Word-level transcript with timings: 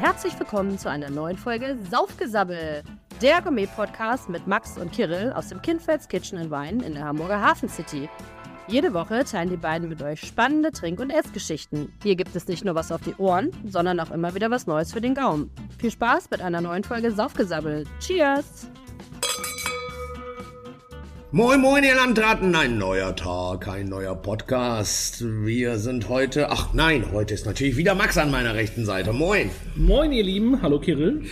herzlich 0.00 0.38
willkommen 0.38 0.78
zu 0.78 0.88
einer 0.88 1.10
neuen 1.10 1.36
Folge 1.36 1.76
Saufgesabbel, 1.90 2.82
der 3.20 3.42
Gourmet-Podcast 3.42 4.30
mit 4.30 4.46
Max 4.46 4.78
und 4.78 4.92
Kirill 4.92 5.30
aus 5.34 5.48
dem 5.48 5.60
Kindfelds 5.60 6.08
Kitchen 6.08 6.38
and 6.38 6.50
Wine 6.50 6.82
in 6.82 6.94
der 6.94 7.04
Hamburger 7.04 7.38
Hafen 7.38 7.68
City. 7.68 8.08
Jede 8.66 8.94
Woche 8.94 9.24
teilen 9.24 9.50
die 9.50 9.58
beiden 9.58 9.90
mit 9.90 10.00
euch 10.00 10.22
spannende 10.22 10.72
Trink- 10.72 11.00
und 11.00 11.10
Essgeschichten. 11.10 11.92
Hier 12.02 12.16
gibt 12.16 12.34
es 12.34 12.48
nicht 12.48 12.64
nur 12.64 12.74
was 12.74 12.90
auf 12.90 13.02
die 13.02 13.14
Ohren, 13.16 13.50
sondern 13.66 14.00
auch 14.00 14.10
immer 14.10 14.34
wieder 14.34 14.50
was 14.50 14.66
Neues 14.66 14.90
für 14.90 15.02
den 15.02 15.14
Gaumen. 15.14 15.50
Viel 15.78 15.90
Spaß 15.90 16.30
mit 16.30 16.40
einer 16.40 16.62
neuen 16.62 16.82
Folge 16.82 17.12
Saufgesabbel. 17.12 17.84
Cheers! 17.98 18.70
Moin, 21.32 21.60
moin, 21.60 21.84
ihr 21.84 21.94
Landratten, 21.94 22.56
ein 22.56 22.76
neuer 22.76 23.14
Tag, 23.14 23.68
ein 23.68 23.88
neuer 23.88 24.16
Podcast. 24.16 25.24
Wir 25.24 25.78
sind 25.78 26.08
heute, 26.08 26.50
ach 26.50 26.74
nein, 26.74 27.04
heute 27.12 27.34
ist 27.34 27.46
natürlich 27.46 27.76
wieder 27.76 27.94
Max 27.94 28.18
an 28.18 28.32
meiner 28.32 28.54
rechten 28.54 28.84
Seite. 28.84 29.12
Moin. 29.12 29.48
Moin, 29.76 30.10
ihr 30.10 30.24
Lieben. 30.24 30.60
Hallo, 30.60 30.80
Kirill. 30.80 31.22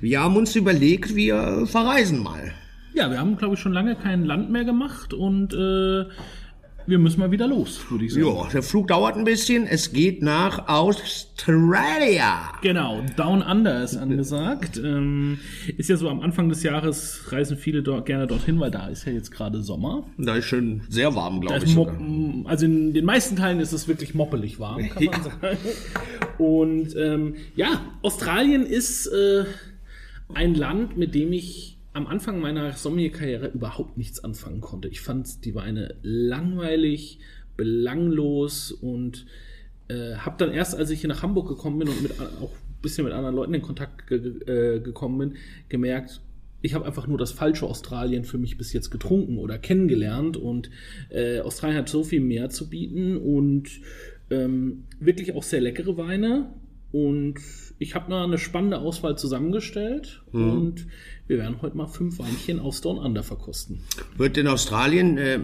Wir 0.00 0.22
haben 0.22 0.36
uns 0.36 0.54
überlegt, 0.54 1.16
wir 1.16 1.66
verreisen 1.66 2.22
mal. 2.22 2.52
Ja, 2.94 3.10
wir 3.10 3.18
haben, 3.18 3.36
glaube 3.36 3.54
ich, 3.54 3.60
schon 3.60 3.72
lange 3.72 3.96
kein 3.96 4.24
Land 4.24 4.50
mehr 4.50 4.64
gemacht 4.64 5.14
und 5.14 5.52
äh, 5.52 6.04
wir 6.86 6.98
müssen 6.98 7.20
mal 7.20 7.30
wieder 7.30 7.46
los, 7.46 7.80
würde 7.90 8.04
ich 8.04 8.14
sagen. 8.14 8.26
Ja, 8.26 8.48
der 8.52 8.62
Flug 8.62 8.88
dauert 8.88 9.16
ein 9.16 9.24
bisschen. 9.24 9.66
Es 9.66 9.92
geht 9.92 10.22
nach 10.22 10.68
Australia. 10.68 12.52
Genau, 12.62 13.02
Down 13.16 13.42
Under 13.42 13.82
ist 13.82 13.96
angesagt. 13.96 14.76
Ähm, 14.78 15.38
ist 15.76 15.88
ja 15.88 15.96
so 15.96 16.08
am 16.08 16.20
Anfang 16.20 16.48
des 16.48 16.62
Jahres 16.62 17.20
reisen 17.32 17.56
viele 17.56 17.82
dort 17.82 18.06
gerne 18.06 18.26
dorthin, 18.26 18.58
weil 18.60 18.70
da 18.70 18.88
ist 18.88 19.06
ja 19.06 19.12
jetzt 19.12 19.30
gerade 19.30 19.62
Sommer. 19.62 20.04
Da 20.18 20.36
ist 20.36 20.46
schön 20.46 20.82
sehr 20.88 21.14
warm, 21.14 21.40
glaube 21.40 21.64
ich. 21.64 21.76
Also 22.46 22.66
in 22.66 22.92
den 22.92 23.04
meisten 23.04 23.36
Teilen 23.36 23.60
ist 23.60 23.72
es 23.72 23.88
wirklich 23.88 24.14
moppelig 24.14 24.58
warm, 24.58 24.88
kann 24.88 25.04
man 25.04 25.14
Ja. 25.14 25.22
sagen. 25.22 25.58
Und 26.38 26.96
ähm, 26.96 27.34
ja, 27.56 27.82
Australien 28.02 28.64
ist 28.64 29.06
äh, 29.06 29.44
ein 30.34 30.54
Land, 30.54 30.96
mit 30.96 31.14
dem 31.14 31.32
ich 31.32 31.76
am 31.92 32.06
Anfang 32.06 32.40
meiner 32.40 32.72
Sommelier-Karriere 32.72 33.48
überhaupt 33.48 33.96
nichts 33.98 34.22
anfangen 34.22 34.60
konnte. 34.60 34.88
Ich 34.88 35.00
fand 35.00 35.44
die 35.44 35.54
Weine 35.54 35.96
langweilig, 36.02 37.18
belanglos 37.56 38.70
und 38.72 39.26
äh, 39.88 40.14
habe 40.14 40.36
dann 40.38 40.52
erst, 40.52 40.74
als 40.74 40.90
ich 40.90 41.00
hier 41.00 41.08
nach 41.08 41.22
Hamburg 41.22 41.48
gekommen 41.48 41.78
bin 41.80 41.88
und 41.88 42.02
mit, 42.02 42.12
auch 42.20 42.52
ein 42.52 42.82
bisschen 42.82 43.04
mit 43.04 43.12
anderen 43.12 43.34
Leuten 43.34 43.54
in 43.54 43.62
Kontakt 43.62 44.06
ge 44.06 44.18
äh, 44.46 44.80
gekommen 44.80 45.18
bin, 45.18 45.36
gemerkt, 45.68 46.20
ich 46.62 46.74
habe 46.74 46.84
einfach 46.84 47.06
nur 47.06 47.18
das 47.18 47.32
falsche 47.32 47.66
Australien 47.66 48.24
für 48.24 48.38
mich 48.38 48.58
bis 48.58 48.72
jetzt 48.72 48.90
getrunken 48.90 49.38
oder 49.38 49.58
kennengelernt 49.58 50.36
und 50.36 50.70
äh, 51.08 51.40
Australien 51.40 51.78
hat 51.78 51.88
so 51.88 52.04
viel 52.04 52.20
mehr 52.20 52.50
zu 52.50 52.68
bieten 52.68 53.16
und 53.16 53.68
ähm, 54.30 54.84
wirklich 55.00 55.34
auch 55.34 55.42
sehr 55.42 55.60
leckere 55.60 55.96
Weine 55.96 56.52
und 56.92 57.36
ich 57.78 57.94
habe 57.94 58.10
da 58.10 58.24
eine 58.24 58.38
spannende 58.38 58.78
Auswahl 58.78 59.16
zusammengestellt 59.16 60.22
und 60.32 60.86
wir 61.26 61.38
werden 61.38 61.62
heute 61.62 61.76
mal 61.76 61.86
fünf 61.86 62.18
Weinchen 62.18 62.58
aus 62.58 62.80
Down 62.80 62.98
Under 62.98 63.22
verkosten. 63.22 63.84
Wird 64.16 64.36
in 64.36 64.48
Australien 64.48 65.16
äh, 65.16 65.38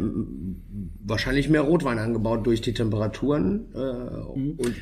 wahrscheinlich 1.05 1.48
mehr 1.48 1.62
Rotwein 1.62 1.98
angebaut 1.98 2.47
durch 2.47 2.61
die 2.61 2.74
Temperaturen. 2.74 3.67
Äh, 3.72 3.78
und 3.78 4.74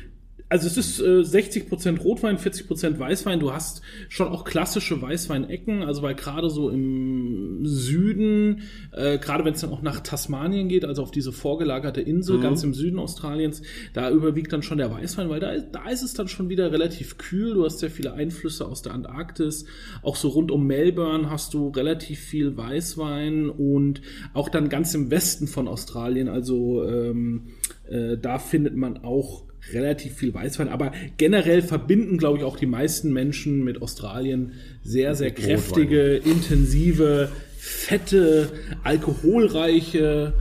Also 0.47 0.67
es 0.67 0.77
ist 0.77 0.99
äh, 0.99 1.21
60% 1.21 1.99
Rotwein, 2.01 2.37
40% 2.37 2.99
Weißwein. 2.99 3.39
Du 3.39 3.51
hast 3.51 3.81
schon 4.09 4.27
auch 4.27 4.43
klassische 4.45 5.01
Weißweinecken, 5.01 5.81
also 5.81 6.03
weil 6.03 6.13
gerade 6.13 6.51
so 6.51 6.69
im 6.69 7.65
Süden, 7.65 8.61
äh, 8.93 9.17
gerade 9.17 9.43
wenn 9.43 9.53
es 9.55 9.61
dann 9.61 9.71
auch 9.71 9.81
nach 9.81 10.01
Tasmanien 10.01 10.69
geht, 10.69 10.85
also 10.85 11.01
auf 11.01 11.09
diese 11.09 11.31
vorgelagerte 11.31 11.99
Insel 12.01 12.39
ganz 12.43 12.63
im 12.63 12.75
Süden 12.75 12.99
Australiens, 12.99 13.63
da 13.93 14.11
überwiegt 14.11 14.53
dann 14.53 14.61
schon 14.61 14.77
der 14.77 14.91
Weißwein, 14.91 15.29
weil 15.29 15.39
da, 15.39 15.49
ist- 15.51 15.69
da 15.71 15.89
ist 15.89 16.03
es 16.03 16.13
dann 16.13 16.27
schon 16.27 16.47
wieder 16.47 16.71
relativ 16.71 17.17
kühl. 17.17 17.55
Du 17.55 17.65
hast 17.65 17.79
sehr 17.79 17.89
viele 17.89 18.13
Einflüsse 18.13 18.67
aus 18.67 18.83
der 18.83 18.93
Antarktis. 18.93 19.65
Auch 20.03 20.15
so 20.15 20.27
rund 20.29 20.51
um 20.51 20.67
Melbourne 20.67 21.29
hast 21.29 21.55
du 21.55 21.69
relativ 21.69 22.19
viel 22.19 22.55
Weißwein 22.55 23.49
und 23.49 24.01
auch 24.35 24.49
dann 24.49 24.69
ganz 24.69 24.93
im 24.93 25.09
Westen 25.09 25.47
von 25.47 25.67
Australien, 25.67 26.27
also 26.29 26.83
ähm, 26.87 27.47
äh, 27.89 28.15
da 28.17 28.37
findet 28.37 28.75
man 28.75 28.99
auch 29.03 29.43
relativ 29.73 30.15
viel 30.15 30.33
Weißwein, 30.33 30.69
aber 30.69 30.91
generell 31.17 31.61
verbinden, 31.61 32.17
glaube 32.17 32.37
ich, 32.37 32.43
auch 32.43 32.57
die 32.57 32.65
meisten 32.65 33.11
Menschen 33.11 33.63
mit 33.63 33.81
Australien 33.81 34.53
sehr, 34.83 35.15
sehr 35.15 35.31
kräftige, 35.31 36.15
intensive, 36.17 37.31
fette, 37.57 38.51
alkoholreiche 38.83 40.33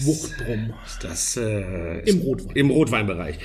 Wuchtbrumm. 0.00 0.74
das 1.02 1.36
äh, 1.36 2.00
Im 2.00 2.20
Rotwein. 2.20 2.56
Im 2.56 2.70
Rotweinbereich. 2.70 3.38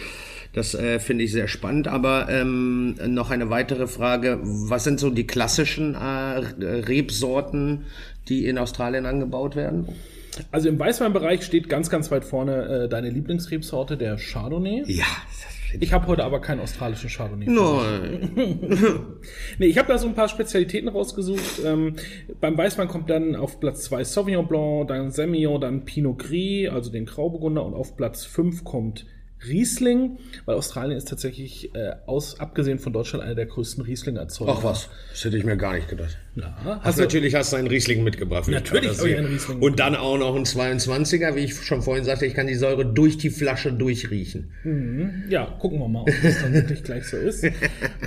Das 0.53 0.75
äh, 0.75 0.99
finde 0.99 1.23
ich 1.23 1.31
sehr 1.31 1.47
spannend. 1.47 1.87
Aber 1.87 2.29
ähm, 2.29 2.95
noch 3.07 3.31
eine 3.31 3.49
weitere 3.49 3.87
Frage. 3.87 4.39
Was 4.43 4.83
sind 4.83 4.99
so 4.99 5.09
die 5.09 5.25
klassischen 5.25 5.95
äh, 5.95 5.97
Rebsorten, 5.97 7.85
die 8.29 8.47
in 8.47 8.57
Australien 8.57 9.05
angebaut 9.05 9.55
werden? 9.55 9.87
Also 10.51 10.69
im 10.69 10.79
Weißweinbereich 10.79 11.43
steht 11.43 11.69
ganz, 11.69 11.89
ganz 11.89 12.11
weit 12.11 12.25
vorne 12.25 12.83
äh, 12.85 12.89
deine 12.89 13.09
Lieblingsrebsorte, 13.09 13.97
der 13.97 14.17
Chardonnay. 14.17 14.83
Ja. 14.87 15.05
Ich 15.79 15.91
habe 15.91 16.05
heute 16.07 16.23
aber 16.23 16.39
keinen 16.39 16.59
australischen 16.59 17.09
Chardonnay. 17.09 17.47
Nein. 17.47 18.29
Nee, 19.57 19.67
ich 19.67 19.77
habe 19.77 19.87
da 19.87 19.97
so 19.97 20.07
ein 20.07 20.15
paar 20.15 20.27
Spezialitäten 20.27 20.89
rausgesucht. 20.89 21.61
Ähm, 21.65 21.95
beim 22.39 22.57
Weißwein 22.57 22.87
kommt 22.87 23.09
dann 23.09 23.35
auf 23.35 23.59
Platz 23.59 23.83
2 23.83 24.03
Sauvignon 24.03 24.47
Blanc, 24.47 24.87
dann 24.87 25.11
Semillon, 25.11 25.61
dann 25.61 25.85
Pinot 25.85 26.19
Gris, 26.19 26.69
also 26.69 26.91
den 26.91 27.05
Grauburgunder 27.05 27.65
und 27.65 27.73
auf 27.73 27.95
Platz 27.95 28.25
5 28.25 28.63
kommt 28.63 29.05
Riesling, 29.47 30.17
weil 30.45 30.55
Australien 30.55 30.97
ist 30.97 31.07
tatsächlich, 31.07 31.73
äh, 31.75 31.93
aus, 32.05 32.39
abgesehen 32.39 32.79
von 32.79 32.93
Deutschland, 32.93 33.23
einer 33.23 33.35
der 33.35 33.45
größten 33.45 33.83
Riesling-Erzeuger. 33.83 34.55
Ach 34.57 34.63
was, 34.63 34.89
das 35.11 35.25
hätte 35.25 35.37
ich 35.37 35.43
mir 35.43 35.57
gar 35.57 35.73
nicht 35.73 35.87
gedacht. 35.89 36.17
Ja, 36.35 36.55
Hast 36.63 36.83
hast 36.83 36.97
du, 36.97 37.03
natürlich 37.03 37.35
hast 37.35 37.53
du 37.53 37.57
einen 37.57 37.67
Riesling 37.67 38.03
mitgebracht. 38.03 38.47
Natürlich 38.47 38.97
habe 38.97 39.09
ich 39.09 39.17
einen 39.17 39.27
Riesling 39.27 39.61
Und 39.61 39.79
dann 39.79 39.95
auch 39.95 40.17
noch 40.17 40.35
einen 40.35 40.45
22er, 40.45 41.35
wie 41.35 41.41
ich 41.41 41.53
schon 41.55 41.81
vorhin 41.83 42.03
sagte, 42.03 42.25
ich 42.25 42.33
kann 42.33 42.47
die 42.47 42.55
Säure 42.55 42.85
durch 42.85 43.17
die 43.17 43.29
Flasche 43.29 43.71
durchriechen. 43.71 44.51
ja, 45.29 45.45
gucken 45.59 45.79
wir 45.79 45.87
mal, 45.87 46.01
ob 46.01 46.11
das 46.23 46.41
dann 46.41 46.53
wirklich 46.53 46.83
gleich 46.83 47.05
so 47.07 47.17
ist. 47.17 47.45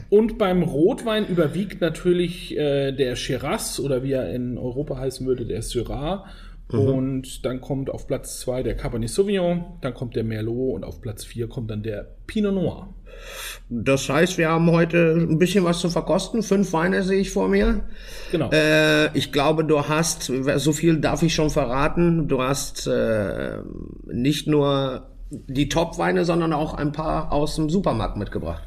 Und 0.09 0.39
beim 0.39 0.63
Rotwein 0.63 1.27
überwiegt 1.29 1.81
natürlich 1.81 2.57
äh, 2.57 2.93
der 2.93 3.15
Shiraz 3.17 3.79
oder 3.79 4.03
wie 4.03 4.13
er 4.13 4.33
in 4.35 4.59
Europa 4.59 4.99
heißen 4.99 5.27
würde, 5.27 5.47
der 5.47 5.63
Syrah. 5.63 6.27
Und 6.69 7.45
dann 7.45 7.61
kommt 7.61 7.91
auf 7.91 8.07
Platz 8.07 8.41
2 8.41 8.65
der 8.65 8.77
Cabernet 8.77 9.09
Sauvignon, 9.09 9.65
dann 9.83 9.95
kommt 9.95 10.17
der 10.17 10.25
Merlot 10.25 10.75
und 10.75 10.85
auf 10.85 11.01
Platz 11.01 11.25
4 11.25 11.49
kommt 11.49 11.71
dann 11.71 11.83
der 11.83 12.09
Pinot 12.27 12.55
Noir. 12.55 12.89
Das 13.69 14.09
heißt, 14.09 14.37
wir 14.37 14.49
haben 14.49 14.71
heute 14.71 15.17
ein 15.17 15.39
bisschen 15.39 15.65
was 15.65 15.81
zu 15.81 15.89
verkosten. 15.89 16.43
Fünf 16.43 16.73
Weine 16.73 17.03
sehe 17.03 17.21
ich 17.21 17.31
vor 17.31 17.49
mir. 17.49 17.85
Genau. 18.31 18.51
Äh, 18.51 19.17
ich 19.17 19.33
glaube, 19.33 19.65
du 19.65 19.89
hast, 19.89 20.31
so 20.57 20.73
viel 20.73 20.99
darf 20.99 21.23
ich 21.23 21.35
schon 21.35 21.51
verraten, 21.51 22.29
du 22.29 22.43
hast 22.43 22.87
äh, 22.87 23.59
nicht 24.07 24.49
nur 24.49 25.16
die 25.31 25.69
Top-Weine, 25.69 26.25
sondern 26.25 26.53
auch 26.53 26.75
ein 26.75 26.93
paar 26.93 27.33
aus 27.33 27.57
dem 27.57 27.69
Supermarkt 27.69 28.17
mitgebracht. 28.17 28.63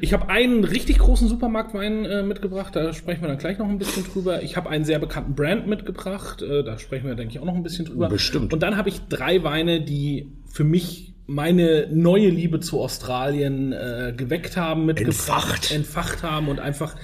Ich 0.00 0.12
habe 0.12 0.28
einen 0.28 0.64
richtig 0.64 0.98
großen 0.98 1.28
Supermarktwein 1.28 2.04
äh, 2.04 2.22
mitgebracht, 2.22 2.76
da 2.76 2.92
sprechen 2.92 3.22
wir 3.22 3.28
dann 3.28 3.38
gleich 3.38 3.58
noch 3.58 3.68
ein 3.68 3.78
bisschen 3.78 4.04
drüber. 4.04 4.42
Ich 4.42 4.56
habe 4.56 4.70
einen 4.70 4.84
sehr 4.84 4.98
bekannten 4.98 5.34
Brand 5.34 5.66
mitgebracht, 5.66 6.42
äh, 6.42 6.62
da 6.62 6.78
sprechen 6.78 7.08
wir, 7.08 7.14
denke 7.16 7.34
ich, 7.34 7.40
auch 7.40 7.44
noch 7.44 7.54
ein 7.54 7.62
bisschen 7.62 7.84
drüber. 7.84 8.08
Bestimmt. 8.08 8.52
Und 8.52 8.62
dann 8.62 8.76
habe 8.76 8.88
ich 8.88 9.00
drei 9.08 9.42
Weine, 9.42 9.80
die 9.80 10.32
für 10.52 10.64
mich 10.64 11.14
meine 11.26 11.88
neue 11.92 12.30
Liebe 12.30 12.60
zu 12.60 12.80
Australien 12.80 13.72
äh, 13.72 14.14
geweckt 14.16 14.56
haben, 14.56 14.86
mitgebracht, 14.86 15.70
Entfacht. 15.70 15.72
entfacht 15.72 16.22
haben 16.22 16.48
und 16.48 16.58
einfach 16.58 16.96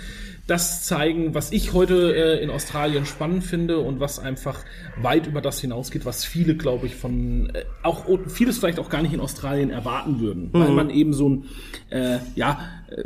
das 0.47 0.84
zeigen, 0.84 1.34
was 1.34 1.53
ich 1.53 1.72
heute 1.72 2.15
äh, 2.15 2.43
in 2.43 2.50
Australien 2.50 3.06
spannend 3.06 3.44
finde 3.44 3.78
und 3.78 3.99
was 3.99 4.19
einfach 4.19 4.60
weit 5.00 5.27
über 5.27 5.41
das 5.41 5.60
hinausgeht, 5.60 6.05
was 6.05 6.25
viele, 6.27 6.55
glaube 6.55 6.87
ich, 6.87 6.94
von 6.94 7.49
äh, 7.55 7.65
auch 7.82 8.05
vieles 8.26 8.58
vielleicht 8.58 8.79
auch 8.79 8.91
gar 8.91 9.00
nicht 9.00 9.14
in 9.14 9.20
Australien 9.20 9.70
erwarten 9.70 10.20
würden, 10.20 10.50
weil 10.52 10.70
man 10.70 10.91
eben 10.91 11.14
so 11.14 11.31
ein 11.31 11.44
äh, 11.88 12.19
ja 12.35 12.61
äh, 12.91 13.02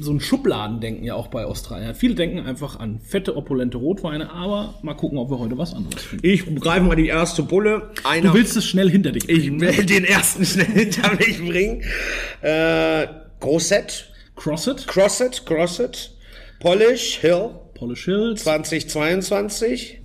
so 0.00 0.10
ein 0.10 0.20
Schubladendenken 0.20 1.04
ja 1.04 1.14
auch 1.14 1.28
bei 1.28 1.44
Australien. 1.44 1.94
Viele 1.94 2.16
denken 2.16 2.40
einfach 2.40 2.80
an 2.80 2.98
fette, 3.00 3.36
opulente 3.36 3.78
Rotweine, 3.78 4.32
aber 4.32 4.74
mal 4.82 4.94
gucken, 4.94 5.18
ob 5.18 5.30
wir 5.30 5.38
heute 5.38 5.56
was 5.56 5.74
anderes 5.74 6.02
finden. 6.02 6.26
Ich 6.26 6.44
greife 6.56 6.84
mal 6.84 6.96
die 6.96 7.06
erste 7.08 7.44
Bulle. 7.44 7.90
Einer 8.02 8.30
Du 8.30 8.34
willst 8.34 8.56
es 8.56 8.66
schnell 8.66 8.90
hinter 8.90 9.12
dich 9.12 9.28
ich 9.28 9.46
bringen. 9.46 9.60
will 9.60 9.86
den 9.86 10.04
ersten 10.04 10.44
schnell 10.44 10.66
hinter 10.66 11.14
mich 11.14 11.38
bringen. 11.38 11.82
Äh, 12.42 13.06
Grosset, 13.38 14.10
Crosset, 14.34 14.86
Crosset, 14.88 15.46
Crosset, 15.46 16.10
Polish 16.60 17.18
Hill 17.20 17.60
Polish 17.80 18.04
Hills, 18.04 18.44
2022. 18.44 20.02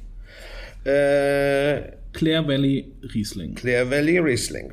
Äh, 0.85 1.91
Clare 2.15 2.47
Valley 2.47 2.85
Riesling. 3.13 3.56
Clare 3.56 3.89
Valley 3.91 4.17
Riesling. 4.19 4.71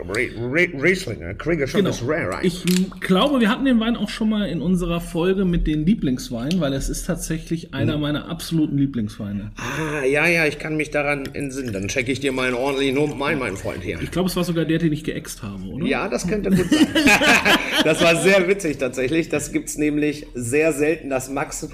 Riesling, 0.81 1.37
kriege 1.39 1.67
schon 1.67 1.81
Genau. 1.81 1.91
das 1.91 2.03
Rare 2.07 2.35
rein. 2.35 2.45
Ich 2.47 2.63
glaube, 3.01 3.41
wir 3.41 3.49
hatten 3.51 3.65
den 3.65 3.81
Wein 3.81 3.97
auch 3.97 4.09
schon 4.09 4.31
mal 4.31 4.49
in 4.49 4.63
unserer 4.63 5.01
Folge 5.01 5.45
mit 5.45 5.67
den 5.67 5.85
Lieblingsweinen, 5.85 6.61
weil 6.61 6.73
es 6.73 6.89
ist 6.89 7.05
tatsächlich 7.07 7.75
einer 7.75 7.99
meiner 7.99 8.29
absoluten 8.29 8.79
Lieblingsweine. 8.79 9.51
ah, 9.57 10.05
ja, 10.05 10.27
ja, 10.27 10.47
ich 10.47 10.59
kann 10.61 10.77
mich 10.77 10.91
daran 10.91 11.27
entsinnen. 11.33 11.73
Dann 11.73 11.89
checke 11.89 12.13
ich 12.13 12.21
dir 12.21 12.31
mal 12.33 12.47
einen 12.47 12.55
ordentlichen 12.57 12.95
Nummer 12.95 13.27
ein, 13.27 13.39
mein 13.39 13.57
Freund 13.57 13.83
hier. 13.83 14.01
Ich 14.01 14.11
glaube, 14.13 14.29
es 14.29 14.37
war 14.37 14.45
sogar 14.45 14.65
der, 14.65 14.79
den 14.79 14.93
ich 14.93 15.03
geäxt 15.05 15.43
habe, 15.43 15.65
oder? 15.65 15.85
Ja, 15.85 16.09
das 16.09 16.29
könnte 16.29 16.51
gut 16.51 16.71
sein. 16.71 16.87
das 17.85 18.01
war 18.03 18.17
sehr 18.17 18.47
witzig 18.49 18.79
tatsächlich. 18.79 19.29
Das 19.29 19.53
gibt's 19.53 19.77
nämlich 19.77 20.27
sehr 20.35 20.73
selten, 20.73 21.11
dass 21.11 21.29
Max 21.29 21.69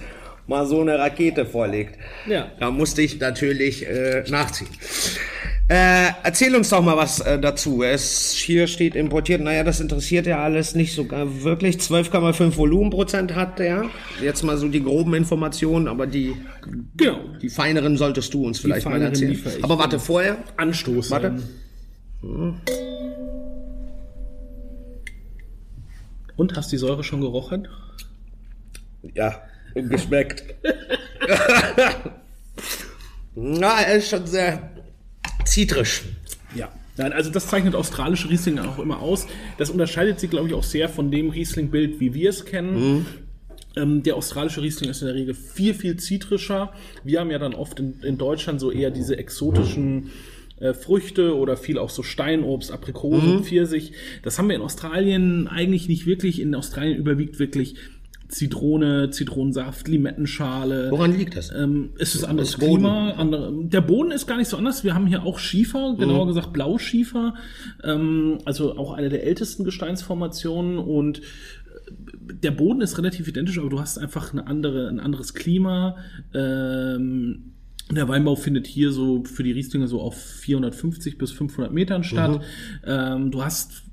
mal 0.47 0.67
so 0.67 0.81
eine 0.81 0.99
Rakete 0.99 1.45
vorlegt. 1.45 1.99
Ja. 2.27 2.51
Da 2.59 2.71
musste 2.71 3.03
ich 3.03 3.21
natürlich 3.21 3.87
äh, 3.87 4.25
nachziehen. 4.31 4.69
Äh, 5.71 6.13
erzähl 6.23 6.57
uns 6.57 6.71
doch 6.71 6.83
mal 6.83 6.97
was 6.97 7.21
äh, 7.21 7.39
dazu. 7.39 7.83
Es 7.83 8.33
hier 8.33 8.67
steht 8.67 8.97
importiert. 8.97 9.43
Naja, 9.43 9.65
das 9.65 9.81
interessiert 9.81 10.27
ja 10.27 10.43
alles 10.43 10.75
nicht 10.75 10.95
sogar 10.95 11.43
wirklich. 11.43 11.77
12,5 11.77 12.57
Volumenprozent 12.57 13.35
hat 13.35 13.59
der. 13.59 13.85
Jetzt 14.23 14.43
mal 14.45 14.57
so 14.57 14.69
die 14.69 14.83
groben 14.83 15.13
Informationen, 15.13 15.87
aber 15.87 16.07
die, 16.07 16.35
Genau. 16.97 17.19
die 17.43 17.51
feineren 17.51 17.99
solltest 17.99 18.33
du 18.33 18.47
uns 18.47 18.61
vielleicht 18.61 18.89
mal 18.89 19.03
erzählen. 19.03 19.39
Aber 19.61 19.79
warte, 19.79 20.01
vorher. 20.01 20.39
Anstoß. 20.57 21.11
Warte. 21.11 21.43
ähm. 22.23 22.55
Und 26.37 26.57
hast 26.57 26.73
die 26.73 26.79
Säure 26.79 27.05
schon 27.05 27.21
gerochen? 27.21 27.69
Ja, 29.15 29.43
geschmeckt. 29.75 30.45
Na, 33.35 33.83
er 33.83 33.97
ist 33.97 34.09
schon 34.09 34.27
sehr 34.27 34.71
zitrisch. 35.51 36.03
Ja. 36.55 36.71
Nein, 36.97 37.13
also 37.13 37.31
das 37.31 37.47
zeichnet 37.47 37.77
australische 37.77 38.29
Riesling 38.29 38.59
auch 38.59 38.79
immer 38.81 39.01
aus. 39.01 39.29
Das 39.57 39.71
unterscheidet 39.71 40.19
sich, 40.19 40.31
glaube 40.31 40.49
ich, 40.49 40.55
auch 40.55 40.65
sehr 40.65 40.89
von 40.89 41.13
dem 41.13 41.31
Riesling-Bild, 41.31 42.01
wie 42.01 42.13
wir 42.13 42.31
es 42.31 42.45
kennen. 42.45 43.07
Ähm, 43.77 44.03
der 44.03 44.17
australische 44.17 44.63
Riesling 44.63 44.91
ist 44.91 45.03
in 45.03 45.07
der 45.07 45.15
Regel 45.15 45.35
viel, 45.35 45.75
viel 45.75 45.97
zitrischer. 45.97 46.73
Wir 47.05 47.21
haben 47.21 47.31
ja 47.31 47.39
dann 47.39 47.55
oft 47.55 47.79
in, 47.79 48.01
in 48.03 48.19
Deutschland 48.19 48.59
so 48.59 48.73
eher 48.73 48.91
diese 48.91 49.17
exotischen 49.17 50.11
äh, 50.59 50.75
Früchte 50.75 51.37
oder 51.37 51.57
viel 51.57 51.79
auch 51.79 51.91
so 51.91 52.03
Steinobst, 52.03 52.73
Aprikose, 52.73 53.45
Pfirsich. 53.45 53.93
Das 54.23 54.39
haben 54.39 54.49
wir 54.49 54.57
in 54.57 54.63
Australien 54.63 55.47
eigentlich 55.47 55.89
nicht 55.89 56.07
wirklich. 56.07 56.41
In 56.41 56.55
Australien 56.57 56.97
überwiegt 56.97 57.39
wirklich 57.39 57.77
Zitrone, 58.29 59.11
Zitronensaft, 59.11 59.89
Limettenschale. 59.89 60.91
Woran 60.91 61.17
liegt 61.17 61.37
das? 61.37 61.51
Ähm, 61.51 61.91
es 61.99 62.15
ist 62.15 62.25
anderes 62.25 62.53
Das. 62.53 62.61
Klima. 62.61 63.13
Andere, 63.13 63.53
der 63.65 63.81
Boden 63.81 64.11
ist 64.11 64.27
gar 64.27 64.37
nicht 64.37 64.49
so 64.49 64.57
anders. 64.57 64.85
Wir 64.85 64.95
haben 64.95 65.07
hier 65.07 65.23
auch 65.23 65.39
Schiefer, 65.39 65.97
genauer 65.99 66.25
Mhm. 66.25 66.29
gesagt 66.29 66.53
Blauschiefer. 66.53 67.35
Ähm, 67.85 68.39
also 68.45 68.77
auch 68.77 68.93
eine 68.93 69.09
der 69.09 69.25
ältesten 69.25 69.65
Gesteinsformationen 69.65 70.79
und 70.79 71.21
äh, 71.21 71.23
der 72.35 72.51
Boden 72.51 72.83
ist 72.83 72.99
relativ 72.99 73.29
identisch, 73.29 73.59
aber 73.59 73.71
du 73.71 73.81
hast 73.81 73.97
einfach 73.99 74.33
eine 74.33 74.47
andere, 74.47 74.89
ein 74.89 75.01
anderes 75.01 75.33
Klima. 75.35 75.97
Ähm, 76.35 77.55
der 77.91 78.07
Weinbau 78.09 78.37
findet 78.37 78.67
hier 78.67 78.93
so 78.93 79.25
für 79.25 79.43
die 79.43 79.53
Rieslinge 79.53 79.89
so 79.89 80.03
auf 80.03 80.23
450 80.23 81.17
bis 81.17 81.33
500 81.33 81.73
Metern 81.73 82.05
statt. 82.05 82.43
Ähm, 82.85 83.31
du 83.31 83.43
hast 83.43 83.85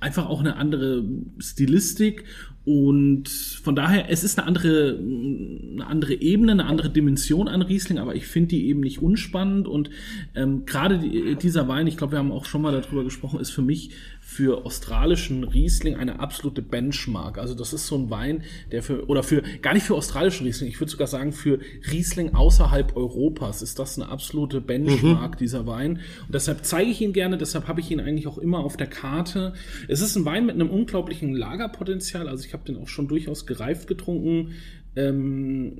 einfach 0.00 0.28
auch 0.28 0.40
eine 0.40 0.56
andere 0.56 1.04
Stilistik 1.38 2.24
und 2.68 3.30
von 3.30 3.74
daher, 3.74 4.10
es 4.10 4.22
ist 4.22 4.38
eine 4.38 4.46
andere, 4.46 4.98
eine 4.98 5.86
andere 5.86 6.12
Ebene, 6.12 6.52
eine 6.52 6.66
andere 6.66 6.90
Dimension 6.90 7.48
an 7.48 7.62
Riesling, 7.62 7.96
aber 7.96 8.14
ich 8.14 8.26
finde 8.26 8.48
die 8.48 8.68
eben 8.68 8.80
nicht 8.80 9.00
unspannend 9.00 9.66
und 9.66 9.88
ähm, 10.34 10.66
gerade 10.66 10.98
die, 10.98 11.34
dieser 11.36 11.66
Wein, 11.66 11.86
ich 11.86 11.96
glaube, 11.96 12.12
wir 12.12 12.18
haben 12.18 12.30
auch 12.30 12.44
schon 12.44 12.60
mal 12.60 12.78
darüber 12.78 13.04
gesprochen, 13.04 13.40
ist 13.40 13.52
für 13.52 13.62
mich 13.62 13.92
für 14.20 14.66
australischen 14.66 15.44
Riesling 15.44 15.96
eine 15.96 16.20
absolute 16.20 16.60
Benchmark. 16.60 17.38
Also 17.38 17.54
das 17.54 17.72
ist 17.72 17.86
so 17.86 17.96
ein 17.96 18.10
Wein, 18.10 18.42
der 18.70 18.82
für, 18.82 19.08
oder 19.08 19.22
für, 19.22 19.42
gar 19.62 19.72
nicht 19.72 19.86
für 19.86 19.94
australischen 19.94 20.44
Riesling, 20.44 20.68
ich 20.68 20.78
würde 20.78 20.90
sogar 20.90 21.06
sagen, 21.06 21.32
für 21.32 21.60
Riesling 21.90 22.34
außerhalb 22.34 22.94
Europas 22.94 23.62
ist 23.62 23.78
das 23.78 23.98
eine 23.98 24.10
absolute 24.10 24.60
Benchmark, 24.60 25.38
dieser 25.38 25.66
Wein. 25.66 26.00
Und 26.26 26.34
deshalb 26.34 26.66
zeige 26.66 26.90
ich 26.90 27.00
ihn 27.00 27.14
gerne, 27.14 27.38
deshalb 27.38 27.66
habe 27.66 27.80
ich 27.80 27.90
ihn 27.90 28.00
eigentlich 28.00 28.26
auch 28.26 28.36
immer 28.36 28.58
auf 28.58 28.76
der 28.76 28.88
Karte. 28.88 29.54
Es 29.88 30.02
ist 30.02 30.14
ein 30.16 30.26
Wein 30.26 30.44
mit 30.44 30.56
einem 30.56 30.68
unglaublichen 30.68 31.34
Lagerpotenzial, 31.34 32.28
also 32.28 32.44
ich 32.44 32.52
habe 32.52 32.57
den 32.64 32.76
auch 32.76 32.88
schon 32.88 33.08
durchaus 33.08 33.46
gereift 33.46 33.86
getrunken. 33.86 34.52
Ähm, 34.96 35.76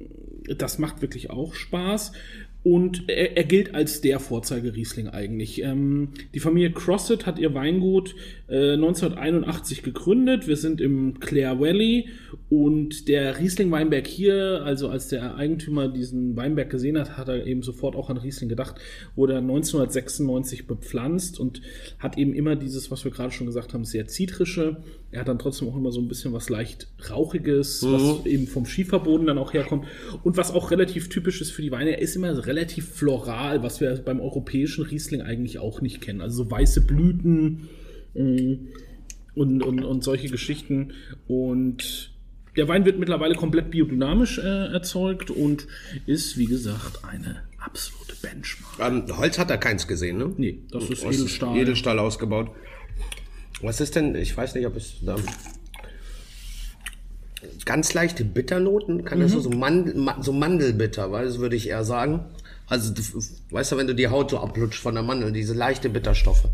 das 0.57 0.79
macht 0.79 1.03
wirklich 1.03 1.31
auch 1.31 1.55
Spaß. 1.55 2.13
Und 2.63 3.09
er, 3.09 3.37
er 3.37 3.45
gilt 3.45 3.75
als 3.75 4.01
der 4.01 4.21
Vorzeige-Riesling 4.21 5.09
eigentlich. 5.09 5.63
Ähm, 5.63 6.11
die 6.35 6.41
Familie 6.41 6.73
Crosset 6.73 7.27
hat 7.27 7.39
ihr 7.39 7.55
Weingut 7.55 8.15
äh, 8.49 8.73
1981 8.73 9.83
gegründet. 9.83 10.49
Wir 10.49 10.57
sind 10.57 10.81
im 10.81 11.21
Clare 11.21 11.61
Valley 11.61 12.09
und 12.49 13.09
der 13.09 13.39
Riesling-Weinberg 13.39 14.07
hier, 14.07 14.63
also 14.65 14.89
als 14.89 15.09
der 15.09 15.37
Eigentümer 15.37 15.89
diesen 15.89 16.35
Weinberg 16.35 16.71
gesehen 16.71 16.99
hat, 16.99 17.19
hat 17.19 17.29
er 17.29 17.47
eben 17.47 17.63
sofort 17.63 17.95
auch 17.95 18.09
an 18.09 18.17
Riesling 18.17 18.49
gedacht, 18.49 18.77
wurde 19.17 19.35
er 19.35 19.41
1996 19.41 20.67
bepflanzt 20.67 21.39
und 21.39 21.61
hat 21.99 22.17
eben 22.17 22.33
immer 22.33 22.57
dieses, 22.57 22.91
was 22.91 23.05
wir 23.05 23.13
gerade 23.13 23.33
schon 23.33 23.47
gesagt 23.47 23.75
haben, 23.75 23.85
sehr 23.85 24.07
zitrische. 24.07 24.79
Er 25.11 25.21
hat 25.21 25.29
dann 25.29 25.39
trotzdem 25.39 25.69
auch 25.69 25.77
immer 25.77 25.93
so 25.93 26.01
ein 26.01 26.09
bisschen 26.09 26.33
was 26.33 26.49
leicht 26.49 26.89
Rauchiges, 27.11 27.83
was 27.83 28.25
eben 28.25 28.47
vom 28.47 28.65
Schieferboden 28.65 29.27
dann 29.27 29.39
auch 29.39 29.53
herkommt. 29.53 29.87
Und 30.23 30.39
was 30.39 30.53
auch 30.53 30.71
relativ 30.71 31.11
typisch 31.11 31.43
ist 31.43 31.51
für 31.51 31.63
die 31.63 31.71
Weine, 31.71 31.91
er 31.91 31.99
ist 32.01 32.17
immer 32.17 32.47
relativ 32.47 32.89
floral, 32.89 33.63
was 33.63 33.81
wir 33.81 33.95
beim 33.97 34.21
europäischen 34.21 34.85
Riesling 34.85 35.21
eigentlich 35.21 35.59
auch 35.59 35.83
nicht 35.83 36.01
kennen. 36.01 36.23
Also 36.23 36.45
so 36.45 36.51
weiße 36.51 36.83
Blüten 36.83 37.69
und, 38.15 38.69
und, 39.63 39.85
und 39.85 40.05
solche 40.05 40.29
Geschichten. 40.29 40.93
Und 41.27 42.13
der 42.57 42.67
Wein 42.69 42.85
wird 42.85 42.99
mittlerweile 42.99 43.35
komplett 43.35 43.71
biodynamisch 43.71 44.39
äh, 44.39 44.73
erzeugt 44.73 45.31
und 45.31 45.67
ist, 46.07 46.37
wie 46.39 46.47
gesagt, 46.47 47.05
eine 47.05 47.43
absolute 47.59 48.15
Benchmark. 48.21 48.79
Ähm, 48.93 49.17
Holz 49.17 49.39
hat 49.39 49.51
er 49.51 49.59
keins 49.59 49.87
gesehen, 49.87 50.19
ne? 50.19 50.33
Nee, 50.37 50.59
das 50.71 50.85
ist 50.91 51.05
Edelstahl. 51.05 51.57
Edelstahl 51.57 51.99
ausgebaut. 51.99 52.51
Was 53.63 53.81
ist 53.81 53.95
denn, 53.97 54.15
ich 54.15 54.37
weiß 54.37 54.55
nicht, 54.55 54.67
ob 54.67 54.77
es 54.77 54.95
da 55.03 55.17
ganz 57.65 57.95
leichte 57.95 58.25
Bitternoten, 58.25 59.05
kann 59.05 59.19
Mhm. 59.19 59.23
das 59.23 59.33
so, 59.33 59.41
so, 59.41 59.51
Mandel, 59.51 59.95
so 60.21 60.33
Mandelbitter, 60.33 61.13
weil 61.13 61.27
das 61.27 61.39
würde 61.39 61.57
ich 61.57 61.69
eher 61.69 61.85
sagen. 61.85 62.21
Also, 62.67 62.93
weißt 63.51 63.73
du, 63.73 63.77
wenn 63.77 63.87
du 63.87 63.95
die 63.95 64.09
Haut 64.09 64.31
so 64.31 64.39
ablutscht 64.39 64.81
von 64.83 64.95
der 64.95 65.03
Mandel, 65.03 65.33
diese 65.33 65.55
leichte 65.55 65.89
Bitterstoffe. 65.89 66.49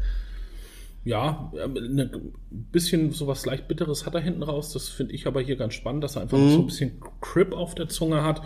Ja, 1.04 1.52
ein 1.62 2.40
bisschen 2.50 3.10
sowas 3.10 3.44
leicht 3.44 3.68
Bitteres 3.68 4.06
hat 4.06 4.14
er 4.14 4.20
hinten 4.22 4.42
raus. 4.42 4.72
Das 4.72 4.88
finde 4.88 5.12
ich 5.14 5.26
aber 5.26 5.40
hier 5.42 5.56
ganz 5.56 5.74
spannend, 5.74 6.02
dass 6.02 6.16
er 6.16 6.22
einfach 6.22 6.38
Mhm. 6.38 6.50
so 6.50 6.58
ein 6.60 6.66
bisschen 6.66 6.92
Crip 7.20 7.52
auf 7.52 7.74
der 7.74 7.88
Zunge 7.88 8.22
hat. 8.22 8.40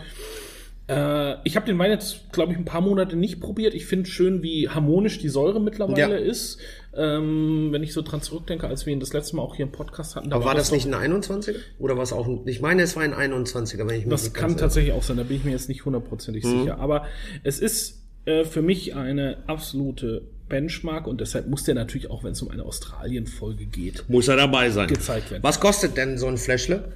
Äh, 0.89 1.35
ich 1.47 1.55
habe 1.55 1.67
den 1.67 1.77
Wein 1.77 1.91
jetzt, 1.91 2.33
glaube 2.33 2.51
ich, 2.51 2.57
ein 2.57 2.65
paar 2.65 2.81
Monate 2.81 3.15
nicht 3.15 3.39
probiert. 3.39 3.75
Ich 3.75 3.85
finde 3.85 4.09
schön, 4.09 4.41
wie 4.41 4.67
harmonisch 4.69 5.19
die 5.19 5.29
Säure 5.29 5.61
mittlerweile 5.61 6.19
Ja. 6.19 6.25
ist. 6.25 6.57
Ähm, 6.97 7.67
wenn 7.71 7.83
ich 7.83 7.93
so 7.93 8.01
dran 8.01 8.21
zurückdenke, 8.23 8.67
als 8.67 8.85
wir 8.87 8.91
ihn 8.93 8.99
das 8.99 9.13
letzte 9.13 9.35
Mal 9.35 9.43
auch 9.43 9.55
hier 9.55 9.65
im 9.67 9.71
Podcast 9.71 10.15
hatten. 10.15 10.31
da 10.31 10.35
Aber 10.37 10.45
war 10.45 10.55
das 10.55 10.69
auch- 10.69 10.73
nicht 10.73 10.87
ein 10.87 10.95
21er? 10.95 11.53
Oder 11.77 11.95
war 11.95 12.03
es 12.03 12.11
auch 12.11 12.27
ein, 12.27 12.41
ich 12.47 12.59
meine, 12.59 12.81
es 12.81 12.95
war 12.95 13.03
ein 13.03 13.13
21er, 13.13 13.87
wenn 13.87 13.95
ich 13.99 14.05
mich 14.05 14.09
Das 14.09 14.33
kann 14.33 14.57
tatsächlich 14.57 14.93
auch 14.93 15.03
sein, 15.03 15.15
da 15.17 15.23
bin 15.23 15.37
ich 15.37 15.43
mir 15.45 15.51
jetzt 15.51 15.69
nicht 15.69 15.85
hundertprozentig 15.85 16.43
Mhm. 16.43 16.61
sicher. 16.61 16.79
Aber 16.79 17.05
es 17.43 17.59
ist 17.59 17.97
äh, 18.25 18.43
für 18.43 18.61
mich 18.61 18.95
eine 18.95 19.37
absolute 19.47 20.23
Benchmark 20.49 21.07
und 21.07 21.21
deshalb 21.21 21.47
muss 21.47 21.63
der 21.63 21.75
natürlich 21.75 22.09
auch, 22.09 22.23
wenn 22.23 22.31
es 22.31 22.41
um 22.41 22.49
eine 22.49 22.63
Australien-Folge 22.63 23.65
geht, 23.65 24.03
Muss 24.09 24.27
er 24.27 24.35
dabei 24.35 24.69
sein. 24.71 24.87
gezeigt 24.87 25.31
werden. 25.31 25.43
Was 25.43 25.59
kostet 25.59 25.95
denn 25.95 26.17
so 26.17 26.27
ein 26.27 26.37
Fläschle? 26.37 26.91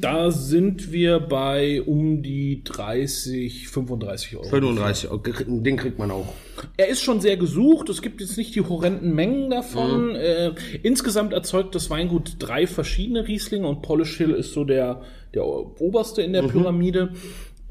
Da 0.00 0.30
sind 0.30 0.90
wir 0.90 1.20
bei 1.20 1.82
um 1.82 2.22
die 2.22 2.62
30, 2.64 3.68
35 3.68 4.36
Euro. 4.36 4.48
35, 4.48 5.10
okay, 5.10 5.32
den 5.46 5.76
kriegt 5.76 5.98
man 5.98 6.10
auch. 6.10 6.32
Er 6.78 6.88
ist 6.88 7.02
schon 7.02 7.20
sehr 7.20 7.36
gesucht. 7.36 7.88
Es 7.90 8.00
gibt 8.00 8.20
jetzt 8.22 8.38
nicht 8.38 8.54
die 8.54 8.62
horrenden 8.62 9.14
Mengen 9.14 9.50
davon. 9.50 10.10
Mhm. 10.10 10.14
Äh, 10.16 10.50
insgesamt 10.82 11.32
erzeugt 11.34 11.74
das 11.74 11.90
Weingut 11.90 12.36
drei 12.38 12.66
verschiedene 12.66 13.28
Rieslinge 13.28 13.68
und 13.68 13.82
Polish 13.82 14.16
Hill 14.16 14.30
ist 14.30 14.52
so 14.54 14.64
der, 14.64 15.02
der 15.34 15.44
oberste 15.46 16.22
in 16.22 16.32
der 16.32 16.42
Mhm. 16.44 16.48
Pyramide. 16.48 17.10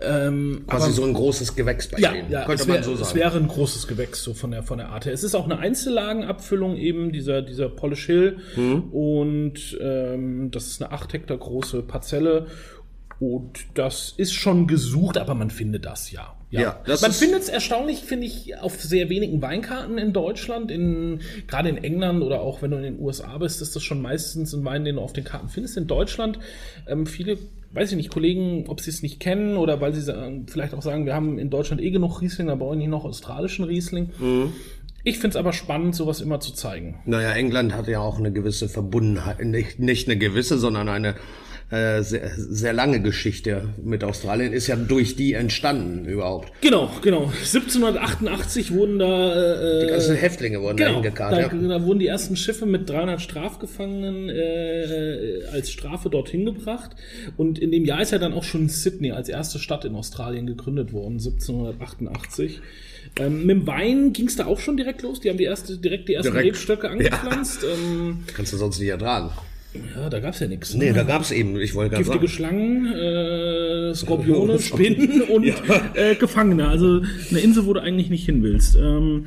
Ähm, 0.02 0.66
Quasi 0.68 0.92
so 0.92 1.04
ein 1.06 1.14
großes 1.14 1.56
Gewächs 1.56 1.88
bei 1.88 2.00
ja, 2.00 2.12
denen. 2.12 2.30
ja 2.30 2.44
könnte 2.46 2.64
es, 2.64 2.68
wär, 2.68 2.76
man 2.76 2.84
so 2.84 2.94
es 2.94 3.00
sagen. 3.00 3.16
wäre 3.20 3.38
ein 3.38 3.48
großes 3.48 3.88
Gewächs 3.88 4.24
so 4.24 4.34
von 4.34 4.52
der 4.52 4.62
von 4.64 4.78
der 4.78 4.90
Art 4.90 5.06
her. 5.06 5.14
Es 5.14 5.24
ist 5.24 5.36
auch 5.36 5.46
eine 5.46 5.58
Einzellagenabfüllung 5.60 6.76
eben 6.76 7.12
dieser 7.14 7.42
dieser 7.42 7.70
Polish 7.70 8.06
Hill 8.06 8.38
Mhm. 8.58 8.84
und 8.92 9.78
ähm, 9.80 10.52
das 10.52 10.68
ist 10.68 10.82
eine 10.84 10.92
acht 10.92 11.14
Hektar 11.14 11.38
große 11.38 11.82
Parzelle 11.84 12.48
und 13.22 13.68
das 13.76 14.14
ist 14.18 14.34
schon 14.34 14.68
gesucht, 14.68 15.18
aber 15.18 15.34
man 15.34 15.50
findet 15.50 15.86
das 15.86 16.12
ja. 16.12 16.36
Ja, 16.52 16.80
das 16.86 17.02
man 17.02 17.12
findet 17.12 17.42
es 17.42 17.50
erstaunlich, 17.50 18.04
finde 18.04 18.28
ich, 18.28 18.58
auf 18.60 18.82
sehr 18.82 19.10
wenigen 19.10 19.42
Weinkarten 19.42 19.98
in 19.98 20.14
Deutschland, 20.14 20.72
in 20.72 21.20
gerade 21.48 21.68
in 21.68 21.78
England 21.78 22.22
oder 22.24 22.40
auch 22.42 22.62
wenn 22.62 22.72
du 22.72 22.78
in 22.78 22.84
den 22.84 23.00
USA 23.00 23.38
bist, 23.40 23.62
ist 23.62 23.76
das 23.76 23.84
schon 23.84 24.02
meistens 24.02 24.54
ein 24.54 24.64
Wein, 24.64 24.86
den 24.86 24.96
du 24.96 25.02
auf 25.02 25.12
den 25.12 25.26
Karten 25.26 25.50
findest. 25.50 25.76
In 25.76 25.88
Deutschland 25.88 26.40
ähm, 26.88 27.06
viele 27.08 27.38
weiß 27.76 27.92
ich 27.92 27.98
nicht, 27.98 28.12
Kollegen, 28.12 28.66
ob 28.68 28.82
sie 28.82 28.90
es 28.90 29.02
nicht 29.02 29.20
kennen 29.20 29.58
oder 29.58 29.82
weil 29.82 29.94
sie 29.94 30.02
sagen, 30.02 30.46
vielleicht 30.48 30.74
auch 30.74 30.82
sagen, 30.82 31.06
wir 31.06 31.14
haben 31.14 31.38
in 31.38 31.50
Deutschland 31.50 31.82
eh 31.82 31.92
genug 31.92 32.22
Riesling, 32.22 32.48
da 32.48 32.56
brauchen 32.56 32.74
wir 32.74 32.78
nicht 32.78 32.90
noch 32.90 33.04
australischen 33.04 33.66
Riesling. 33.66 34.12
Ich 35.04 35.20
finde 35.20 35.30
es 35.30 35.36
aber 35.36 35.54
spannend, 35.54 35.94
sowas 35.94 36.22
immer 36.22 36.40
zu 36.40 36.54
zeigen. 36.54 37.00
Naja, 37.06 37.34
England 37.34 37.76
hat 37.76 37.88
ja 37.88 38.00
auch 38.00 38.18
eine 38.18 38.32
gewisse 38.32 38.70
Verbundenheit, 38.70 39.44
nicht, 39.46 39.78
nicht 39.80 40.08
eine 40.08 40.18
gewisse, 40.18 40.58
sondern 40.58 40.90
eine 40.90 41.16
äh, 41.72 42.04
sehr, 42.04 42.30
sehr 42.38 42.74
lange 42.74 43.02
Geschichte 43.02 43.70
mit 43.84 44.04
Australien 44.04 44.54
ist 44.54 44.68
ja 44.68 44.76
durch 44.76 45.16
die 45.16 45.34
entstanden 45.34 46.06
überhaupt. 46.06 46.52
Genau, 46.62 46.92
genau. 47.02 47.24
1788 47.26 48.72
wurden 48.72 49.00
da 49.00 49.34
Die 49.82 49.86
äh, 49.88 49.90
ganzen 49.90 50.16
Häftlinge 50.16 50.62
wurden 50.62 50.78
da 50.78 50.86
Genau, 50.86 51.00
da, 51.02 51.04
hingekarrt. 51.04 51.54
Ja. 51.54 51.68
da 51.68 51.84
wurden 51.84 52.00
die 52.00 52.08
ersten 52.08 52.36
Schiffe 52.36 52.66
mit 52.68 52.88
300 52.90 53.20
Strafgefangenen 53.20 54.30
äh, 54.30 55.46
als 55.52 55.72
Strafe 55.72 56.10
dorthin 56.10 56.46
gebracht. 56.46 56.92
Und 57.36 57.58
in 57.58 57.72
dem 57.72 57.84
Jahr 57.86 58.02
ist 58.02 58.12
ja 58.12 58.20
dann 58.20 58.34
auch 58.34 58.44
schon 58.44 58.70
Sydney 58.70 59.12
als 59.12 59.28
erste 59.30 59.58
Stadt 59.58 59.86
in 59.86 59.96
Australien 59.96 60.46
gegründet 60.46 60.94
worden, 60.94 61.14
1788. 61.14 62.62
Ähm, 63.20 63.46
mit 63.46 63.58
dem 63.58 63.68
Wein 63.68 64.14
ging 64.14 64.28
es 64.28 64.36
da 64.36 64.46
auch 64.46 64.60
schon 64.60 64.78
direkt 64.78 65.02
los. 65.02 65.20
Die 65.20 65.30
haben 65.30 65.38
die 65.38 65.44
erste, 65.46 65.78
direkt 65.78 66.10
die 66.10 66.14
ersten 66.16 66.32
Direkt. 66.34 66.48
Rebstöcke 66.56 66.90
angepflanzt. 66.90 67.64
Ähm, 67.64 68.24
Kannst 68.36 68.54
du 68.54 68.58
sonst 68.58 68.80
nicht 68.80 68.90
ertragen. 68.90 69.32
Ja, 69.96 70.10
da 70.10 70.20
gab's 70.20 70.40
ja 70.40 70.48
nichts. 70.48 70.74
Nee, 70.74 70.94
da 70.94 71.04
gab's 71.04 71.32
eben, 71.32 71.60
ich 71.60 71.76
wollte 71.76 71.92
gerade 71.92 72.04
Giftige 72.04 72.28
sagen. 72.28 72.36
Schlangen, 72.36 72.94
äh, 72.94 73.96
Skorpione, 73.96 74.60
Spinnen 74.60 75.22
und 75.22 75.54
äh, 75.94 76.16
Gefangene. 76.16 76.68
Also 76.68 77.02
eine 77.30 77.40
Insel, 77.40 77.66
wo 77.66 77.74
du 77.74 77.82
eigentlich 77.82 78.10
nicht 78.10 78.26
hin 78.26 78.44
willst. 78.44 78.76
Ähm, 78.76 79.26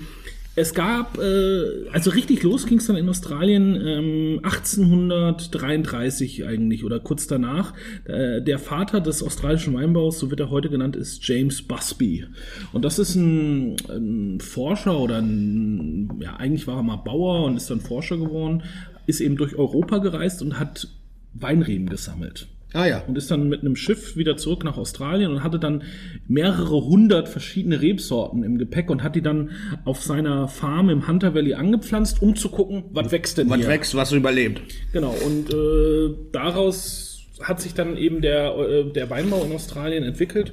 es 0.59 0.75
gab, 0.75 1.19
äh, 1.19 1.89
also 1.93 2.11
richtig 2.11 2.43
los 2.43 2.67
ging 2.67 2.79
es 2.79 2.89
dann 2.89 2.97
in 2.97 3.09
Australien 3.09 3.77
ähm, 3.77 4.41
1833 4.43 6.45
eigentlich 6.45 6.83
oder 6.83 6.99
kurz 6.99 7.29
danach. 7.29 7.75
Äh, 8.07 8.43
der 8.43 8.59
Vater 8.59 9.01
des 9.01 9.23
australischen 9.23 9.75
Weinbaus, 9.75 10.19
so 10.19 10.31
wird 10.31 10.41
er 10.41 10.51
heute 10.51 10.69
genannt, 10.69 10.97
ist 10.97 11.25
James 11.25 11.63
Busby. 11.63 12.25
Und 12.73 12.85
das 12.85 12.99
ist 12.99 13.15
ein, 13.15 13.77
ein 13.89 14.41
Forscher 14.41 14.99
oder 14.99 15.19
ein, 15.19 16.19
ja, 16.21 16.35
eigentlich 16.35 16.67
war 16.67 16.79
er 16.79 16.83
mal 16.83 16.97
Bauer 16.97 17.45
und 17.45 17.57
ist 17.57 17.71
dann 17.71 17.81
Forscher 17.81 18.17
geworden, 18.17 18.65
ist 19.09 19.21
eben 19.21 19.37
durch 19.37 19.57
Europa 19.57 19.99
gereist 19.99 20.43
und 20.43 20.59
hat 20.61 20.87
Weinreben 21.35 21.89
gesammelt 21.89 22.47
Ah 22.75 22.87
ja. 22.87 23.03
und 23.07 23.17
ist 23.17 23.31
dann 23.31 23.49
mit 23.49 23.63
einem 23.63 23.77
Schiff 23.77 24.17
wieder 24.17 24.37
zurück 24.37 24.63
nach 24.63 24.77
Australien 24.77 25.31
und 25.31 25.43
hatte 25.43 25.59
dann 25.59 25.83
mehrere 26.27 26.85
hundert 26.85 27.29
verschiedene 27.29 27.81
Rebsorten 27.81 28.43
im 28.43 28.59
Gepäck 28.59 28.91
und 28.91 29.03
hat 29.03 29.17
die 29.17 29.23
dann 29.23 29.51
auf 29.87 30.03
seiner 30.03 30.49
Farm 30.49 30.91
im 30.91 31.09
Hunter 31.09 31.35
Valley 31.35 31.55
angepflanzt, 31.55 32.21
um 32.21 32.37
zu 32.37 32.51
gucken, 32.51 32.85
was 32.93 33.11
wächst 33.11 33.39
denn 33.39 33.49
Was 33.49 33.59
hier. 33.59 33.69
wächst, 33.69 33.95
was 33.95 34.13
überlebt. 34.13 34.61
Genau, 34.93 35.15
und 35.25 35.51
äh, 35.53 36.15
daraus 36.33 37.21
hat 37.43 37.61
sich 37.63 37.73
dann 37.73 37.97
eben 37.97 38.21
der, 38.21 38.55
äh, 38.59 38.93
der 38.93 39.09
Weinbau 39.09 39.45
in 39.45 39.53
Australien 39.53 40.05
entwickelt. 40.05 40.53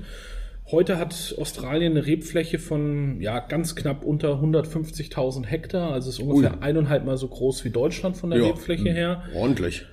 Heute 0.72 0.98
hat 0.98 1.36
Australien 1.39 1.91
eine 1.91 2.05
Rebfläche 2.07 2.57
von 2.57 3.22
ja, 3.22 3.39
ganz 3.39 3.75
knapp 3.75 4.03
unter 4.03 4.41
150.000 4.41 5.45
Hektar, 5.45 5.91
also 5.91 6.10
ist 6.10 6.19
ungefähr 6.19 6.63
eineinhalb 6.63 7.05
Mal 7.05 7.17
so 7.17 7.27
groß 7.27 7.63
wie 7.65 7.69
Deutschland 7.69 8.17
von 8.17 8.31
der 8.31 8.39
Ja. 8.39 8.48
Rebfläche 8.48 8.91
her. 8.91 9.24
Ordentlich. 9.36 9.86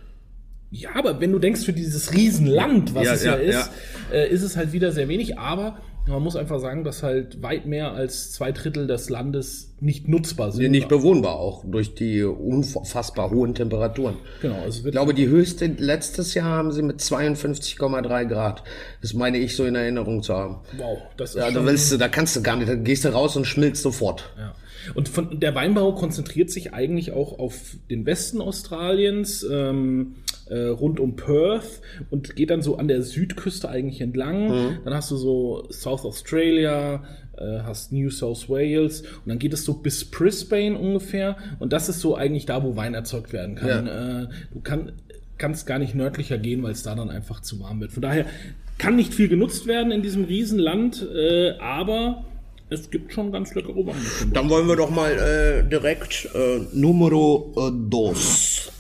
Ja, 0.71 0.91
aber 0.95 1.21
wenn 1.21 1.31
du 1.31 1.39
denkst, 1.39 1.63
für 1.67 1.75
dieses 1.75 2.15
Riesenland, 2.15 2.95
was 2.95 3.05
Ja, 3.05 3.13
es 3.15 3.25
ja, 3.25 3.37
ja, 3.37 3.61
ist, 3.61 3.71
Äh, 4.11 4.31
ist 4.31 4.43
es 4.43 4.57
halt 4.57 4.73
wieder 4.73 4.93
sehr 4.93 5.09
wenig. 5.09 5.39
Aber 5.39 5.77
man 6.07 6.23
muss 6.23 6.37
einfach 6.37 6.59
sagen, 6.61 6.85
dass 6.85 7.03
halt 7.03 7.43
weit 7.43 7.67
mehr 7.67 7.93
als 7.93 8.33
zwei 8.33 8.53
Drittel 8.53 8.87
des 8.87 9.09
Landes 9.09 9.73
nicht 9.81 10.09
nutzbar 10.09 10.51
sind. 10.53 10.71
Nicht 10.71 10.89
bewohnbar 10.89 11.37
auch 11.37 11.65
durch 11.65 11.95
die 11.95 12.23
unfassbar 12.23 13.31
hohen 13.31 13.55
Temperaturen. 13.55 14.17
genau, 14.41 14.61
also 14.63 14.85
Ich 14.87 14.93
glaube, 14.93 15.15
die 15.15 15.29
höchste 15.29 15.67
letztes 15.67 16.35
Jahr 16.35 16.47
haben 16.47 16.73
sie 16.73 16.83
mit 16.83 17.01
52,3 17.01 18.25
Grad. 18.27 18.63
Das 19.01 19.15
meine 19.15 19.39
ich 19.39 19.57
so 19.57 19.65
in 19.65 19.75
Erinnerung 19.75 20.23
zu 20.23 20.35
haben. 20.35 20.61
wow, 20.77 20.99
das 21.17 21.31
ist 21.31 21.37
Ja, 21.37 21.51
da 21.51 21.65
willst 21.65 21.93
du, 21.93 21.99
da 21.99 22.09
kannst 22.09 22.35
du 22.37 22.43
gar 22.43 22.57
nicht, 22.57 22.69
da 22.69 22.75
gehst 22.75 23.05
du 23.05 23.09
raus 23.11 23.37
und 23.37 23.47
schmilzt 23.47 23.83
sofort. 23.83 24.33
ja. 24.39 24.55
Und 24.95 25.09
von 25.09 25.39
der 25.39 25.55
Weinbau 25.55 25.93
konzentriert 25.93 26.51
sich 26.51 26.75
eigentlich 26.75 27.13
auch 27.13 27.39
auf 27.39 27.77
den 27.89 28.05
Westen 28.05 28.41
Australiens, 28.41 29.47
ähm, 29.49 30.17
äh, 30.49 30.69
rund 30.69 31.01
um 31.01 31.17
Perth 31.17 31.81
und 32.11 32.37
geht 32.37 32.51
dann 32.51 32.63
so 32.63 32.77
an 32.77 32.89
der 32.89 33.03
Südküste 33.03 33.69
eigentlich 33.69 34.01
entlang. 34.01 34.49
Mhm. 34.49 34.79
Dann 34.85 34.95
hast 34.95 35.11
du 35.11 35.17
so 35.17 35.69
South 35.71 36.05
Australia, 36.05 37.05
äh, 37.37 37.61
hast 37.65 37.93
New 37.93 38.11
South 38.11 38.49
Wales 38.49 39.03
und 39.03 39.29
dann 39.29 39.39
geht 39.39 39.53
es 39.53 39.65
so 39.65 39.75
bis 39.75 40.05
Brisbane 40.05 40.79
ungefähr. 40.79 41.37
Und 41.59 41.73
das 41.73 41.89
ist 41.89 42.01
so 42.01 42.17
eigentlich 42.17 42.47
da, 42.47 42.63
wo 42.63 42.77
Wein 42.77 42.95
erzeugt 42.95 43.33
werden 43.33 43.57
kann. 43.57 43.87
Äh, 43.87 44.29
du 44.53 44.61
kann, 44.61 44.93
kannst 45.39 45.67
gar 45.67 45.79
nicht 45.79 45.95
nördlicher 45.95 46.39
gehen, 46.39 46.63
weil 46.63 46.73
es 46.73 46.83
da 46.83 46.95
dann 46.95 47.11
einfach 47.11 47.41
zu 47.41 47.61
warm 47.61 47.81
wird. 47.81 47.93
Von 47.93 48.03
daher 48.03 48.27
kann 48.79 48.97
nicht 48.97 49.15
viel 49.15 49.29
genutzt 49.29 49.67
werden 49.67 49.93
in 49.93 50.03
diesem 50.03 50.25
Riesenland, 50.25 51.07
äh, 51.15 51.53
aber 51.59 52.25
es 52.69 52.91
gibt 52.91 53.13
schon 53.13 53.31
ganz 53.33 53.55
leckere 53.55 53.87
Weine. 53.87 53.99
Dann 54.33 54.49
wollen 54.49 54.67
wir 54.67 54.77
doch 54.77 54.91
mal 54.91 55.13
äh, 55.13 55.69
direkt 55.69 56.29
äh, 56.35 56.61
Numero 56.73 57.53
äh, 57.57 57.91
dos. 57.91 58.73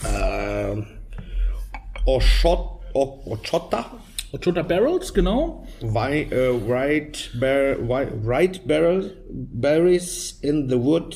Oshot, 2.06 2.80
Ochota? 2.94 3.86
Ochota 4.32 4.62
Barrels, 4.62 5.12
genau. 5.14 5.64
Why, 5.80 6.26
äh, 6.30 6.48
right, 6.66 7.30
bar, 7.38 7.76
why, 7.86 8.06
right 8.24 8.66
barrel 8.66 9.12
berries 9.30 10.38
in 10.42 10.68
the 10.68 10.76
wood 10.76 11.14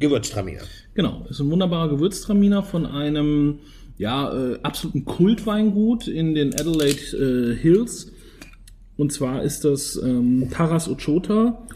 Gewürztraminer. 0.00 0.62
Genau, 0.94 1.24
ist 1.28 1.40
ein 1.40 1.50
wunderbarer 1.50 1.90
Gewürztraminer 1.90 2.62
von 2.62 2.86
einem 2.86 3.60
ja, 3.98 4.32
äh, 4.32 4.58
absoluten 4.62 5.04
Kultweingut 5.04 6.08
in 6.08 6.34
den 6.34 6.54
Adelaide 6.54 7.16
äh, 7.16 7.56
Hills. 7.56 8.10
Und 8.96 9.12
zwar 9.12 9.42
ist 9.42 9.64
das 9.64 10.00
ähm, 10.02 10.48
Taras 10.50 10.88
Ochota, 10.88 11.66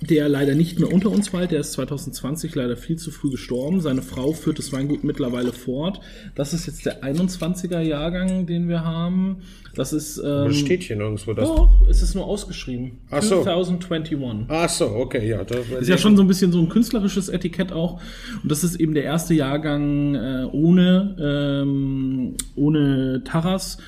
der 0.00 0.28
leider 0.28 0.54
nicht 0.54 0.78
mehr 0.78 0.92
unter 0.92 1.10
uns 1.10 1.32
weilt. 1.32 1.50
Der 1.50 1.60
ist 1.60 1.72
2020 1.72 2.54
leider 2.54 2.76
viel 2.76 2.96
zu 2.96 3.10
früh 3.10 3.30
gestorben. 3.30 3.80
Seine 3.80 4.02
Frau 4.02 4.32
führt 4.32 4.58
das 4.58 4.72
Weingut 4.72 5.04
mittlerweile 5.04 5.52
fort. 5.52 6.00
Das 6.34 6.54
ist 6.54 6.66
jetzt 6.66 6.86
der 6.86 7.02
21er 7.02 7.80
Jahrgang, 7.80 8.46
den 8.46 8.68
wir 8.68 8.84
haben. 8.84 9.38
Das 9.74 9.92
ist. 9.92 10.18
Ähm, 10.18 10.46
Das 10.48 10.56
steht 10.56 10.82
hier 10.82 10.96
nirgendwo. 10.96 11.32
Das. 11.34 11.46
doch, 11.48 11.68
es 11.88 12.02
ist 12.02 12.14
nur 12.14 12.24
ausgeschrieben. 12.24 12.98
Ach 13.10 13.22
so. 13.22 13.42
2021. 13.42 14.46
Ach 14.48 14.68
so, 14.68 14.86
okay, 14.86 15.28
ja. 15.28 15.44
Das 15.44 15.66
Ist 15.80 15.88
ja 15.88 15.98
schon 15.98 16.16
so 16.16 16.22
ein 16.22 16.28
bisschen 16.28 16.50
so 16.50 16.60
ein 16.60 16.68
künstlerisches 16.68 17.28
Etikett 17.28 17.70
auch. 17.72 18.00
Und 18.42 18.50
das 18.50 18.64
ist 18.64 18.76
eben 18.76 18.94
der 18.94 19.04
erste 19.04 19.34
Jahrgang 19.34 20.14
äh, 20.14 20.46
ohne, 20.50 21.16
ähm, 21.62 22.36
ohne 22.56 23.22
Taras. 23.24 23.78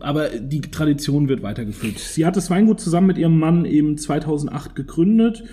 Aber 0.00 0.28
die 0.28 0.60
Tradition 0.60 1.28
wird 1.28 1.42
weitergeführt. 1.42 1.98
Sie 1.98 2.26
hat 2.26 2.36
das 2.36 2.50
Weingut 2.50 2.80
zusammen 2.80 3.08
mit 3.08 3.18
ihrem 3.18 3.38
Mann 3.38 3.64
eben 3.64 3.98
2008 3.98 4.74
gegründet. 4.74 5.44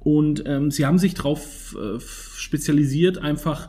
Und 0.00 0.44
ähm, 0.46 0.70
sie 0.70 0.86
haben 0.86 0.98
sich 0.98 1.14
darauf 1.14 1.76
äh, 1.76 1.98
spezialisiert, 2.00 3.18
einfach 3.18 3.68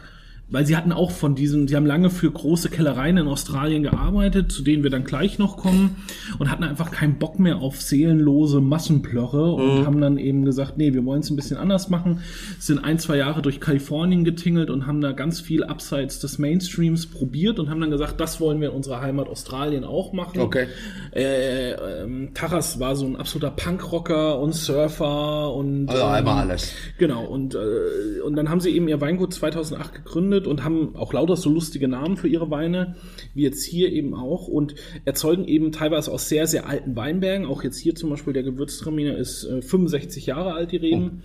weil 0.51 0.65
sie 0.65 0.75
hatten 0.75 0.91
auch 0.91 1.12
von 1.12 1.36
diesen, 1.36 1.68
sie 1.68 1.75
haben 1.75 1.86
lange 1.86 2.10
für 2.10 2.32
große 2.32 2.70
Kellereien 2.70 3.18
in 3.18 3.27
Australien 3.27 3.84
gearbeitet, 3.84 4.51
zu 4.51 4.63
denen 4.63 4.84
wir 4.84 4.89
dann 4.89 5.03
gleich 5.03 5.38
noch 5.38 5.58
kommen, 5.58 5.98
und 6.39 6.50
hatten 6.50 6.63
einfach 6.63 6.91
keinen 6.91 7.20
Bock 7.20 7.39
mehr 7.39 7.58
auf 7.58 7.82
seelenlose 7.82 8.62
Massenplörre 8.62 9.53
und 9.53 9.86
haben 9.86 10.01
dann 10.01 10.18
eben 10.18 10.46
gesagt, 10.46 10.77
nee, 10.77 10.94
wir 10.94 11.06
wollen 11.06 11.22
es 11.22 11.29
ein 11.29 11.36
bisschen 11.36 11.58
anders 11.58 11.89
machen. 11.89 12.22
Sind 12.60 12.79
ein, 12.79 13.00
zwei 13.00 13.18
Jahre 13.18 13.41
durch 13.41 13.60
Kalifornien 13.60 14.24
getingelt 14.24 14.70
und 14.70 14.88
haben 14.88 15.01
da 15.01 15.12
ganz 15.12 15.39
viel 15.39 15.63
abseits 15.63 16.20
des 16.20 16.39
Mainstreams 16.39 17.08
probiert 17.08 17.60
und 17.60 17.70
haben 17.70 17.82
dann 17.82 17.91
gesagt, 17.91 18.20
das 18.20 18.39
wollen 18.39 18.62
wir 18.62 18.70
in 18.70 18.75
unserer 18.75 19.01
Heimat 19.01 19.27
Australien 19.27 19.84
auch 19.84 20.13
machen. 20.13 20.39
Okay. 20.39 20.68
Äh, 21.13 21.72
ähm, 21.72 22.34
Taras 22.34 22.79
war 22.79 22.96
so 22.96 23.06
ein 23.06 23.15
absoluter 23.15 23.51
Punkrocker 23.51 24.39
und 24.39 24.53
Surfer 24.53 25.53
und 25.53 25.89
Also 25.89 26.03
ähm, 26.03 26.10
einmal 26.10 26.39
alles. 26.39 26.74
Genau, 26.98 27.25
und, 27.25 27.56
äh, 27.56 28.22
und 28.25 28.36
dann 28.36 28.50
haben 28.50 28.60
sie 28.60 28.72
eben 28.72 28.88
ihr 28.88 29.00
Weingut 29.01 29.34
2008 29.34 29.94
gegründet 29.96 30.38
und 30.48 30.63
haben 30.63 30.96
auch 30.96 31.13
lauter 31.13 31.36
so 31.36 31.50
lustige 31.50 31.88
Namen 31.88 32.17
für 32.17 32.27
ihre 32.27 32.50
Weine, 32.50 32.96
wie 33.34 33.43
jetzt 33.43 33.63
hier 33.63 33.91
eben 33.91 34.13
auch, 34.13 34.48
und 34.48 34.75
erzeugen 35.05 35.46
eben 35.46 35.72
teilweise 35.72 36.12
aus 36.12 36.29
sehr, 36.29 36.48
sehr 36.48 36.67
alten 36.67 36.96
Weinbergen. 36.96 37.46
Auch 37.46 37.63
jetzt 37.63 37.79
hier 37.79 37.96
zum 37.96 38.10
Beispiel 38.10 38.34
der 38.34 38.43
Gewürztraminer 38.43 39.17
ist 39.17 39.46
äh, 39.46 39.62
65 39.62 40.25
Jahre 40.25 40.53
alt, 40.53 40.72
die 40.72 40.77
Reben. 40.77 41.24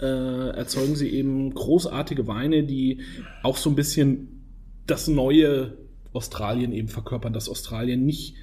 Äh, 0.00 0.04
erzeugen 0.04 0.94
sie 0.94 1.08
eben 1.08 1.52
großartige 1.54 2.26
Weine, 2.28 2.62
die 2.62 3.00
auch 3.42 3.56
so 3.56 3.68
ein 3.70 3.76
bisschen 3.76 4.44
das 4.86 5.08
neue 5.08 5.76
Australien 6.12 6.72
eben 6.72 6.88
verkörpern, 6.88 7.32
dass 7.32 7.48
Australien 7.48 8.04
nicht 8.04 8.34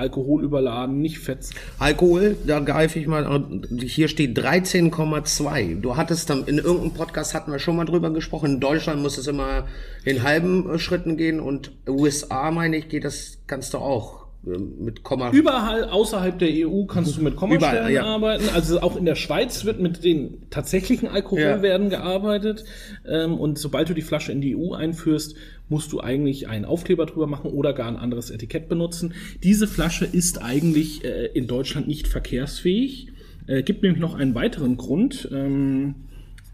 alkoholüberladen, 0.00 1.00
nicht 1.00 1.18
fett. 1.18 1.50
Alkohol, 1.78 2.36
da 2.46 2.58
greife 2.60 2.98
ich 2.98 3.06
mal, 3.06 3.42
hier 3.78 4.08
steht 4.08 4.38
13,2. 4.38 5.80
Du 5.80 5.96
hattest 5.96 6.30
dann, 6.30 6.44
in 6.44 6.58
irgendeinem 6.58 6.94
Podcast 6.94 7.34
hatten 7.34 7.52
wir 7.52 7.58
schon 7.58 7.76
mal 7.76 7.84
drüber 7.84 8.10
gesprochen, 8.10 8.54
in 8.54 8.60
Deutschland 8.60 9.00
muss 9.02 9.18
es 9.18 9.26
immer 9.26 9.68
in 10.04 10.22
halben 10.22 10.68
äh, 10.70 10.78
Schritten 10.78 11.16
gehen 11.16 11.40
und 11.40 11.72
USA, 11.88 12.50
meine 12.50 12.76
ich, 12.76 12.88
geht 12.88 13.04
das, 13.04 13.38
kannst 13.46 13.74
du 13.74 13.78
auch 13.78 14.19
mit 14.42 15.02
Komma. 15.02 15.30
Überall 15.32 15.84
außerhalb 15.84 16.38
der 16.38 16.66
EU 16.66 16.84
kannst 16.84 17.16
du 17.16 17.22
mit 17.22 17.36
Kommastellen 17.36 17.74
Überall, 17.74 17.92
ja. 17.92 18.04
arbeiten. 18.04 18.44
Also 18.54 18.80
auch 18.80 18.96
in 18.96 19.04
der 19.04 19.14
Schweiz 19.14 19.64
wird 19.64 19.80
mit 19.80 20.02
den 20.02 20.48
tatsächlichen 20.48 21.08
Alkoholwerten 21.08 21.90
gearbeitet. 21.90 22.64
Ähm, 23.06 23.34
und 23.38 23.58
sobald 23.58 23.90
du 23.90 23.94
die 23.94 24.02
Flasche 24.02 24.32
in 24.32 24.40
die 24.40 24.56
EU 24.56 24.72
einführst, 24.72 25.36
musst 25.68 25.92
du 25.92 26.00
eigentlich 26.00 26.48
einen 26.48 26.64
Aufkleber 26.64 27.06
drüber 27.06 27.26
machen 27.26 27.50
oder 27.50 27.74
gar 27.74 27.88
ein 27.88 27.96
anderes 27.96 28.30
Etikett 28.30 28.68
benutzen. 28.68 29.14
Diese 29.42 29.66
Flasche 29.66 30.06
ist 30.06 30.42
eigentlich 30.42 31.04
äh, 31.04 31.26
in 31.26 31.46
Deutschland 31.46 31.86
nicht 31.86 32.08
verkehrsfähig. 32.08 33.08
Äh, 33.46 33.62
gibt 33.62 33.82
nämlich 33.82 34.00
noch 34.00 34.14
einen 34.14 34.34
weiteren 34.34 34.76
Grund. 34.78 35.28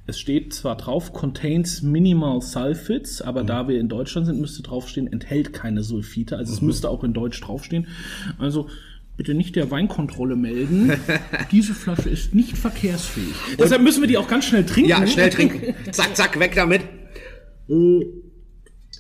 Es 0.09 0.21
steht 0.21 0.55
zwar 0.55 0.77
drauf, 0.77 1.13
contains 1.13 1.83
minimal 1.83 2.41
sulfites, 2.41 3.21
aber 3.23 3.43
Mhm. 3.43 3.47
da 3.49 3.69
wir 3.69 3.81
in 3.81 3.89
Deutschland 3.89 4.27
sind, 4.27 4.41
müsste 4.41 4.63
draufstehen, 4.63 5.13
enthält 5.13 5.53
keine 5.53 5.83
Sulfite. 5.83 6.37
Also 6.37 6.53
es 6.53 6.61
Mhm. 6.61 6.69
müsste 6.69 6.89
auch 6.91 7.03
in 7.03 7.13
Deutsch 7.13 7.41
draufstehen. 7.41 7.89
Also 8.39 8.69
bitte 9.17 9.35
nicht 9.35 9.57
der 9.57 9.71
Weinkontrolle 9.71 10.37
melden. 10.37 10.93
Diese 11.51 11.75
Flasche 11.75 12.09
ist 12.09 12.35
nicht 12.35 12.57
verkehrsfähig. 12.57 13.35
Deshalb 13.59 13.83
müssen 13.83 14.01
wir 14.01 14.09
die 14.09 14.17
auch 14.19 14.29
ganz 14.29 14.45
schnell 14.45 14.65
trinken. 14.65 14.91
Ja, 14.91 15.05
schnell 15.07 15.31
trinken. 15.31 15.75
zack, 15.91 16.17
zack, 16.17 16.39
weg 16.39 16.53
damit. 16.55 16.83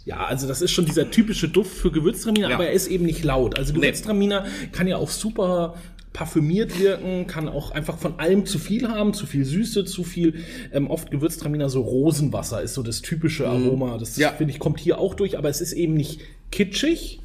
Ja, 0.04 0.24
also 0.26 0.46
das 0.46 0.62
ist 0.62 0.70
schon 0.72 0.86
dieser 0.86 1.10
typische 1.10 1.48
Duft 1.48 1.76
für 1.76 1.90
Gewürztraminer, 1.90 2.48
Ja. 2.50 2.54
aber 2.56 2.66
er 2.66 2.72
ist 2.72 2.88
eben 2.88 3.04
nicht 3.06 3.24
laut. 3.24 3.58
Also 3.58 3.72
Gewürztraminer 3.74 4.44
kann 4.72 4.86
ja 4.86 4.96
auch 4.96 5.10
super 5.10 5.74
parfümiert 6.16 6.80
wirken, 6.80 7.26
kann 7.26 7.46
auch 7.46 7.72
einfach 7.72 7.98
von 7.98 8.18
allem 8.18 8.46
zu 8.46 8.58
viel 8.58 8.88
haben, 8.88 9.12
zu 9.12 9.26
viel 9.26 9.44
Süße, 9.44 9.84
zu 9.84 10.02
viel, 10.02 10.36
ähm, 10.72 10.88
oft 10.90 11.10
Gewürztraminer 11.10 11.68
so 11.68 11.82
Rosenwasser 11.82 12.62
ist 12.62 12.72
so 12.72 12.82
das 12.82 13.02
typische 13.02 13.46
Aroma. 13.46 13.98
Das 13.98 14.16
Ja. 14.16 14.30
finde 14.32 14.54
ich 14.54 14.58
kommt 14.58 14.80
hier 14.80 14.98
auch 14.98 15.12
durch, 15.12 15.36
aber 15.36 15.50
es 15.50 15.60
ist 15.60 15.74
eben 15.74 15.92
nicht 15.92 16.22
kitschig, 16.50 17.20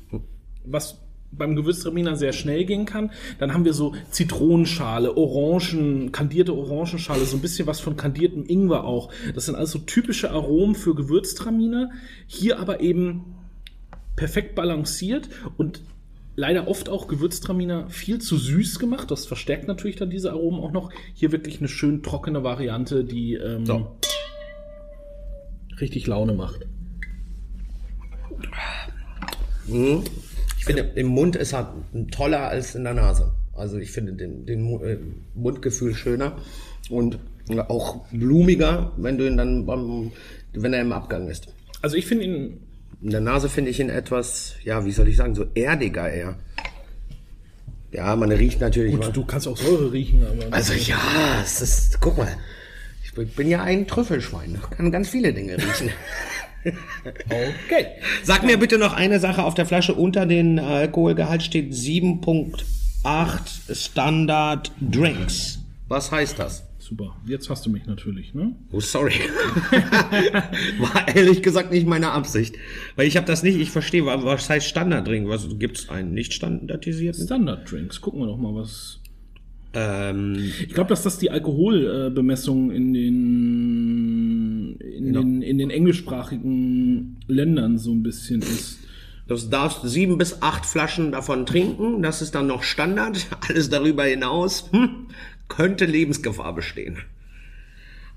was 0.65 0.97
beim 1.31 1.55
Gewürztraminer 1.55 2.17
sehr 2.17 2.33
schnell 2.33 2.65
gehen 2.65 2.83
kann. 2.85 3.11
Dann 3.39 3.53
haben 3.53 3.63
wir 3.63 3.71
so 3.73 3.93
Zitronenschale, 4.09 5.15
Orangen, 5.15 6.11
kandierte 6.11 6.53
Orangenschale, 6.53 7.23
so 7.23 7.37
ein 7.37 7.41
bisschen 7.41 7.67
was 7.67 7.79
von 7.79 7.95
kandiertem 7.95 8.43
Ingwer 8.45 8.83
auch. 8.83 9.09
Das 9.33 9.45
sind 9.45 9.55
also 9.55 9.79
typische 9.79 10.31
Aromen 10.31 10.75
für 10.75 10.95
Gewürztraminer. 10.95 11.91
Hier 12.27 12.59
aber 12.59 12.81
eben 12.81 13.23
perfekt 14.17 14.53
balanciert 14.55 15.29
und 15.55 15.81
leider 16.41 16.67
oft 16.67 16.89
auch 16.89 17.07
Gewürztraminer 17.07 17.87
viel 17.91 18.19
zu 18.19 18.35
süß 18.35 18.79
gemacht. 18.79 19.11
Das 19.11 19.27
verstärkt 19.27 19.67
natürlich 19.67 19.95
dann 19.95 20.09
diese 20.09 20.31
Aromen 20.31 20.59
auch 20.59 20.71
noch. 20.71 20.91
Hier 21.13 21.31
wirklich 21.31 21.59
eine 21.59 21.67
schön 21.67 22.01
trockene 22.01 22.43
Variante, 22.43 23.03
die 23.03 23.35
ähm, 23.35 23.63
So. 23.63 23.95
richtig 25.79 26.07
Laune 26.07 26.33
macht. 26.33 26.65
Ich 30.57 30.65
finde, 30.65 30.81
im 30.95 31.07
Mund 31.07 31.35
ist 31.35 31.53
er 31.53 31.75
toller 32.09 32.47
als 32.47 32.73
in 32.73 32.85
der 32.85 32.95
Nase. 32.95 33.33
Also 33.53 33.77
ich 33.77 33.91
finde 33.91 34.13
den, 34.13 34.47
den 34.47 34.65
äh, 34.81 34.97
Mundgefühl 35.35 35.93
schöner 35.93 36.37
und 36.89 37.19
auch 37.67 38.07
blumiger, 38.11 38.93
wenn 38.97 39.19
du 39.19 39.27
ihn 39.27 39.37
dann 39.37 39.67
beim, 39.67 40.11
wenn 40.53 40.73
er 40.73 40.81
im 40.81 40.91
Abgang 40.91 41.27
ist. 41.27 41.53
Also 41.83 41.97
ich 41.97 42.07
finde 42.07 42.23
ihn 42.25 42.59
In 43.01 43.09
der 43.09 43.21
Nase 43.21 43.49
finde 43.49 43.71
ich 43.71 43.79
ihn 43.79 43.89
etwas, 43.89 44.53
ja, 44.63 44.85
wie 44.85 44.91
soll 44.91 45.07
ich 45.07 45.17
sagen, 45.17 45.33
so 45.35 45.45
erdiger 45.55 46.09
eher. 46.11 46.35
Ja, 47.91 48.15
man 48.15 48.31
riecht 48.31 48.61
natürlich. 48.61 48.91
Gut, 48.91 49.01
mal- 49.01 49.11
du 49.11 49.25
kannst 49.25 49.47
auch 49.47 49.57
Säure 49.57 49.91
riechen, 49.91 50.23
aber. 50.25 50.53
Also 50.55 50.73
ja, 50.73 50.97
es 51.43 51.61
ist, 51.61 51.99
guck 51.99 52.17
mal, 52.17 52.31
ich 53.03 53.13
bin- 53.13 53.27
bin 53.29 53.49
ja 53.49 53.63
ein 53.63 53.87
Trüffelschwein, 53.87 54.55
ich 54.55 54.77
kann 54.77 54.91
ganz 54.91 55.09
viele 55.09 55.33
Dinge 55.33 55.57
riechen. 55.57 55.89
okay. 57.25 57.87
Sag 58.23 58.43
mir 58.43 58.57
bitte 58.57 58.77
noch 58.77 58.93
eine 58.93 59.19
Sache 59.19 59.43
auf 59.43 59.55
der 59.55 59.65
Flasche. 59.65 59.95
Unter 59.95 60.25
den 60.27 60.59
Alkoholgehalt 60.59 61.41
steht 61.43 61.73
7.8 61.73 63.75
Standard 63.75 64.71
Drinks. 64.79 65.59
Was 65.87 66.11
heißt 66.11 66.37
das? 66.39 66.63
Super. 66.91 67.15
Jetzt 67.25 67.49
hast 67.49 67.65
du 67.65 67.69
mich 67.69 67.85
natürlich, 67.85 68.33
ne? 68.33 68.51
Oh, 68.73 68.81
sorry. 68.81 69.13
War 70.79 71.07
ehrlich 71.15 71.41
gesagt 71.41 71.71
nicht 71.71 71.87
meine 71.87 72.11
Absicht. 72.11 72.55
Weil 72.97 73.07
ich 73.07 73.15
habe 73.15 73.25
das 73.25 73.43
nicht, 73.43 73.57
ich 73.57 73.71
verstehe, 73.71 74.05
wa- 74.05 74.21
was 74.25 74.49
heißt 74.49 74.67
Standarddrink? 74.67 75.29
Was 75.29 75.47
gibt's 75.57 75.87
einen 75.87 76.13
nicht 76.13 76.33
standardisierten? 76.33 77.23
Standard 77.25 77.71
Drinks. 77.71 78.01
Gucken 78.01 78.19
wir 78.19 78.27
doch 78.27 78.35
mal, 78.37 78.53
was. 78.55 78.99
Ähm, 79.73 80.51
Ich 80.67 80.73
glaube, 80.73 80.89
dass 80.89 81.03
das 81.03 81.17
die 81.17 81.31
Alkoholbemessung 81.31 82.71
in 82.71 82.93
den 82.93 84.75
in, 84.81 85.13
den 85.13 85.41
in 85.41 85.57
den 85.59 85.69
englischsprachigen 85.69 87.21
Ländern 87.27 87.77
so 87.77 87.93
ein 87.93 88.03
bisschen 88.03 88.41
ist. 88.41 88.79
Du 89.29 89.37
darfst 89.37 89.79
sieben 89.87 90.17
bis 90.17 90.41
acht 90.41 90.65
Flaschen 90.65 91.13
davon 91.13 91.45
trinken. 91.45 92.01
Das 92.01 92.21
ist 92.21 92.35
dann 92.35 92.47
noch 92.47 92.63
Standard. 92.63 93.27
Alles 93.47 93.69
darüber 93.69 94.03
hinaus 94.03 94.69
hm, 94.73 95.07
könnte 95.51 95.85
Lebensgefahr 95.85 96.55
bestehen. 96.55 96.97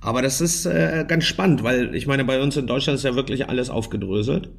Aber 0.01 0.23
das 0.23 0.41
ist 0.41 0.67
äh, 0.67 1.05
ganz 1.09 1.25
spannend, 1.25 1.63
weil 1.65 1.95
ich 1.95 2.07
meine, 2.07 2.25
bei 2.25 2.41
uns 2.41 2.57
in 2.57 2.67
Deutschland 2.67 2.99
ist 2.99 3.05
ja 3.05 3.17
wirklich 3.17 3.49
alles 3.49 3.71
aufgedröselt. 3.71 4.51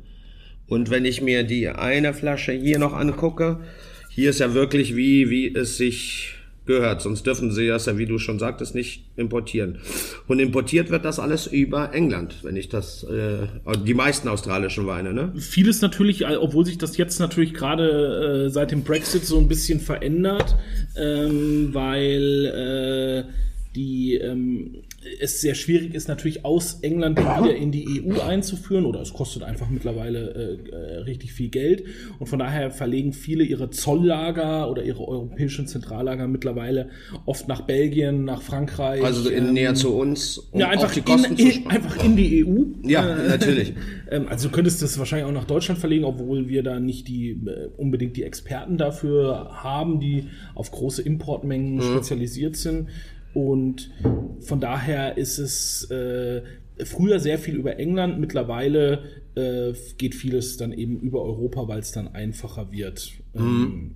Und 0.67 0.89
wenn 0.89 1.05
ich 1.05 1.21
mir 1.21 1.43
die 1.43 1.69
eine 1.69 2.13
Flasche 2.13 2.51
hier 2.51 2.79
noch 2.79 2.93
angucke, 2.93 3.61
hier 4.09 4.31
ist 4.31 4.39
ja 4.39 4.53
wirklich 4.53 4.95
wie, 4.95 5.29
wie 5.29 5.53
es 5.53 5.77
sich 5.77 6.34
gehört. 6.65 7.01
Sonst 7.01 7.25
dürfen 7.25 7.51
sie 7.51 7.67
das 7.67 7.85
ja, 7.85 7.97
wie 7.97 8.05
du 8.05 8.17
schon 8.17 8.39
sagtest, 8.39 8.75
nicht 8.75 9.05
importieren. 9.15 9.79
Und 10.27 10.39
importiert 10.39 10.89
wird 10.89 11.05
das 11.05 11.19
alles 11.19 11.47
über 11.47 11.93
England, 11.93 12.35
wenn 12.43 12.55
ich 12.55 12.69
das, 12.69 13.03
äh, 13.03 13.47
die 13.85 13.93
meisten 13.93 14.27
australischen 14.27 14.87
Weine, 14.87 15.13
ne? 15.13 15.33
Vieles 15.37 15.81
natürlich, 15.81 16.23
äh, 16.23 16.35
obwohl 16.37 16.65
sich 16.65 16.77
das 16.77 16.97
jetzt 16.97 17.19
natürlich 17.19 17.53
gerade 17.53 18.45
äh, 18.45 18.49
seit 18.49 18.71
dem 18.71 18.83
Brexit 18.83 19.25
so 19.25 19.37
ein 19.37 19.47
bisschen 19.47 19.79
verändert, 19.79 20.55
ähm, 20.97 21.69
weil 21.73 23.25
äh, 23.27 23.31
die 23.75 24.15
ähm, 24.15 24.77
es 25.19 25.41
sehr 25.41 25.55
schwierig 25.55 25.93
ist, 25.93 26.07
natürlich 26.07 26.45
aus 26.45 26.79
England 26.81 27.19
wieder 27.19 27.55
in 27.55 27.71
die 27.71 28.03
EU 28.03 28.21
einzuführen 28.21 28.85
oder 28.85 29.01
es 29.01 29.13
kostet 29.13 29.43
einfach 29.43 29.69
mittlerweile 29.69 30.59
äh, 30.71 30.75
äh, 30.75 30.97
richtig 30.99 31.33
viel 31.33 31.49
Geld 31.49 31.83
und 32.19 32.27
von 32.27 32.39
daher 32.39 32.71
verlegen 32.71 33.13
viele 33.13 33.43
ihre 33.43 33.69
Zolllager 33.69 34.69
oder 34.69 34.83
ihre 34.83 35.07
europäischen 35.07 35.67
Zentrallager 35.67 36.27
mittlerweile 36.27 36.89
oft 37.25 37.47
nach 37.47 37.61
Belgien, 37.61 38.25
nach 38.25 38.41
Frankreich. 38.41 39.03
Also 39.03 39.29
in, 39.29 39.47
ähm, 39.47 39.53
näher 39.53 39.75
zu 39.75 39.95
uns, 39.95 40.37
um 40.37 40.59
ja, 40.59 40.69
einfach, 40.69 40.89
auch 40.89 40.93
die 40.93 41.01
Kosten 41.01 41.35
in, 41.35 41.37
zu 41.37 41.59
in, 41.59 41.67
einfach 41.67 42.03
in 42.03 42.15
die 42.15 42.45
EU. 42.45 42.63
Ja, 42.83 43.05
Äh, 43.05 43.27
natürlich. 43.29 43.73
ähm, 44.11 44.27
also 44.29 44.49
du 44.49 44.55
könntest 44.55 44.81
das 44.81 44.97
wahrscheinlich 44.97 45.27
auch 45.27 45.33
nach 45.33 45.45
Deutschland 45.45 45.79
verlegen, 45.79 46.05
obwohl 46.05 46.49
wir 46.49 46.63
da 46.63 46.79
nicht 46.79 47.07
die 47.07 47.31
äh, 47.31 47.69
unbedingt 47.77 48.17
die 48.17 48.23
Experten 48.23 48.77
dafür 48.77 49.49
haben, 49.51 49.99
die 49.99 50.29
auf 50.53 50.71
große 50.71 51.01
Importmengen 51.01 51.81
spezialisiert 51.81 52.55
sind. 52.55 52.89
Und 53.35 53.91
von 54.39 54.61
daher 54.61 55.17
ist 55.17 55.39
es 55.39 55.91
äh, 55.91 56.41
früher 56.85 57.19
sehr 57.19 57.37
viel 57.37 57.55
über 57.55 57.77
England, 57.77 58.17
mittlerweile 58.17 59.03
äh, 59.35 59.73
geht 59.97 60.15
vieles 60.15 60.55
dann 60.55 60.71
eben 60.71 61.01
über 61.01 61.21
Europa, 61.21 61.67
weil 61.67 61.79
es 61.79 61.91
dann 61.91 62.07
einfacher 62.07 62.71
wird. 62.71 63.11
Ähm, 63.35 63.95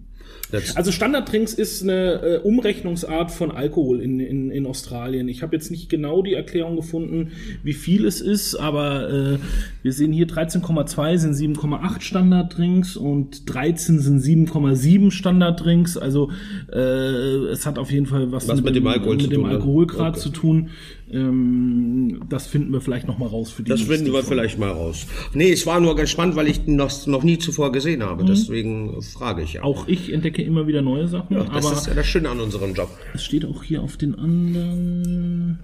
Das, 0.52 0.76
also 0.76 0.92
Standarddrinks 0.92 1.54
ist 1.54 1.84
eine 1.84 2.22
äh, 2.22 2.38
Umrechnungsart 2.40 3.32
von 3.32 3.52
Alkohol 3.52 4.02
in, 4.02 4.20
in, 4.20 4.50
in 4.52 4.66
Australien. 4.66 5.28
Ich 5.28 5.44
habe 5.44 5.56
jetzt 5.56 5.70
nicht 5.70 5.90
genau 5.90 6.24
die 6.24 6.34
Erklärung 6.34 6.76
gefunden, 6.76 7.32
wie 7.64 7.74
viel 7.74 8.06
es 8.06 8.20
ist, 8.20 8.56
aber 8.56 9.10
äh, 9.10 9.38
wir 9.84 9.94
sehen 9.94 10.12
hier 10.12 10.28
13,2 10.28 11.18
sind 11.18 11.34
7,8 11.36 12.02
Standarddrinks 12.02 12.98
und 12.98 13.54
13 13.54 14.00
sind 14.00 14.22
7,7 14.22 15.12
Standarddrinks. 15.12 15.98
Also 15.98 16.32
äh, 16.74 16.78
es 16.80 17.66
hat 17.66 17.78
auf 17.78 17.92
jeden 17.92 18.06
Fall 18.08 18.32
was, 18.32 18.48
Was 18.48 18.62
mit 18.62 18.76
dem 18.76 18.88
Alkohol 18.88 19.18
mit 19.18 19.32
dem 19.32 19.42
tun, 19.42 19.44
ne? 19.44 19.50
Alkoholgrad 19.50 20.10
Okay. 20.14 20.20
zu 20.20 20.30
tun. 20.30 20.70
Ähm, 21.12 22.22
das 22.30 22.48
finden 22.48 22.72
wir 22.72 22.82
vielleicht 22.82 23.08
noch 23.08 23.18
mal 23.18 23.28
raus 23.28 23.50
für 23.52 23.64
die 23.64 23.70
das 23.70 23.82
finden 23.82 24.06
wir 24.08 24.14
Folge. 24.14 24.28
vielleicht 24.28 24.60
mal 24.60 24.70
raus. 24.70 25.08
Nee, 25.34 25.52
es 25.52 25.66
war 25.66 25.80
nur 25.80 25.96
ganz 25.96 26.10
spannend, 26.12 26.36
weil 26.36 26.48
ich 26.48 26.68
noch, 26.68 27.08
noch 27.08 27.24
nie 27.24 27.38
zuvor 27.40 27.72
gesehen 27.72 28.04
habe. 28.04 28.24
Deswegen 28.26 29.02
frage 29.02 29.42
ich 29.44 29.54
ja. 29.54 29.64
Auch 29.64 29.88
ich 29.88 30.12
entdecke 30.14 30.39
immer 30.46 30.68
wieder 30.68 30.82
neue 30.82 31.08
Sachen, 31.08 31.36
das 31.36 31.48
aber 31.48 31.74
ist 31.74 31.88
ja 31.88 31.94
das 31.94 32.08
Schöne 32.08 32.30
an 32.30 32.40
unserem 32.40 32.74
Job. 32.74 32.90
Es 33.14 33.24
steht 33.24 33.46
auch 33.46 33.64
hier 33.64 33.82
auf 33.82 33.98
den 33.98 34.16
anderen. 34.16 35.60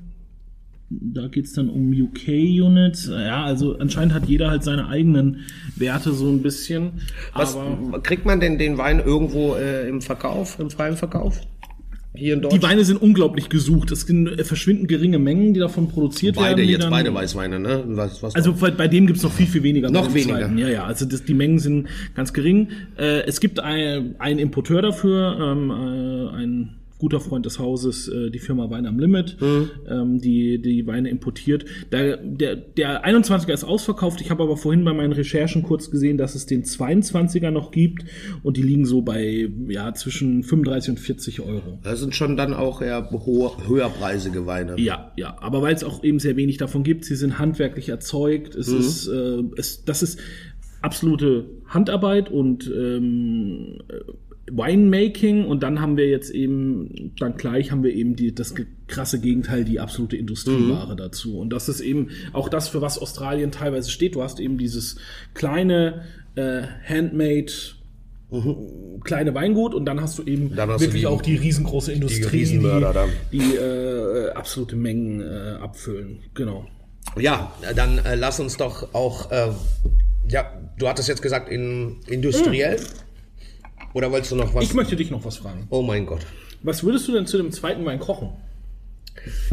Da 0.90 1.28
geht's 1.28 1.54
dann 1.54 1.70
um 1.70 1.92
UK-Units. 1.92 3.08
Ja, 3.08 3.44
also 3.44 3.78
anscheinend 3.78 4.14
hat 4.14 4.28
jeder 4.28 4.52
halt 4.52 4.64
seine 4.64 4.88
eigenen 4.88 5.42
Werte 5.76 6.14
so 6.14 6.30
ein 6.30 6.44
bisschen. 6.44 7.02
Was, 7.34 7.56
aber 7.56 8.02
kriegt 8.02 8.26
man 8.26 8.40
denn 8.40 8.60
den 8.60 8.78
Wein 8.78 9.00
irgendwo 9.00 9.56
äh, 9.56 9.90
im 9.90 10.02
Verkauf, 10.02 10.60
im 10.60 10.70
freien 10.70 10.96
Verkauf? 10.96 11.42
Hier 12.16 12.34
in 12.34 12.40
die 12.40 12.44
Deutschland? 12.44 12.64
Weine 12.64 12.86
sind 12.86 13.02
unglaublich 13.02 13.50
gesucht. 13.50 13.92
Es 13.92 14.02
sind 14.02 14.28
äh, 14.28 14.44
verschwindend 14.44 14.88
geringe 14.88 15.20
Mengen, 15.20 15.54
die 15.54 15.60
davon 15.60 15.88
produziert 15.88 16.36
Beide, 16.36 16.58
werden. 16.58 16.68
die 16.68 16.74
jetzt 16.74 16.90
beide 16.90 17.14
Weißweine, 17.14 17.60
ne? 17.60 17.84
Was, 17.88 18.22
was 18.24 18.36
Also 18.36 18.54
bei, 18.54 18.72
bei 18.72 18.88
dem 18.88 19.08
gibt's 19.08 19.24
noch 19.24 19.32
viel, 19.32 19.48
viel 19.48 19.64
weniger. 19.64 19.90
Noch 19.90 20.14
weniger. 20.14 20.40
zweiten. 20.40 20.58
Ja, 20.58 20.70
ja, 20.70 20.86
also 20.86 21.06
das, 21.06 21.24
die 21.24 21.34
Mengen 21.34 21.60
sind 21.60 21.88
ganz 22.16 22.34
gering. 22.34 22.70
Äh, 22.98 23.22
es 23.26 23.40
gibt 23.40 23.60
ein, 23.60 24.16
einen 24.20 24.40
Importeur 24.40 24.82
dafür, 24.82 25.38
ähm, 25.40 25.70
äh, 25.72 26.42
ein 26.42 26.70
guter 26.98 27.20
Freund 27.20 27.46
des 27.46 27.60
Hauses, 27.60 28.08
äh, 28.08 28.30
die 28.32 28.40
Firma 28.40 28.70
Wein 28.70 28.86
am 28.86 28.98
Limit, 29.00 29.36
Mhm. 29.42 29.70
ähm, 29.90 30.22
die 30.22 30.62
die 30.62 30.88
Weine 30.88 31.10
importiert. 31.10 31.66
Der, 31.92 32.18
der, 32.18 32.56
der 32.56 33.06
21er 33.06 33.52
ist 33.54 33.64
ausverkauft. 33.66 34.22
Ich 34.22 34.30
habe 34.32 34.44
aber 34.44 34.56
vorhin 34.56 34.86
bei 34.86 34.94
meinen 34.94 35.12
Recherchen 35.12 35.62
kurz 35.64 35.92
gesehen, 35.92 36.18
dass 36.18 36.36
es 36.36 36.46
den 36.46 36.64
22er 36.64 37.52
noch 37.52 37.72
gibt 37.72 38.06
und 38.44 38.56
die 38.58 38.62
liegen 38.62 38.86
so 38.86 39.02
bei 39.02 39.50
ja 39.68 39.94
zwischen 39.94 40.44
35 40.44 40.92
und 40.92 41.00
40 41.00 41.42
Euro. 41.42 41.80
das 41.84 42.00
sind 42.00 42.16
schon 42.16 42.38
dann 42.38 42.54
auch 42.54 42.82
eher 42.82 43.10
hohe, 43.12 43.52
höherpreisige 43.68 44.46
Weine. 44.46 44.80
Ja, 44.80 45.12
ja, 45.18 45.36
aber 45.42 45.62
weil 45.62 45.76
es 45.76 45.84
auch 45.84 46.04
eben 46.04 46.20
sehr 46.20 46.38
wenig 46.38 46.58
davon 46.58 46.84
gibt, 46.84 47.04
sie 47.06 47.16
sind 47.16 47.40
handwerklich 47.40 47.90
erzeugt, 47.90 48.56
es 48.56 48.70
ist, 48.70 49.08
äh, 49.08 49.44
es, 49.58 49.84
das 49.84 50.02
ist 50.02 50.20
absolute 50.82 51.46
Handarbeit 51.68 52.30
und 52.32 52.72
ähm, 52.74 53.80
äh, 53.90 53.96
Winemaking 54.52 55.46
und 55.46 55.64
dann 55.64 55.82
haben 55.82 55.98
wir 55.98 56.08
jetzt 56.08 56.30
eben, 56.30 57.14
dann 57.20 57.36
gleich 57.36 57.72
haben 57.72 57.84
wir 57.84 57.94
eben 57.94 58.16
die, 58.16 58.34
das 58.36 58.54
krasse 58.88 59.20
Gegenteil, 59.20 59.64
die 59.66 59.80
absolute 59.80 60.18
Industrieware 60.18 60.96
dazu. 60.96 61.40
Und 61.40 61.50
das 61.52 61.68
ist 61.70 61.80
eben 61.82 62.10
auch 62.34 62.48
das, 62.50 62.70
für 62.70 62.82
was 62.82 63.00
Australien 63.00 63.52
teilweise 63.52 63.90
steht. 63.90 64.16
Du 64.16 64.22
hast 64.24 64.40
eben 64.40 64.58
dieses 64.58 64.98
kleine 65.34 66.04
äh, 66.36 66.62
Handmade 66.88 67.52
kleine 69.04 69.34
Weingut 69.34 69.74
und 69.74 69.86
dann 69.86 70.02
hast 70.02 70.18
du 70.18 70.24
eben 70.24 70.50
hast 70.58 70.82
du 70.82 70.86
wirklich 70.88 71.02
die- 71.04 71.08
auch 71.08 71.22
die 71.22 71.36
riesengroße 71.36 71.92
Industrie, 71.94 72.60
da. 72.92 73.06
die, 73.32 73.38
die 73.40 73.56
äh, 73.56 74.30
absolute 74.32 74.76
Mengen 74.76 75.22
äh, 75.22 75.58
abfüllen. 75.62 76.20
Genau. 76.34 76.66
Ja, 77.18 77.54
dann 77.76 78.00
äh, 78.00 78.16
lass 78.16 78.40
uns 78.40 78.58
doch 78.58 78.94
auch, 78.94 79.32
äh, 79.32 79.50
ja, 80.28 80.52
du 80.78 80.88
hattest 80.88 81.08
jetzt 81.08 81.22
gesagt 81.22 81.50
in, 81.50 81.98
industriell. 82.08 82.78
Oder 83.96 84.12
wolltest 84.12 84.32
du 84.34 84.36
noch 84.36 84.54
was? 84.54 84.64
Ich 84.66 84.74
möchte 84.74 84.96
dich 84.98 85.10
noch 85.10 85.24
was 85.24 85.38
fragen. 85.38 85.68
oh 85.70 85.82
mein 85.82 86.06
Gott. 86.06 86.20
Was 86.64 86.84
würdest 86.84 87.08
du 87.08 87.14
denn 87.14 87.26
zu 87.26 87.38
dem 87.38 87.52
zweiten 87.54 87.86
Wein 87.86 87.98
kochen? 88.00 88.30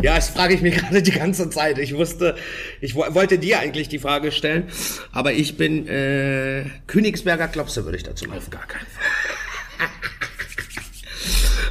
Ja, 0.02 0.16
das 0.16 0.30
frage 0.30 0.54
ich 0.54 0.62
mir 0.62 0.70
gerade 0.78 1.00
die 1.00 1.12
ganze 1.12 1.48
Zeit. 1.48 1.78
Ich 1.78 1.94
wusste, 1.94 2.34
ich 2.80 2.96
wo- 2.96 3.06
wollte 3.14 3.38
dir 3.38 3.60
eigentlich 3.60 3.88
die 3.88 4.00
Frage 4.00 4.32
stellen, 4.32 4.64
aber 5.12 5.32
ich 5.32 5.56
bin 5.56 5.86
äh, 5.86 6.64
Königsberger 6.88 7.46
Klopse, 7.48 7.84
würde 7.84 7.96
ich 7.96 8.02
dazu 8.02 8.24
machen. 8.26 8.38
Auf 8.38 8.50
gar 8.50 8.66
keinen 8.66 8.86
Fall. 8.86 9.88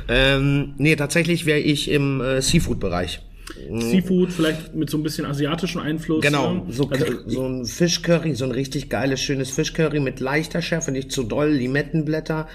Ähm, 0.07 0.73
nee, 0.77 0.95
tatsächlich 0.97 1.45
wäre 1.45 1.59
ich 1.59 1.89
im 1.89 2.19
äh, 2.21 2.41
Seafood-Bereich. 2.41 3.21
Seafood, 3.69 4.31
vielleicht 4.31 4.75
mit 4.75 4.89
so 4.89 4.97
ein 4.97 5.03
bisschen 5.03 5.25
asiatischen 5.25 5.81
Einfluss. 5.81 6.21
Genau, 6.21 6.53
ne? 6.53 6.63
so, 6.69 6.89
also, 6.89 7.05
so 7.25 7.45
ein 7.45 7.65
Fischcurry, 7.65 8.35
so 8.35 8.45
ein 8.45 8.51
richtig 8.51 8.89
geiles, 8.89 9.21
schönes 9.21 9.51
Fischcurry 9.51 9.99
mit 9.99 10.19
leichter 10.19 10.61
Schärfe, 10.61 10.91
nicht 10.91 11.11
zu 11.11 11.23
doll, 11.23 11.49
Limettenblätter. 11.49 12.47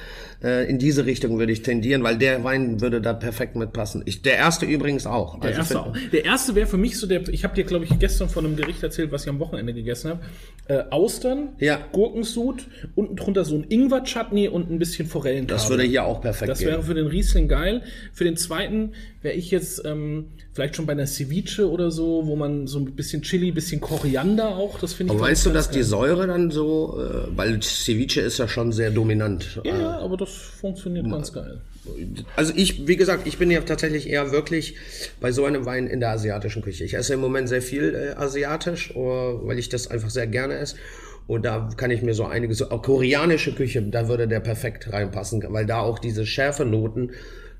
Äh, 0.42 0.68
in 0.68 0.78
diese 0.78 1.06
Richtung 1.06 1.38
würde 1.38 1.52
ich 1.52 1.62
tendieren, 1.62 2.02
weil 2.02 2.18
der 2.18 2.44
Wein 2.44 2.80
würde 2.80 3.00
da 3.00 3.12
perfekt 3.14 3.56
mitpassen. 3.56 4.02
Ich, 4.04 4.22
der 4.22 4.36
erste 4.36 4.66
übrigens 4.66 5.06
auch. 5.06 5.40
Der 5.40 5.48
Also 5.56 5.60
erste 5.60 5.80
auch. 5.80 5.96
Der 6.12 6.24
erste 6.24 6.54
wäre 6.54 6.66
für 6.66 6.76
mich 6.76 6.98
so 6.98 7.06
der. 7.06 7.26
Ich 7.28 7.44
habe 7.44 7.54
dir, 7.54 7.64
glaube 7.64 7.84
ich, 7.84 7.98
gestern 7.98 8.28
von 8.28 8.44
einem 8.44 8.56
Gericht 8.56 8.82
erzählt, 8.82 9.12
was 9.12 9.22
ich 9.22 9.28
am 9.30 9.38
Wochenende 9.38 9.72
gegessen 9.72 10.10
habe. 10.10 10.20
Äh, 10.68 10.84
Austern, 10.90 11.50
Ja. 11.58 11.78
Gurkensud, 11.92 12.64
unten 12.94 13.16
drunter 13.16 13.44
so 13.44 13.54
ein 13.56 13.64
Ingwer-Chutney 13.68 14.48
und 14.48 14.70
ein 14.70 14.78
bisschen 14.78 15.06
Forellenkabel. 15.08 15.56
Das 15.56 15.70
würde 15.70 15.84
hier 15.84 16.04
auch 16.04 16.20
perfekt 16.20 16.50
Das 16.50 16.58
gehen. 16.58 16.68
wäre 16.68 16.82
für 16.82 16.94
den 16.94 17.06
Riesling 17.06 17.48
geil. 17.48 17.82
Für 18.12 18.24
den 18.24 18.36
zweiten 18.36 18.92
wäre 19.22 19.34
ich 19.34 19.50
jetzt 19.50 19.82
ähm, 19.84 20.26
vielleicht 20.52 20.76
schon 20.76 20.86
bei 20.86 20.92
einer 20.92 21.06
Ceviche 21.06 21.70
oder 21.70 21.90
so, 21.90 22.26
wo 22.26 22.36
man 22.36 22.66
so 22.66 22.78
ein 22.78 22.84
bisschen 22.94 23.22
Chili, 23.22 23.52
bisschen 23.52 23.80
Koriander 23.80 24.48
auch. 24.56 24.78
Das 24.80 24.92
finde 24.92 25.12
ich. 25.14 25.18
Aber 25.18 25.28
weißt 25.28 25.46
du, 25.46 25.50
dass 25.50 25.70
die 25.70 25.82
Säure 25.82 26.26
dann 26.26 26.50
so, 26.50 26.98
äh, 27.00 27.36
weil 27.36 27.62
Ceviche 27.62 28.20
ist 28.20 28.38
ja 28.38 28.48
schon 28.48 28.72
sehr 28.72 28.90
dominant. 28.90 29.60
geil. 29.64 29.72
Ja, 29.80 29.98
aber 29.98 30.16
das 30.26 30.34
funktioniert 30.60 31.10
ganz 31.10 31.32
geil. 31.32 31.60
Also 32.34 32.52
ich, 32.56 32.86
wie 32.88 32.96
gesagt, 32.96 33.26
ich 33.26 33.38
bin 33.38 33.50
ja 33.50 33.60
tatsächlich 33.60 34.08
eher 34.08 34.32
wirklich 34.32 34.74
bei 35.20 35.30
so 35.30 35.44
einem 35.44 35.64
Wein 35.66 35.86
in 35.86 36.00
der 36.00 36.10
asiatischen 36.10 36.62
Küche. 36.62 36.84
Ich 36.84 36.94
esse 36.94 37.14
im 37.14 37.20
Moment 37.20 37.48
sehr 37.48 37.62
viel 37.62 37.94
äh, 37.94 38.20
asiatisch, 38.20 38.90
äh, 38.90 38.94
weil 38.96 39.58
ich 39.58 39.68
das 39.68 39.86
einfach 39.88 40.10
sehr 40.10 40.26
gerne 40.26 40.54
esse. 40.58 40.76
Und 41.28 41.44
da 41.44 41.68
kann 41.76 41.90
ich 41.90 42.02
mir 42.02 42.14
so 42.14 42.24
einige, 42.24 42.54
so 42.54 42.70
auch 42.70 42.82
koreanische 42.82 43.52
Küche, 43.52 43.82
da 43.82 44.08
würde 44.08 44.28
der 44.28 44.40
perfekt 44.40 44.92
reinpassen, 44.92 45.44
weil 45.48 45.66
da 45.66 45.80
auch 45.80 45.98
diese 45.98 46.24
Schärfenoten 46.26 47.10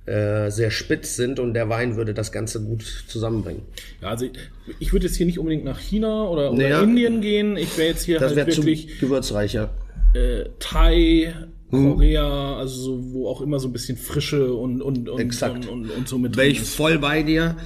äh, 0.07 0.51
sehr 0.51 0.71
spitz 0.71 1.17
sind 1.17 1.41
und 1.41 1.55
der 1.55 1.69
Wein 1.69 1.97
würde 1.97 2.15
das 2.15 2.31
Ganze 2.31 2.61
gut 2.63 2.85
zusammenbringen. 3.09 3.63
Ja, 4.01 4.11
also 4.11 4.27
ich, 4.27 4.33
ich 4.79 4.93
würde 4.93 5.07
jetzt 5.07 5.17
hier 5.17 5.27
nicht 5.27 5.39
unbedingt 5.41 5.65
nach 5.65 5.81
China 5.81 6.29
oder, 6.29 6.53
oder 6.53 6.63
Naja. 6.63 6.83
Indien 6.83 7.21
gehen. 7.21 7.57
Ich 7.57 7.77
wäre 7.77 7.89
jetzt 7.89 8.05
hier 8.05 8.19
Das 8.21 8.29
halt 8.29 8.37
wäre 8.37 8.51
zu 8.51 8.63
wirklich 8.63 9.01
gewürzreicher. 9.01 9.71
äh, 10.15 10.45
Thai. 10.61 11.35
Korea, 11.71 12.57
also 12.57 12.81
so, 12.81 13.13
wo 13.13 13.29
auch 13.29 13.41
immer 13.41 13.59
so 13.59 13.69
ein 13.69 13.73
bisschen 13.73 13.97
Frische 13.97 14.55
und, 14.55 14.81
und, 14.81 15.09
und, 15.09 15.19
Exakt. 15.19 15.67
und, 15.67 15.69
und, 15.69 15.91
und 15.91 16.09
so 16.09 16.17
mit 16.19 16.37
Wäre 16.37 16.47
ich 16.47 16.61
voll 16.61 16.99
bei 16.99 17.23
dir. 17.25 17.57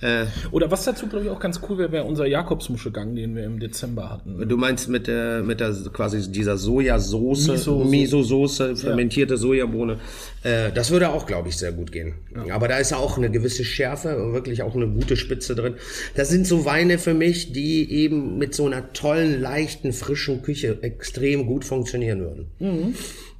Äh, 0.00 0.24
Oder 0.50 0.70
was 0.70 0.84
dazu, 0.84 1.06
glaube 1.06 1.26
ich, 1.26 1.30
auch 1.30 1.40
ganz 1.40 1.60
cool 1.68 1.76
wäre, 1.76 1.92
wäre 1.92 2.04
unser 2.04 2.26
Jakobsmuschegang, 2.26 3.14
den 3.14 3.36
wir 3.36 3.44
im 3.44 3.60
Dezember 3.60 4.08
hatten. 4.08 4.48
Du 4.48 4.56
meinst 4.56 4.88
mit 4.88 5.06
der, 5.08 5.42
mit 5.42 5.60
der 5.60 5.74
quasi 5.92 6.32
dieser 6.32 6.56
Sojasauce, 6.56 7.48
Miso- 7.50 7.84
Miso-Soße, 7.84 8.76
fermentierte 8.76 9.36
Sojabohne. 9.36 9.98
Äh, 10.42 10.72
das 10.72 10.90
würde 10.90 11.10
auch, 11.10 11.26
glaube 11.26 11.50
ich, 11.50 11.58
sehr 11.58 11.72
gut 11.72 11.92
gehen. 11.92 12.14
Aber 12.50 12.66
da 12.66 12.78
ist 12.78 12.92
ja 12.92 12.96
auch 12.96 13.18
eine 13.18 13.30
gewisse 13.30 13.64
Schärfe 13.64 14.22
und 14.22 14.32
wirklich 14.32 14.62
auch 14.62 14.74
eine 14.74 14.88
gute 14.88 15.16
Spitze 15.16 15.54
drin. 15.54 15.74
Das 16.14 16.30
sind 16.30 16.46
so 16.46 16.64
Weine 16.64 16.96
für 16.98 17.12
mich, 17.12 17.52
die 17.52 17.92
eben 17.92 18.38
mit 18.38 18.54
so 18.54 18.64
einer 18.64 18.94
tollen, 18.94 19.38
leichten, 19.42 19.92
frischen 19.92 20.40
Küche 20.40 20.78
extrem 20.82 21.46
gut 21.46 21.66
funktionieren 21.66 22.20
würden. 22.20 22.94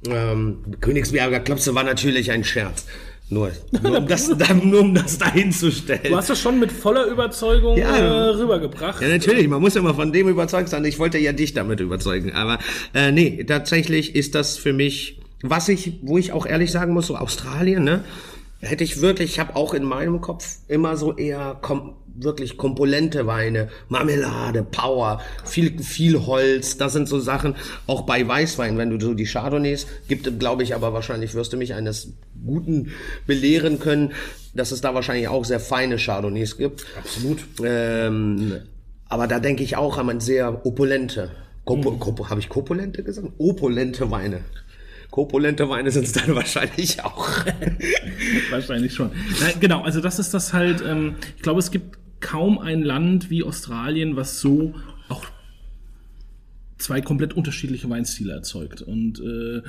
Ähm, 0.09 0.57
Königsberger 0.79 1.39
Klopse 1.41 1.75
war 1.75 1.83
natürlich 1.83 2.31
ein 2.31 2.43
Scherz. 2.43 2.85
Nur, 3.29 3.51
nur, 3.81 3.97
um, 3.99 4.07
das, 4.07 4.27
nur 4.61 4.81
um 4.81 4.93
das 4.93 5.17
dahin 5.17 5.51
zu 5.53 5.71
stellen. 5.71 6.01
Du 6.03 6.17
hast 6.17 6.29
das 6.29 6.39
schon 6.39 6.59
mit 6.59 6.71
voller 6.71 7.05
Überzeugung 7.05 7.77
Ja. 7.77 7.95
äh, 7.95 8.29
rübergebracht. 8.35 9.01
Ja, 9.01 9.07
natürlich, 9.07 9.47
man 9.47 9.61
muss 9.61 9.75
immer 9.75 9.93
von 9.93 10.11
dem 10.11 10.27
überzeugt 10.27 10.67
sein. 10.69 10.83
Ich 10.83 10.99
wollte 10.99 11.17
ja 11.17 11.31
dich 11.31 11.53
damit 11.53 11.79
überzeugen. 11.79 12.33
Aber 12.33 12.59
äh, 12.93 13.11
nee, 13.11 13.43
tatsächlich 13.45 14.15
ist 14.15 14.35
das 14.35 14.57
für 14.57 14.73
mich, 14.73 15.19
was 15.43 15.69
ich, 15.69 15.93
wo 16.01 16.17
ich 16.17 16.33
auch 16.33 16.45
ehrlich 16.45 16.71
sagen 16.71 16.93
muss, 16.93 17.07
so 17.07 17.15
Australien, 17.15 17.83
ne? 17.85 18.03
Hätte 18.61 18.83
ich 18.83 19.01
wirklich, 19.01 19.31
ich 19.31 19.39
habe 19.39 19.55
auch 19.55 19.73
in 19.73 19.83
meinem 19.83 20.21
Kopf 20.21 20.57
immer 20.67 20.95
so 20.95 21.15
eher 21.15 21.57
kom 21.61 21.95
wirklich 22.13 22.57
komponente 22.57 23.25
Weine, 23.25 23.69
Marmelade, 23.87 24.63
Power, 24.63 25.21
viel, 25.45 25.81
viel 25.81 26.25
Holz, 26.25 26.77
das 26.77 26.93
sind 26.93 27.07
so 27.07 27.19
Sachen, 27.19 27.55
auch 27.87 28.01
bei 28.01 28.27
Weißwein, 28.27 28.77
wenn 28.77 28.89
du 28.89 28.99
so 28.99 29.13
die 29.13 29.25
Chardonnays, 29.25 29.87
gibt, 30.07 30.39
glaube 30.39 30.63
ich, 30.63 30.75
aber 30.75 30.93
wahrscheinlich 30.93 31.33
wirst 31.35 31.53
du 31.53 31.57
mich 31.57 31.73
eines 31.73 32.13
Guten 32.45 32.91
belehren 33.27 33.79
können, 33.79 34.11
dass 34.53 34.71
es 34.71 34.81
da 34.81 34.93
wahrscheinlich 34.93 35.29
auch 35.29 35.45
sehr 35.45 35.59
feine 35.59 35.97
Chardonnays 35.97 36.57
gibt. 36.57 36.85
Absolut. 36.97 37.39
Ähm, 37.63 38.57
aber 39.07 39.27
da 39.27 39.39
denke 39.39 39.63
ich 39.63 39.77
auch 39.77 39.97
an 39.97 40.09
ein 40.09 40.19
sehr 40.19 40.65
opulente, 40.65 41.31
Kopo, 41.65 41.91
Kopo, 41.91 42.29
habe 42.29 42.39
ich 42.39 42.49
kopulente 42.49 43.03
gesagt? 43.03 43.27
Opulente 43.37 44.09
Weine. 44.11 44.41
Kopulente 45.11 45.69
Weine 45.69 45.91
sind 45.91 46.05
es 46.05 46.13
dann 46.13 46.33
wahrscheinlich 46.35 47.03
auch. 47.03 47.27
Wahrscheinlich 48.49 48.93
schon. 48.93 49.11
Na, 49.41 49.51
genau, 49.59 49.81
also 49.83 50.01
das 50.01 50.17
ist 50.19 50.33
das 50.33 50.53
halt, 50.53 50.81
ähm, 50.81 51.15
ich 51.35 51.43
glaube, 51.43 51.59
es 51.59 51.69
gibt 51.69 51.99
kaum 52.21 52.57
ein 52.57 52.81
Land 52.81 53.29
wie 53.29 53.43
Australien, 53.43 54.15
was 54.15 54.39
so 54.39 54.73
auch 55.09 55.25
zwei 56.77 57.01
komplett 57.01 57.33
unterschiedliche 57.33 57.89
Weinstile 57.89 58.33
erzeugt. 58.33 58.81
Und 58.81 59.19
äh, 59.19 59.61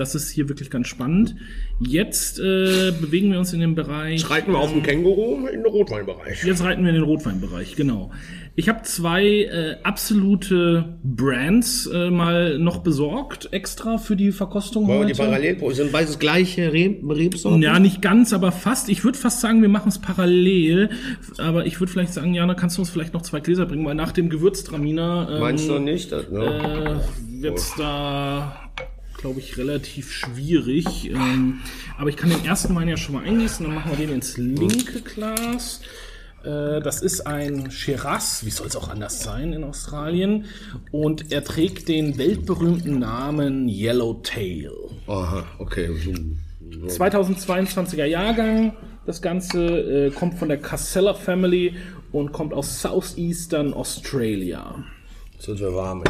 das 0.00 0.14
ist 0.14 0.30
hier 0.30 0.48
wirklich 0.48 0.70
ganz 0.70 0.88
spannend. 0.88 1.36
Jetzt 1.78 2.38
äh, 2.38 2.92
bewegen 3.00 3.30
wir 3.30 3.38
uns 3.38 3.52
in 3.52 3.60
den 3.60 3.74
Bereich. 3.74 4.28
Reiten 4.28 4.52
wir 4.52 4.58
auf 4.58 4.72
dem 4.72 4.82
Känguru 4.82 5.46
in 5.46 5.62
den 5.62 5.66
Rotweinbereich. 5.66 6.42
Jetzt 6.42 6.64
reiten 6.64 6.82
wir 6.82 6.88
in 6.88 6.96
den 6.96 7.04
Rotweinbereich, 7.04 7.76
genau. 7.76 8.10
Ich 8.56 8.68
habe 8.68 8.82
zwei 8.82 9.24
äh, 9.24 9.76
absolute 9.84 10.98
Brands 11.04 11.86
äh, 11.86 12.10
mal 12.10 12.58
noch 12.58 12.78
besorgt, 12.78 13.52
extra 13.52 13.98
für 13.98 14.16
die 14.16 14.32
Verkostung 14.32 14.88
Wollen 14.88 15.00
wir 15.00 15.04
heute. 15.04 15.12
die 15.12 15.18
parallel, 15.58 15.74
sind 15.74 15.92
beides 15.92 16.18
gleiche 16.18 16.72
Reb, 16.72 17.02
Rebsorten? 17.08 17.62
Ja, 17.62 17.78
nicht 17.78 18.02
ganz, 18.02 18.32
aber 18.32 18.50
fast. 18.52 18.88
Ich 18.88 19.04
würde 19.04 19.18
fast 19.18 19.40
sagen, 19.40 19.62
wir 19.62 19.68
machen 19.68 19.88
es 19.88 19.98
parallel. 19.98 20.90
Aber 21.38 21.66
ich 21.66 21.78
würde 21.80 21.92
vielleicht 21.92 22.12
sagen, 22.12 22.34
Jana, 22.34 22.54
kannst 22.54 22.76
du 22.76 22.82
uns 22.82 22.90
vielleicht 22.90 23.14
noch 23.14 23.22
zwei 23.22 23.40
Gläser 23.40 23.66
bringen, 23.66 23.84
weil 23.84 23.94
nach 23.94 24.12
dem 24.12 24.28
Gewürztraminer 24.30 25.28
ähm, 25.32 25.40
Meinst 25.40 25.68
du 25.68 25.78
nicht? 25.78 26.10
Das, 26.10 26.28
ne? 26.30 27.00
äh, 27.00 27.42
wird's 27.42 27.72
da, 27.78 28.70
glaube 29.20 29.40
ich, 29.40 29.56
relativ 29.58 30.10
schwierig. 30.12 31.10
Ähm, 31.10 31.60
aber 31.98 32.08
ich 32.10 32.16
kann 32.16 32.30
den 32.30 32.44
ersten 32.44 32.74
Wein 32.74 32.88
ja 32.88 32.96
schon 32.96 33.14
mal 33.14 33.24
eingießen, 33.24 33.64
dann 33.64 33.74
machen 33.74 33.90
wir 33.92 33.98
den 34.06 34.14
ins 34.14 34.36
linke 34.36 35.00
Glas. 35.02 35.80
Äh, 36.42 36.80
Das 36.80 37.02
ist 37.02 37.26
ein 37.26 37.70
Shiraz, 37.70 38.44
wie 38.44 38.50
soll 38.50 38.66
es 38.66 38.76
auch 38.76 38.88
anders 38.88 39.22
sein 39.22 39.52
in 39.52 39.64
Australien. 39.64 40.46
Und 40.90 41.32
er 41.32 41.44
trägt 41.44 41.88
den 41.88 42.16
weltberühmten 42.18 42.98
Namen 42.98 43.68
Yellowtail. 43.68 44.70
Aha, 45.06 45.44
okay. 45.58 45.90
So. 46.70 47.04
2022er 47.04 48.04
Jahrgang. 48.04 48.74
Das 49.06 49.20
Ganze 49.22 50.06
äh, 50.06 50.10
kommt 50.10 50.38
von 50.38 50.48
der 50.48 50.58
Casella 50.58 51.14
Family 51.14 51.74
und 52.12 52.32
kommt 52.32 52.52
aus 52.52 52.80
Southeastern 52.82 53.72
Australia. 53.74 54.84
Das 55.36 55.48
wird 55.48 55.60
ja 55.60 55.74
warm. 55.74 56.04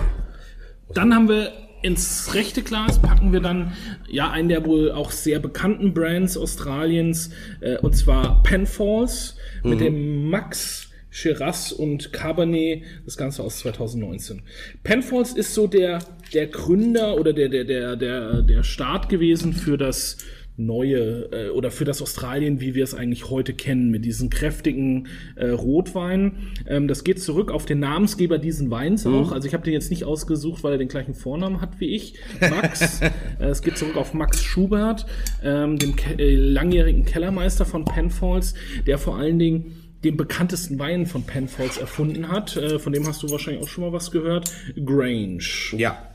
Dann 0.92 1.14
haben 1.14 1.28
wir 1.28 1.52
ins 1.82 2.34
rechte 2.34 2.62
Glas 2.62 3.00
packen 3.00 3.32
wir 3.32 3.40
dann 3.40 3.72
ja 4.08 4.30
einen 4.30 4.48
der 4.48 4.64
wohl 4.64 4.92
auch 4.92 5.10
sehr 5.10 5.38
bekannten 5.38 5.94
Brands 5.94 6.36
Australiens 6.36 7.30
äh, 7.60 7.78
und 7.78 7.96
zwar 7.96 8.42
Penfolds 8.42 9.36
mit 9.62 9.80
dem 9.80 10.30
Max 10.30 10.88
Shiraz 11.10 11.72
und 11.72 12.12
Cabernet, 12.12 12.84
das 13.04 13.16
Ganze 13.16 13.42
aus 13.42 13.58
2019. 13.58 14.42
Penfolds 14.84 15.32
ist 15.32 15.54
so 15.54 15.66
der 15.66 15.98
der 16.32 16.46
Gründer 16.46 17.16
oder 17.16 17.32
der 17.32 17.48
der 17.48 17.64
der 17.64 17.96
der 17.96 18.42
der 18.42 18.62
Start 18.62 19.08
gewesen 19.08 19.52
für 19.52 19.76
das 19.76 20.18
neue 20.66 21.28
äh, 21.32 21.48
oder 21.50 21.70
für 21.70 21.84
das 21.84 22.00
Australien, 22.02 22.60
wie 22.60 22.74
wir 22.74 22.84
es 22.84 22.94
eigentlich 22.94 23.30
heute 23.30 23.54
kennen, 23.54 23.90
mit 23.90 24.04
diesen 24.04 24.30
kräftigen 24.30 25.08
äh, 25.36 25.48
Rotwein. 25.48 26.32
Ähm, 26.66 26.88
das 26.88 27.04
geht 27.04 27.20
zurück 27.20 27.50
auf 27.50 27.66
den 27.66 27.80
Namensgeber 27.80 28.38
diesen 28.38 28.70
Weins 28.70 29.04
Mhm. 29.04 29.14
auch. 29.14 29.32
Also 29.32 29.48
ich 29.48 29.54
habe 29.54 29.64
den 29.64 29.72
jetzt 29.72 29.90
nicht 29.90 30.04
ausgesucht, 30.04 30.62
weil 30.62 30.72
er 30.72 30.78
den 30.78 30.88
gleichen 30.88 31.14
Vornamen 31.14 31.60
hat 31.60 31.80
wie 31.80 31.94
ich. 31.94 32.14
Max. 32.40 33.00
äh, 33.40 33.46
es 33.46 33.62
geht 33.62 33.78
zurück 33.78 33.96
auf 33.96 34.14
Max 34.14 34.42
Schubert, 34.42 35.06
ähm, 35.42 35.78
dem 35.78 35.96
Ke 35.96 36.18
äh, 36.18 36.34
langjährigen 36.36 37.04
Kellermeister 37.04 37.64
von 37.64 37.84
Penfolds, 37.84 38.54
der 38.86 38.98
vor 38.98 39.16
allen 39.16 39.38
Dingen 39.38 39.76
den 40.04 40.16
bekanntesten 40.16 40.78
Wein 40.78 41.06
von 41.06 41.24
Penfolds 41.24 41.76
erfunden 41.76 42.28
hat. 42.28 42.56
Äh, 42.56 42.78
von 42.78 42.92
dem 42.92 43.06
hast 43.06 43.22
du 43.22 43.30
wahrscheinlich 43.30 43.62
auch 43.62 43.68
schon 43.68 43.84
mal 43.84 43.92
was 43.92 44.10
gehört. 44.10 44.50
Grange. 44.84 45.40
Ja. 45.76 46.09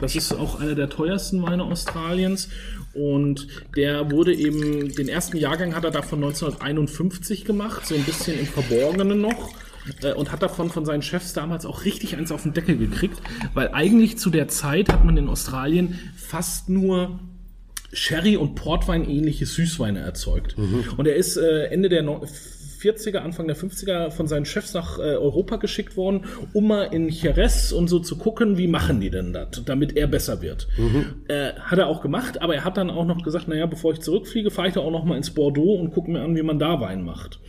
Das 0.00 0.14
ist 0.16 0.32
auch 0.32 0.60
einer 0.60 0.74
der 0.74 0.88
teuersten 0.90 1.42
Weine 1.42 1.64
Australiens. 1.64 2.48
Und 2.92 3.46
der 3.76 4.10
wurde 4.10 4.34
eben, 4.34 4.94
den 4.94 5.08
ersten 5.08 5.36
Jahrgang 5.36 5.74
hat 5.74 5.84
er 5.84 5.90
davon 5.90 6.22
1951 6.22 7.44
gemacht, 7.44 7.86
so 7.86 7.94
ein 7.94 8.02
bisschen 8.04 8.38
im 8.38 8.46
Verborgenen 8.46 9.20
noch. 9.20 9.50
äh, 10.02 10.12
Und 10.12 10.32
hat 10.32 10.42
davon 10.42 10.70
von 10.70 10.84
seinen 10.84 11.02
Chefs 11.02 11.32
damals 11.32 11.64
auch 11.64 11.84
richtig 11.84 12.16
eins 12.16 12.32
auf 12.32 12.42
den 12.42 12.52
Deckel 12.52 12.76
gekriegt, 12.76 13.18
weil 13.54 13.68
eigentlich 13.72 14.18
zu 14.18 14.28
der 14.30 14.48
Zeit 14.48 14.90
hat 14.92 15.04
man 15.04 15.16
in 15.16 15.28
Australien 15.28 15.98
fast 16.16 16.68
nur 16.68 17.18
Sherry 17.92 18.36
und 18.36 18.54
Portwein 18.54 19.08
ähnliche 19.08 19.46
Süßweine 19.46 20.00
erzeugt. 20.00 20.56
Und 20.96 21.06
er 21.08 21.16
ist 21.16 21.36
äh, 21.36 21.64
Ende 21.66 21.88
der 21.88 22.02
no 22.02 22.24
40er, 22.80 23.18
Anfang 23.18 23.46
der 23.46 23.56
50er 23.56 24.10
von 24.10 24.26
seinen 24.26 24.44
Chefs 24.44 24.74
nach 24.74 24.98
äh, 24.98 25.02
Europa 25.02 25.56
geschickt 25.56 25.96
worden, 25.96 26.24
um 26.52 26.68
mal 26.68 26.84
in 26.84 27.08
Jerez 27.08 27.72
und 27.72 27.88
so 27.88 27.98
zu 27.98 28.16
gucken, 28.16 28.56
wie 28.58 28.66
machen 28.66 29.00
die 29.00 29.10
denn 29.10 29.32
das, 29.32 29.62
damit 29.64 29.96
er 29.96 30.06
besser 30.06 30.42
wird. 30.42 30.68
Äh, 31.28 31.52
hat 31.60 31.78
er 31.78 31.86
auch 31.86 32.00
gemacht, 32.00 32.40
aber 32.42 32.54
er 32.54 32.64
hat 32.64 32.76
dann 32.76 32.90
auch 32.90 33.04
noch 33.04 33.22
gesagt, 33.22 33.48
naja, 33.48 33.66
bevor 33.66 33.92
ich 33.92 34.00
zurückfliege, 34.00 34.50
fahre 34.50 34.68
ich 34.68 34.74
da 34.74 34.80
auch 34.80 34.90
noch 34.90 35.04
mal 35.04 35.16
ins 35.16 35.30
Bordeaux 35.30 35.74
und 35.74 35.92
gucke 35.92 36.10
mir 36.10 36.22
an, 36.22 36.36
wie 36.36 36.42
man 36.42 36.58
da 36.58 36.80
Wein 36.80 37.02
macht. 37.02 37.40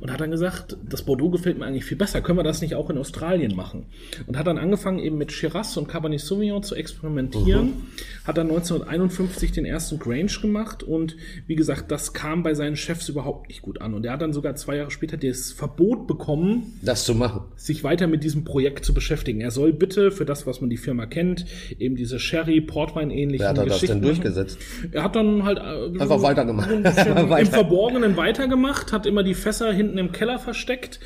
Und 0.00 0.10
hat 0.10 0.20
dann 0.20 0.30
gesagt, 0.30 0.76
das 0.88 1.02
Bordeaux 1.02 1.30
gefällt 1.30 1.58
mir 1.58 1.66
eigentlich 1.66 1.84
viel 1.84 1.96
besser, 1.96 2.20
können 2.20 2.38
wir 2.38 2.42
das 2.42 2.60
nicht 2.60 2.74
auch 2.74 2.90
in 2.90 2.98
Australien 2.98 3.54
machen? 3.54 3.86
Und 4.26 4.38
hat 4.38 4.46
dann 4.46 4.58
angefangen 4.58 4.98
eben 4.98 5.18
mit 5.18 5.32
Shiraz 5.32 5.76
und 5.76 5.88
Cabernet 5.88 6.20
Sauvignon 6.20 6.62
zu 6.62 6.74
experimentieren, 6.74 7.88
hat 8.24 8.38
dann 8.38 8.48
1951 8.48 9.52
den 9.52 9.64
ersten 9.64 9.98
Grange 9.98 10.40
gemacht 10.40 10.82
und 10.82 11.16
wie 11.46 11.56
gesagt, 11.56 11.90
das 11.90 12.12
kam 12.12 12.42
bei 12.42 12.54
seinen 12.54 12.76
Chefs 12.76 13.08
überhaupt 13.08 13.48
nicht 13.48 13.62
gut 13.62 13.80
an. 13.80 13.94
Und 13.94 14.04
er 14.04 14.12
hat 14.12 14.22
dann 14.22 14.32
sogar 14.32 14.54
zwei 14.70 14.76
Jahre 14.76 14.90
später 14.92 15.16
das 15.16 15.50
Verbot 15.50 16.06
bekommen, 16.06 16.78
Das 16.82 17.04
zu 17.04 17.16
machen. 17.16 17.42
sich 17.56 17.82
weiter 17.82 18.06
mit 18.06 18.22
diesem 18.22 18.44
Projekt 18.44 18.84
zu 18.84 18.94
beschäftigen. 18.94 19.40
Er 19.40 19.50
soll 19.50 19.72
bitte 19.72 20.12
für 20.12 20.24
das, 20.24 20.46
was 20.46 20.60
man 20.60 20.70
die 20.70 20.76
Firma 20.76 21.06
kennt, 21.06 21.44
eben 21.80 21.96
diese 21.96 22.20
Sherry, 22.20 22.60
Portwein 22.60 23.10
ähnlichen 23.10 23.40
Wer 23.42 23.48
hat 23.48 23.58
er 23.58 23.66
das 23.66 23.80
denn 23.80 23.88
machen. 23.90 24.02
durchgesetzt? 24.02 24.58
Er 24.92 25.02
hat 25.02 25.16
dann 25.16 25.42
halt 25.44 25.58
äh, 25.58 25.98
Einfach 26.00 26.22
weitergemacht. 26.22 26.70
Weiter. 26.84 27.38
im 27.40 27.46
Verborgenen 27.46 28.16
weitergemacht, 28.16 28.92
hat 28.92 29.06
immer 29.06 29.24
die 29.24 29.34
Fässer 29.34 29.72
hinten 29.72 29.98
im 29.98 30.12
Keller 30.12 30.38
versteckt 30.38 31.00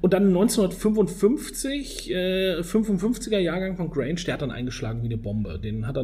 und 0.00 0.12
dann 0.12 0.26
1955, 0.28 2.10
äh, 2.10 2.60
55er 2.62 3.38
Jahrgang 3.38 3.76
von 3.76 3.90
Grange, 3.90 4.16
der 4.26 4.34
hat 4.34 4.42
dann 4.42 4.50
eingeschlagen 4.50 5.02
wie 5.02 5.06
eine 5.06 5.18
Bombe. 5.18 5.60
Den 5.62 5.86
hat 5.86 5.96
er 5.96 6.02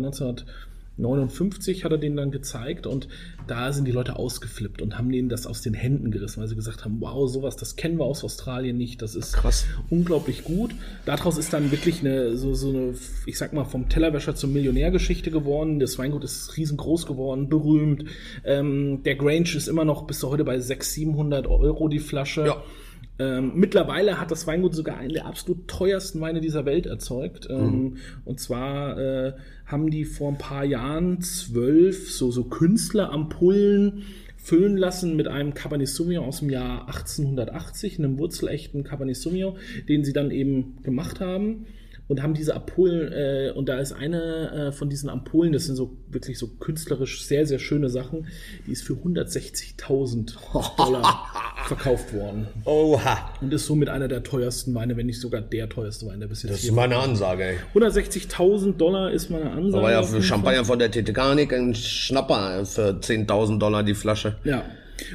1959 0.99 1.85
hat 1.85 1.93
er 1.93 1.99
den 1.99 2.17
dann 2.17 2.31
gezeigt 2.31 2.87
und 2.87 3.09
da 3.47 3.73
sind 3.73 3.87
die 3.87 3.93
Leute 3.93 4.17
ausgeflippt 4.17 4.83
und 4.83 4.99
haben 4.99 5.11
denen 5.11 5.29
das 5.29 5.47
aus 5.47 5.63
den 5.63 5.75
Händen 5.75 6.11
gerissen, 6.11 6.41
weil 6.41 6.49
sie 6.49 6.57
gesagt 6.57 6.85
haben, 6.85 7.01
wow, 7.01 7.29
sowas, 7.29 7.57
das 7.57 7.77
kennen 7.77 7.99
wir 7.99 8.05
aus 8.05 8.23
Australien 8.23 8.77
nicht, 8.77 9.01
das 9.03 9.15
ist 9.15 9.33
Krass. 9.33 9.67
unglaublich 9.89 10.45
gut. 10.45 10.73
Daraus 11.07 11.39
ist 11.39 11.53
dann 11.53 11.71
wirklich 11.71 12.01
eine, 12.01 12.37
so, 12.37 12.55
so 12.55 12.69
eine, 12.69 12.95
ich 13.27 13.39
sag 13.39 13.53
mal, 13.53 13.65
vom 13.65 13.89
Tellerwäscher 13.89 14.35
zur 14.35 14.51
Millionärgeschichte 14.51 15.31
geworden. 15.31 15.81
Das 15.81 15.99
Weingut 15.99 16.25
ist 16.25 16.57
riesengroß 16.57 17.07
geworden, 17.07 17.49
berühmt. 17.49 18.05
Ähm, 18.45 19.03
der 19.05 19.17
Grange 19.17 19.57
ist 19.57 19.69
immer 19.69 19.85
noch 19.85 20.07
bis 20.07 20.23
heute 20.23 20.45
bei 20.45 20.59
600, 20.61 20.91
700 21.01 21.47
Euro 21.47 21.89
die 21.89 21.99
Flasche. 21.99 22.47
Ja. 22.47 22.63
Ähm, 23.19 23.53
mittlerweile 23.55 24.21
hat 24.21 24.31
das 24.31 24.47
Weingut 24.47 24.75
sogar 24.75 24.97
einen 24.97 25.13
der 25.13 25.27
absolut 25.27 25.69
teuersten 25.69 26.21
Weine 26.21 26.41
dieser 26.41 26.65
Welt 26.65 26.87
erzeugt. 26.87 27.49
Ähm, 27.51 27.97
und 28.25 28.41
zwar 28.41 28.99
äh, 28.99 29.33
haben 29.67 29.91
die 29.91 30.05
vor 30.05 30.31
ein 30.31 30.39
paar 30.39 30.65
Jahren 30.65 31.21
zwölf 31.21 32.11
so, 32.11 32.31
so 32.31 32.45
Künstlerampullen 32.45 34.05
füllen 34.37 34.79
lassen 34.79 35.17
mit 35.17 35.29
einem 35.29 35.53
Cabernet 35.53 35.89
Sauvignon 35.89 36.25
aus 36.25 36.39
dem 36.39 36.49
Jahr 36.49 36.87
1880, 36.89 37.99
einem 37.99 38.19
wurzelechten 38.19 38.85
Cabernet 38.85 39.17
Sauvignon, 39.17 39.57
den 39.89 40.03
sie 40.03 40.15
dann 40.15 40.31
eben 40.31 40.83
gemacht 40.83 41.21
haben 41.21 41.67
und 42.11 42.25
haben 42.25 42.35
diese 42.35 42.57
Ampullen, 42.57 43.13
äh, 43.13 43.53
und 43.55 43.69
da 43.69 43.79
ist 43.79 43.93
eine 43.93 44.51
äh, 44.51 44.73
von 44.73 44.91
diesen 44.91 45.09
Ampullen, 45.09 45.53
das 45.53 45.67
sind 45.67 45.77
so 45.77 45.97
wirklich 46.09 46.41
so 46.41 46.49
künstlerisch 46.49 47.25
sehr, 47.25 47.47
sehr 47.47 47.61
schöne 47.61 47.89
Sachen, 47.89 48.27
die 48.67 48.73
ist 48.73 48.83
für 48.83 48.95
160.000 48.95 50.35
Dollar 50.77 51.27
verkauft 51.69 52.13
worden. 52.13 52.49
Oha. 52.65 53.31
Und 53.41 53.55
ist 53.55 53.67
somit 53.67 53.89
einer 53.89 54.09
der 54.09 54.25
teuersten 54.25 54.75
Weine, 54.75 54.97
wenn 54.97 55.07
nicht 55.07 55.21
sogar 55.21 55.41
der 55.41 55.69
teuerste 55.69 56.07
Wein, 56.07 56.19
der 56.19 56.27
bis 56.27 56.43
jetzt 56.43 56.53
Das 56.53 56.65
ist 56.65 56.73
meine 56.73 56.97
Ansage, 56.97 57.45
ey. 57.45 57.59
160.000 57.77 58.77
Dollar 58.77 59.13
ist 59.13 59.31
meine 59.31 59.53
Ansage. 59.53 59.85
War 59.85 59.93
ja 59.93 60.03
für. 60.03 60.21
Champagner 60.21 60.65
von 60.65 60.81
der 60.81 60.91
Titanic 60.91 61.53
ein 61.53 61.77
Schnapper 61.77 62.67
für 62.67 62.91
10.000 62.91 63.61
Dollar 63.61 63.85
die 63.85 63.95
Flasche. 63.95 64.35
Ja. 64.43 64.65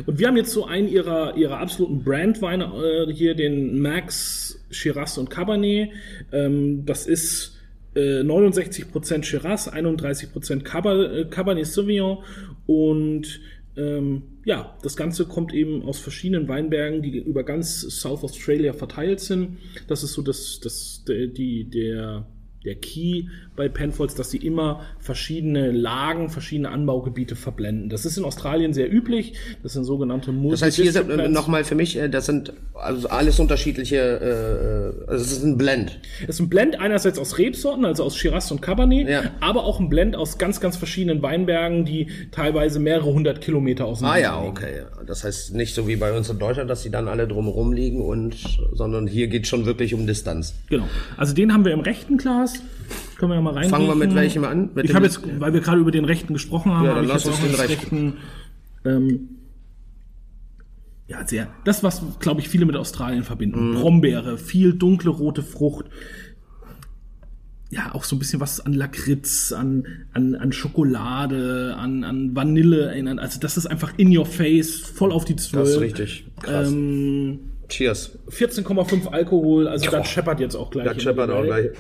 Und 0.06 0.20
wir 0.20 0.28
haben 0.28 0.38
jetzt 0.38 0.52
so 0.52 0.66
einen 0.66 0.88
ihrer, 0.88 1.36
ihrer 1.38 1.60
absoluten 1.60 2.04
Brandweine 2.04 2.66
äh, 2.66 3.14
hier, 3.14 3.36
den 3.36 3.80
Max 3.80 4.60
Shiraz 4.70 5.18
und 5.18 5.30
Cabernet. 5.30 5.90
Ähm, 6.32 6.86
das 6.86 7.08
ist 7.08 7.58
äh, 7.96 8.22
69% 8.22 9.24
Shiraz, 9.24 9.72
31% 9.72 10.62
Caber, 10.62 11.14
äh, 11.14 11.26
Cabernet 11.26 11.66
Sauvignon 11.66 12.24
und 12.66 13.40
ähm, 13.78 14.24
ja, 14.46 14.78
das 14.84 14.96
Ganze 14.96 15.26
kommt 15.26 15.54
eben 15.54 15.84
aus 15.84 16.00
verschiedenen 16.00 16.48
Weinbergen, 16.48 17.02
die 17.02 17.18
über 17.18 17.44
ganz 17.44 17.82
South 17.82 18.24
Australia 18.24 18.74
verteilt 18.74 19.20
sind. 19.20 19.58
Das 19.88 20.04
ist 20.04 20.14
so 20.14 20.22
das, 20.22 20.60
das, 20.62 21.04
der, 21.06 21.28
die, 21.28 21.66
der, 21.66 22.26
der 22.66 22.76
Key 22.76 23.26
bei 23.56 23.70
Penfolds, 23.70 24.16
dass 24.16 24.32
sie 24.32 24.38
immer 24.38 24.82
verschiedene 25.00 25.72
Lagen, 25.72 26.30
verschiedene 26.30 26.70
Anbaugebiete 26.70 27.36
verblenden. 27.36 27.90
Das 27.90 28.06
ist 28.06 28.18
in 28.18 28.26
Australien 28.26 28.74
sehr 28.74 28.92
üblich. 28.92 29.34
Das 29.64 29.74
sind 29.74 29.86
sogenannte 29.86 30.34
Das 30.50 30.62
heißt, 30.62 30.76
hier 30.76 30.92
sind 30.92 31.08
Multi-District 31.08 31.34
nochmal 31.34 31.64
für 31.64 31.76
mich, 31.76 31.98
äh, 31.98 32.10
das 32.10 32.26
sind 32.26 32.54
also 32.74 33.08
alles 33.08 33.40
unterschiedliche, 33.40 33.96
äh, 33.98 35.06
äh, 35.06 35.10
also 35.12 35.24
es 35.24 35.32
ist 35.32 35.44
ein 35.44 35.58
Blend. 35.58 36.00
Es 36.24 36.36
ist 36.36 36.40
ein 36.42 36.50
Blend 36.50 36.80
einerseits 36.80 37.18
aus 37.20 37.38
Rebsorten, 37.38 37.86
also 37.86 38.04
aus 38.04 38.18
Shiraz 38.18 38.52
und 38.52 38.62
Cabernet, 38.62 39.08
Ja. 39.08 39.24
aber 39.40 39.64
auch 39.64 39.80
ein 39.80 39.90
Blend 39.90 40.16
aus 40.16 40.38
ganz, 40.38 40.60
ganz 40.60 40.76
verschiedenen 40.76 41.22
Weinbergen, 41.22 41.86
die 41.86 42.08
teilweise 42.32 42.80
mehrere 42.80 43.14
hundert 43.14 43.42
Kilometer 43.42 43.86
auseinander 43.86 44.18
Ah 44.18 44.22
ja, 44.22 44.42
okay. 44.42 44.84
Das 45.06 45.24
heißt 45.24 45.54
nicht 45.54 45.76
so 45.76 45.88
wie 45.88 45.96
bei 45.96 46.16
uns 46.16 46.30
in 46.30 46.40
Deutschland, 46.40 46.70
dass 46.70 46.84
sie 46.84 46.90
dann 46.90 47.08
alle 47.08 47.28
drumherum 47.28 47.74
liegen 47.74 48.02
und, 48.02 48.36
sondern 48.74 49.08
hier 49.08 49.28
geht 49.28 49.48
schon 49.48 49.66
wirklich 49.66 49.94
um 49.94 50.08
Distanz. 50.08 50.56
Genau. 50.70 50.88
Also 51.16 51.34
den 51.34 51.54
haben 51.54 51.64
wir 51.64 51.72
im 51.74 51.80
rechten 51.82 52.18
Glas. 52.18 52.55
Können 53.18 53.32
wir 53.32 53.36
ja 53.36 53.42
mal 53.42 53.54
rein. 53.54 53.70
Fangen 53.70 53.88
wir 53.88 53.96
mit 53.96 54.14
welchem 54.14 54.44
an? 54.44 54.72
Mit 54.74 54.86
ich 54.86 54.94
habe 54.94 55.06
jetzt, 55.06 55.22
weil 55.40 55.54
wir 55.54 55.62
gerade 55.62 55.80
über 55.80 55.92
den 55.92 56.06
rechten 56.06 56.34
gesprochen 56.34 56.74
haben, 56.74 56.86
Ja, 56.86 56.96
habe 56.96 57.06
ich 57.06 57.14
jetzt 57.14 57.28
auch 57.28 57.40
den 57.40 57.52
das 57.52 57.62
rechten. 57.62 58.14
Ähm, 58.84 59.30
ja, 61.08 61.26
sehr. 61.26 61.48
Das, 61.64 61.84
was, 61.84 62.02
glaube 62.20 62.42
ich, 62.42 62.50
viele 62.50 62.66
mit 62.66 62.76
Australien 62.76 63.24
verbinden. 63.24 63.72
Mhm. 63.72 63.76
Brombeere, 63.76 64.38
viel 64.38 64.74
dunkle 64.74 65.12
rote 65.12 65.44
Frucht. 65.44 65.86
Ja, 67.70 67.94
auch 67.94 68.04
so 68.04 68.16
ein 68.16 68.20
bisschen 68.20 68.40
was 68.40 68.60
an 68.60 68.74
Lakritz, 68.74 69.52
an, 69.52 69.86
an, 70.14 70.36
an 70.36 70.52
Schokolade, 70.52 71.76
an, 71.78 72.04
an 72.04 72.36
Vanille 72.36 72.88
erinnern. 72.88 73.20
Also 73.20 73.40
das 73.40 73.58
ist 73.58 73.66
einfach 73.66 73.94
in 73.98 74.16
your 74.16 74.26
face, 74.26 74.78
voll 74.78 75.12
auf 75.12 75.26
die 75.26 75.36
Zwölf. 75.36 75.66
Das 75.66 75.76
ist 75.76 75.82
richtig 75.82 76.28
krass. 76.42 76.70
Ähm, 76.70 77.40
Cheers. 77.68 78.20
14,5 78.30 79.08
Alkohol, 79.08 79.68
also 79.68 79.90
da 79.90 80.04
scheppert 80.04 80.40
jetzt 80.40 80.56
auch 80.56 80.70
gleich. 80.70 80.86
Da 80.86 80.92
in 80.92 81.00
scheppert 81.00 81.32
auch 81.32 81.44
gleich. 81.44 81.72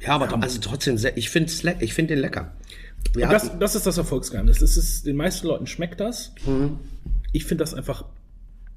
Ja, 0.00 0.14
aber 0.14 0.42
also 0.42 0.60
trotzdem, 0.60 0.96
sehr, 0.96 1.16
ich 1.16 1.30
finde 1.30 1.52
ich 1.80 1.94
find 1.94 2.10
den 2.10 2.18
lecker. 2.18 2.52
Das, 3.14 3.58
das 3.58 3.74
ist 3.74 3.86
das 3.86 3.98
Erfolgsgeheimnis. 3.98 4.58
Das 4.58 4.76
ist, 4.76 5.06
den 5.06 5.16
meisten 5.16 5.46
Leuten 5.46 5.66
schmeckt 5.66 6.00
das. 6.00 6.32
Mhm. 6.46 6.78
Ich 7.32 7.44
finde 7.44 7.62
das 7.62 7.74
einfach 7.74 8.04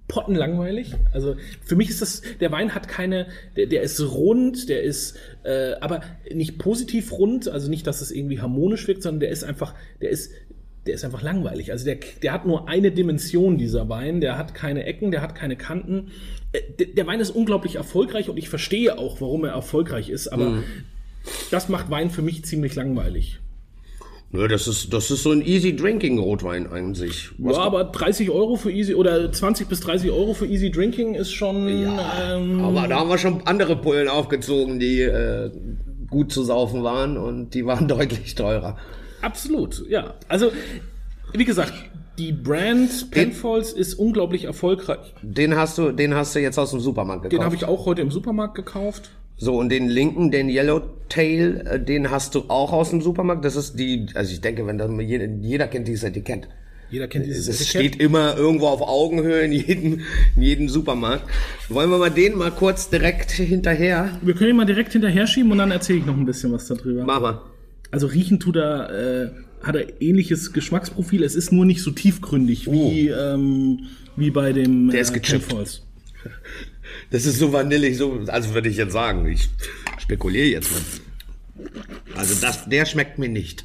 pottenlangweilig. 0.08 0.96
Also 1.14 1.36
für 1.64 1.76
mich 1.76 1.90
ist 1.90 2.02
das, 2.02 2.22
der 2.40 2.52
Wein 2.52 2.76
hat 2.76 2.88
keine, 2.88 3.28
der, 3.56 3.68
der 3.68 3.82
ist 3.82 4.00
rund, 4.02 4.70
der 4.70 4.84
ist 4.84 5.16
äh, 5.44 5.74
aber 5.80 6.02
nicht 6.32 6.58
positiv 6.60 7.12
rund, 7.14 7.48
also 7.48 7.70
nicht, 7.70 7.88
dass 7.88 8.02
es 8.02 8.12
irgendwie 8.12 8.42
harmonisch 8.42 8.88
wirkt, 8.88 9.04
sondern 9.04 9.22
der 9.22 9.30
ist 9.30 9.44
einfach, 9.44 9.74
der 10.02 10.10
ist, 10.10 10.32
der 10.86 10.96
ist 10.96 11.06
einfach 11.06 11.22
langweilig. 11.22 11.72
Also 11.72 11.86
der, 11.86 11.98
der 12.22 12.34
hat 12.34 12.46
nur 12.46 12.68
eine 12.68 12.92
Dimension, 12.92 13.58
dieser 13.58 13.88
Wein, 13.90 14.20
der 14.22 14.38
hat 14.38 14.54
keine 14.54 14.86
Ecken, 14.86 15.12
der 15.12 15.22
hat 15.22 15.36
keine 15.36 15.56
Kanten. 15.56 16.12
Äh, 16.52 16.60
der, 16.80 16.88
der 16.88 17.08
Wein 17.08 17.20
ist 17.20 17.30
unglaublich 17.32 17.76
erfolgreich 17.76 18.30
und 18.30 18.38
ich 18.38 18.50
verstehe 18.50 18.98
auch, 18.98 19.22
warum 19.22 19.46
er 19.46 19.52
erfolgreich 19.52 20.10
ist, 20.10 20.28
aber 20.28 20.50
Mhm. 20.50 20.64
das 21.52 21.70
macht 21.70 21.90
Wein 21.90 22.10
für 22.10 22.22
mich 22.22 22.44
ziemlich 22.46 22.76
langweilig. 22.76 23.40
Nö, 24.36 24.48
das 24.48 24.68
ist, 24.68 24.92
das 24.92 25.12
ist 25.12 25.22
so 25.22 25.32
ein 25.32 25.46
easy 25.46 25.76
drinking 25.76 26.18
Rotwein 26.18 26.66
an 26.66 26.96
sich. 26.96 27.30
Was 27.38 27.56
Ja, 27.56 27.62
aber 27.64 27.84
30 27.84 28.32
Euro 28.32 28.56
für 28.56 28.72
Easy 28.72 28.96
oder 28.96 29.32
20 29.32 29.68
bis 29.70 29.80
30 29.82 30.10
Euro 30.10 30.34
für 30.34 30.48
Easy 30.48 30.72
Drinking 30.72 31.14
ist 31.14 31.32
schon. 31.32 31.68
Ja, 31.68 32.36
ähm, 32.36 32.60
aber 32.62 32.88
da 32.88 33.00
haben 33.00 33.10
wir 33.10 33.20
schon 33.20 33.46
andere 33.46 33.76
Pullen 33.76 34.08
aufgezogen, 34.08 34.80
die 34.80 35.02
äh, 35.02 35.52
gut 36.10 36.32
zu 36.32 36.44
saufen 36.44 36.82
waren 36.84 37.16
und 37.16 37.54
die 37.54 37.68
waren 37.68 37.88
deutlich 37.88 38.34
teurer. 38.34 38.78
Absolut, 39.24 39.88
ja. 39.90 40.14
Also, 40.28 40.52
wie 41.34 41.46
gesagt, 41.46 41.74
die 42.18 42.32
Brand 42.32 43.10
Penfolds 43.10 43.72
ist 43.72 43.96
unglaublich 43.96 44.44
erfolgreich. 44.44 45.14
Den 45.22 45.56
hast 45.56 45.78
du, 45.78 45.92
den 45.92 46.14
hast 46.14 46.36
du 46.36 46.40
jetzt 46.40 46.60
aus 46.60 46.72
dem 46.72 46.80
Supermarkt 46.80 47.24
gekauft. 47.24 47.40
Den 47.40 47.46
habe 47.46 47.56
ich 47.56 47.66
auch 47.66 47.86
heute 47.86 48.02
im 48.02 48.12
Supermarkt 48.12 48.56
gekauft. 48.56 49.10
So, 49.38 49.58
und 49.58 49.70
den 49.70 49.90
linken, 49.90 50.30
den 50.30 50.48
Yellowtail, 50.48 51.66
äh, 51.68 51.80
den 51.84 52.12
hast 52.12 52.36
du 52.36 52.46
auch 52.50 52.72
aus 52.72 52.92
dem 52.92 53.02
Supermarkt. 53.02 53.44
Das 53.44 53.56
ist 53.56 53.80
die, 53.80 54.06
also 54.14 54.32
ich 54.32 54.42
denke, 54.42 54.68
wenn 54.68 54.78
das, 54.78 54.92
jeder, 55.00 55.26
jeder 55.26 55.68
kennt 55.68 55.88
dieses 55.88 56.04
Etikett. 56.04 56.48
Jeder 56.92 57.08
kennt 57.08 57.26
dieses 57.26 57.48
Es 57.48 57.62
Etikett. 57.62 57.94
steht 57.94 58.02
immer 58.02 58.38
irgendwo 58.38 58.68
auf 58.68 58.82
Augenhöhe 58.82 59.42
in 59.42 59.52
jedem, 59.52 60.02
in 60.36 60.42
jedem 60.44 60.70
Supermarkt. 60.70 61.24
Wollen 61.70 61.90
wir 61.90 61.98
mal 61.98 62.12
den 62.12 62.38
mal 62.38 62.52
kurz 62.52 62.90
direkt 62.90 63.32
hinterher? 63.32 64.20
Wir 64.22 64.36
können 64.36 64.52
ihn 64.52 64.56
mal 64.58 64.66
direkt 64.66 64.92
hinterher 64.94 65.26
schieben 65.26 65.52
und 65.52 65.58
dann 65.58 65.72
erzähle 65.72 66.00
ich 66.00 66.06
noch 66.06 66.16
ein 66.16 66.26
bisschen 66.28 66.52
was 66.52 66.68
darüber. 66.68 67.04
Mach 67.04 67.20
mal. 67.20 67.42
Also 67.94 68.08
riechen 68.08 68.40
tut 68.40 68.56
er, 68.56 68.90
äh, 68.90 69.30
hat 69.62 69.76
er 69.76 70.02
ähnliches 70.02 70.52
Geschmacksprofil. 70.52 71.24
Es 71.24 71.36
ist 71.36 71.52
nur 71.52 71.64
nicht 71.64 71.84
so 71.84 71.92
tiefgründig 71.92 72.66
wie, 72.72 73.10
ähm, 73.10 73.82
wie 74.16 74.32
bei 74.32 74.52
dem 74.52 74.90
Oh. 74.90 74.92
Der 74.92 75.02
ist 75.02 75.12
äh, 75.12 75.20
gechippt. 75.20 75.84
Das 77.12 77.28
ist 77.28 77.38
so 77.38 77.54
vanillig, 77.54 77.98
so, 77.98 78.24
also 78.26 78.56
würde 78.56 78.68
ich 78.68 78.78
jetzt 78.78 78.94
sagen. 78.94 79.28
Ich 79.28 79.48
spekuliere 80.00 80.48
jetzt 80.48 80.72
mal. 80.72 81.70
Also 82.16 82.34
das, 82.42 82.68
der 82.68 82.88
schmeckt 82.88 83.20
mir 83.20 83.30
nicht. 83.30 83.64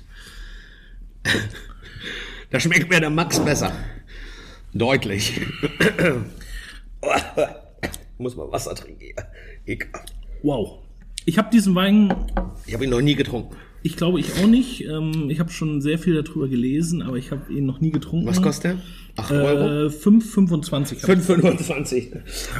Da 2.51 2.59
schmeckt 2.59 2.89
mir 2.89 2.99
der 2.99 3.11
Max 3.11 3.39
besser. 3.41 3.71
Deutlich. 4.73 5.39
Muss 8.19 8.37
mal 8.37 8.51
Wasser 8.51 8.75
trinken. 8.75 9.05
Ekelhaft. 9.67 10.15
Wow. 10.43 10.79
Ich 11.27 11.37
habe 11.37 11.51
diesen 11.53 11.75
Wein, 11.75 12.09
Ich 12.67 12.73
habe 12.73 12.85
ihn 12.85 12.91
noch 12.91 13.03
nie 13.03 13.15
getrunken. 13.15 13.55
Ich 13.83 13.97
glaube 13.97 14.21
ich 14.21 14.33
auch 14.43 14.47
nicht. 14.47 14.85
Ähm, 14.85 15.29
ich 15.31 15.39
habe 15.41 15.51
schon 15.51 15.81
sehr 15.81 15.99
viel 15.99 16.21
darüber 16.23 16.49
gelesen, 16.49 17.03
aber 17.03 17.17
ich 17.17 17.31
habe 17.31 17.53
ihn 17.53 17.67
noch 17.67 17.81
nie 17.81 17.91
getrunken. 17.91 18.27
Was 18.27 18.43
kostet 18.43 18.65
der? 18.65 18.79
8 19.17 19.33
Euro? 19.33 19.87
Äh, 19.87 19.91
5,25. 19.91 21.03
hab 21.03 21.09
ich- 21.09 21.25
5,25. 21.25 22.13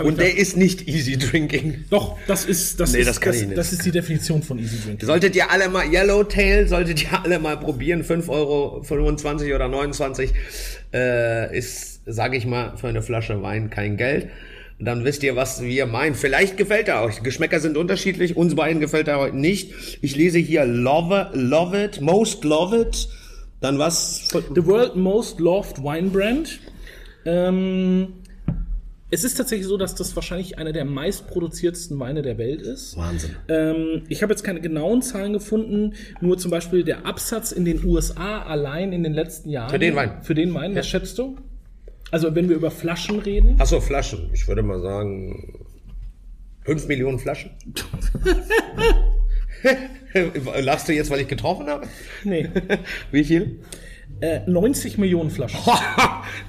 Und 0.03 0.19
der 0.19 0.37
ist 0.37 0.57
nicht 0.57 0.89
easy 0.89 1.17
drinking. 1.17 1.85
Doch, 1.91 2.17
das 2.27 2.45
ist 2.47 2.81
das, 2.81 2.93
Nee, 2.93 3.01
ist, 3.01 3.07
das 3.07 3.21
kann 3.21 3.33
das, 3.33 3.55
das 3.55 3.73
ist 3.73 3.85
die 3.87 3.93
Definition 3.93 4.43
von 4.43 4.59
Easy 4.59 4.77
Drink. 4.85 5.03
Solltet 5.03 5.37
ihr 5.37 5.51
alle 5.53 5.69
mal, 5.69 5.87
Yellowtail, 5.87 6.67
solltet 6.67 7.03
ihr 7.05 7.23
alle 7.25 7.39
mal 7.39 7.57
probieren. 7.59 8.03
5 8.03 8.29
Euro 8.29 8.83
25 8.83 9.55
oder 9.55 9.69
29 9.69 10.33
äh, 10.93 11.57
ist, 11.57 12.01
sage 12.07 12.37
ich 12.37 12.45
mal, 12.47 12.77
für 12.77 12.89
eine 12.89 13.03
Flasche 13.03 13.41
Wein 13.43 13.71
kein 13.71 13.97
Geld. 13.97 14.29
Dann 14.81 15.05
wisst 15.05 15.25
ihr, 15.25 15.35
was 15.35 15.61
wir 15.63 15.87
meinen. 15.87 16.15
Vielleicht 16.15 16.57
gefällt 16.57 16.89
er 16.89 17.03
euch. 17.03 17.23
Geschmäcker 17.23 17.59
sind 17.59 17.77
unterschiedlich. 17.77 18.37
Uns 18.37 18.55
beiden 18.55 18.81
gefällt 18.81 19.09
er 19.09 19.19
heute 19.19 19.37
nicht. 19.37 19.99
Ich 20.03 20.15
lese 20.15 20.39
hier 20.39 20.65
Love, 20.65 21.31
love 21.35 21.85
it, 21.85 22.01
most 22.01 22.45
love 22.45 22.81
it. 22.81 23.09
Dann 23.61 23.79
was? 23.79 24.29
The 24.31 24.65
World 24.65 24.95
Most 24.95 25.41
Loved 25.41 25.83
Wine 25.83 26.11
Brand. 26.11 26.61
Ähm, 27.25 28.15
es 29.11 29.25
ist 29.25 29.35
tatsächlich 29.35 29.67
so, 29.67 29.77
dass 29.79 29.95
das 29.95 30.15
wahrscheinlich 30.15 30.59
einer 30.59 30.73
der 30.73 30.85
meistproduziertsten 30.85 31.99
Weine 31.99 32.23
der 32.23 32.39
Welt 32.39 32.63
ist. 32.63 32.97
Wahnsinn. 32.97 33.37
Ähm, 33.49 34.03
ich 34.09 34.23
habe 34.23 34.33
jetzt 34.33 34.45
keine 34.45 34.61
genauen 34.61 35.03
Zahlen 35.03 35.33
gefunden, 35.33 35.95
nur 36.21 36.39
zum 36.39 36.51
Beispiel 36.51 36.85
der 36.85 37.07
Absatz 37.07 37.51
in 37.51 37.65
den 37.65 37.85
USA 37.85 38.43
allein 38.43 38.93
in 38.93 39.03
den 39.03 39.15
letzten 39.15 39.49
Jahren. 39.49 39.71
Für 39.71 39.79
den 39.79 39.97
Wein? 39.97 40.23
Für 40.23 40.35
den 40.35 40.55
Wein, 40.55 40.77
was 40.77 40.87
schätzt 40.87 41.19
du? 41.19 41.37
Also 42.11 42.35
wenn 42.35 42.49
wir 42.49 42.57
über 42.57 42.71
Flaschen 42.71 43.19
reden. 43.21 43.61
Achso, 43.61 43.81
Flaschen. 43.81 44.31
Ich 44.33 44.49
würde 44.49 44.63
mal 44.63 44.81
sagen, 44.81 45.67
5 46.65 46.89
Millionen 46.89 47.19
Flaschen. 47.19 47.51
Lachst 50.61 50.89
du 50.89 50.93
jetzt, 50.95 51.11
weil 51.11 51.21
ich 51.21 51.29
getroffen 51.29 51.67
habe? 51.69 51.87
Nee. 52.25 52.49
Wie 53.11 53.25
viel? 53.25 53.61
Äh, 54.21 54.41
90 54.47 54.99
Millionen 54.99 55.31
Flaschen. 55.31 55.61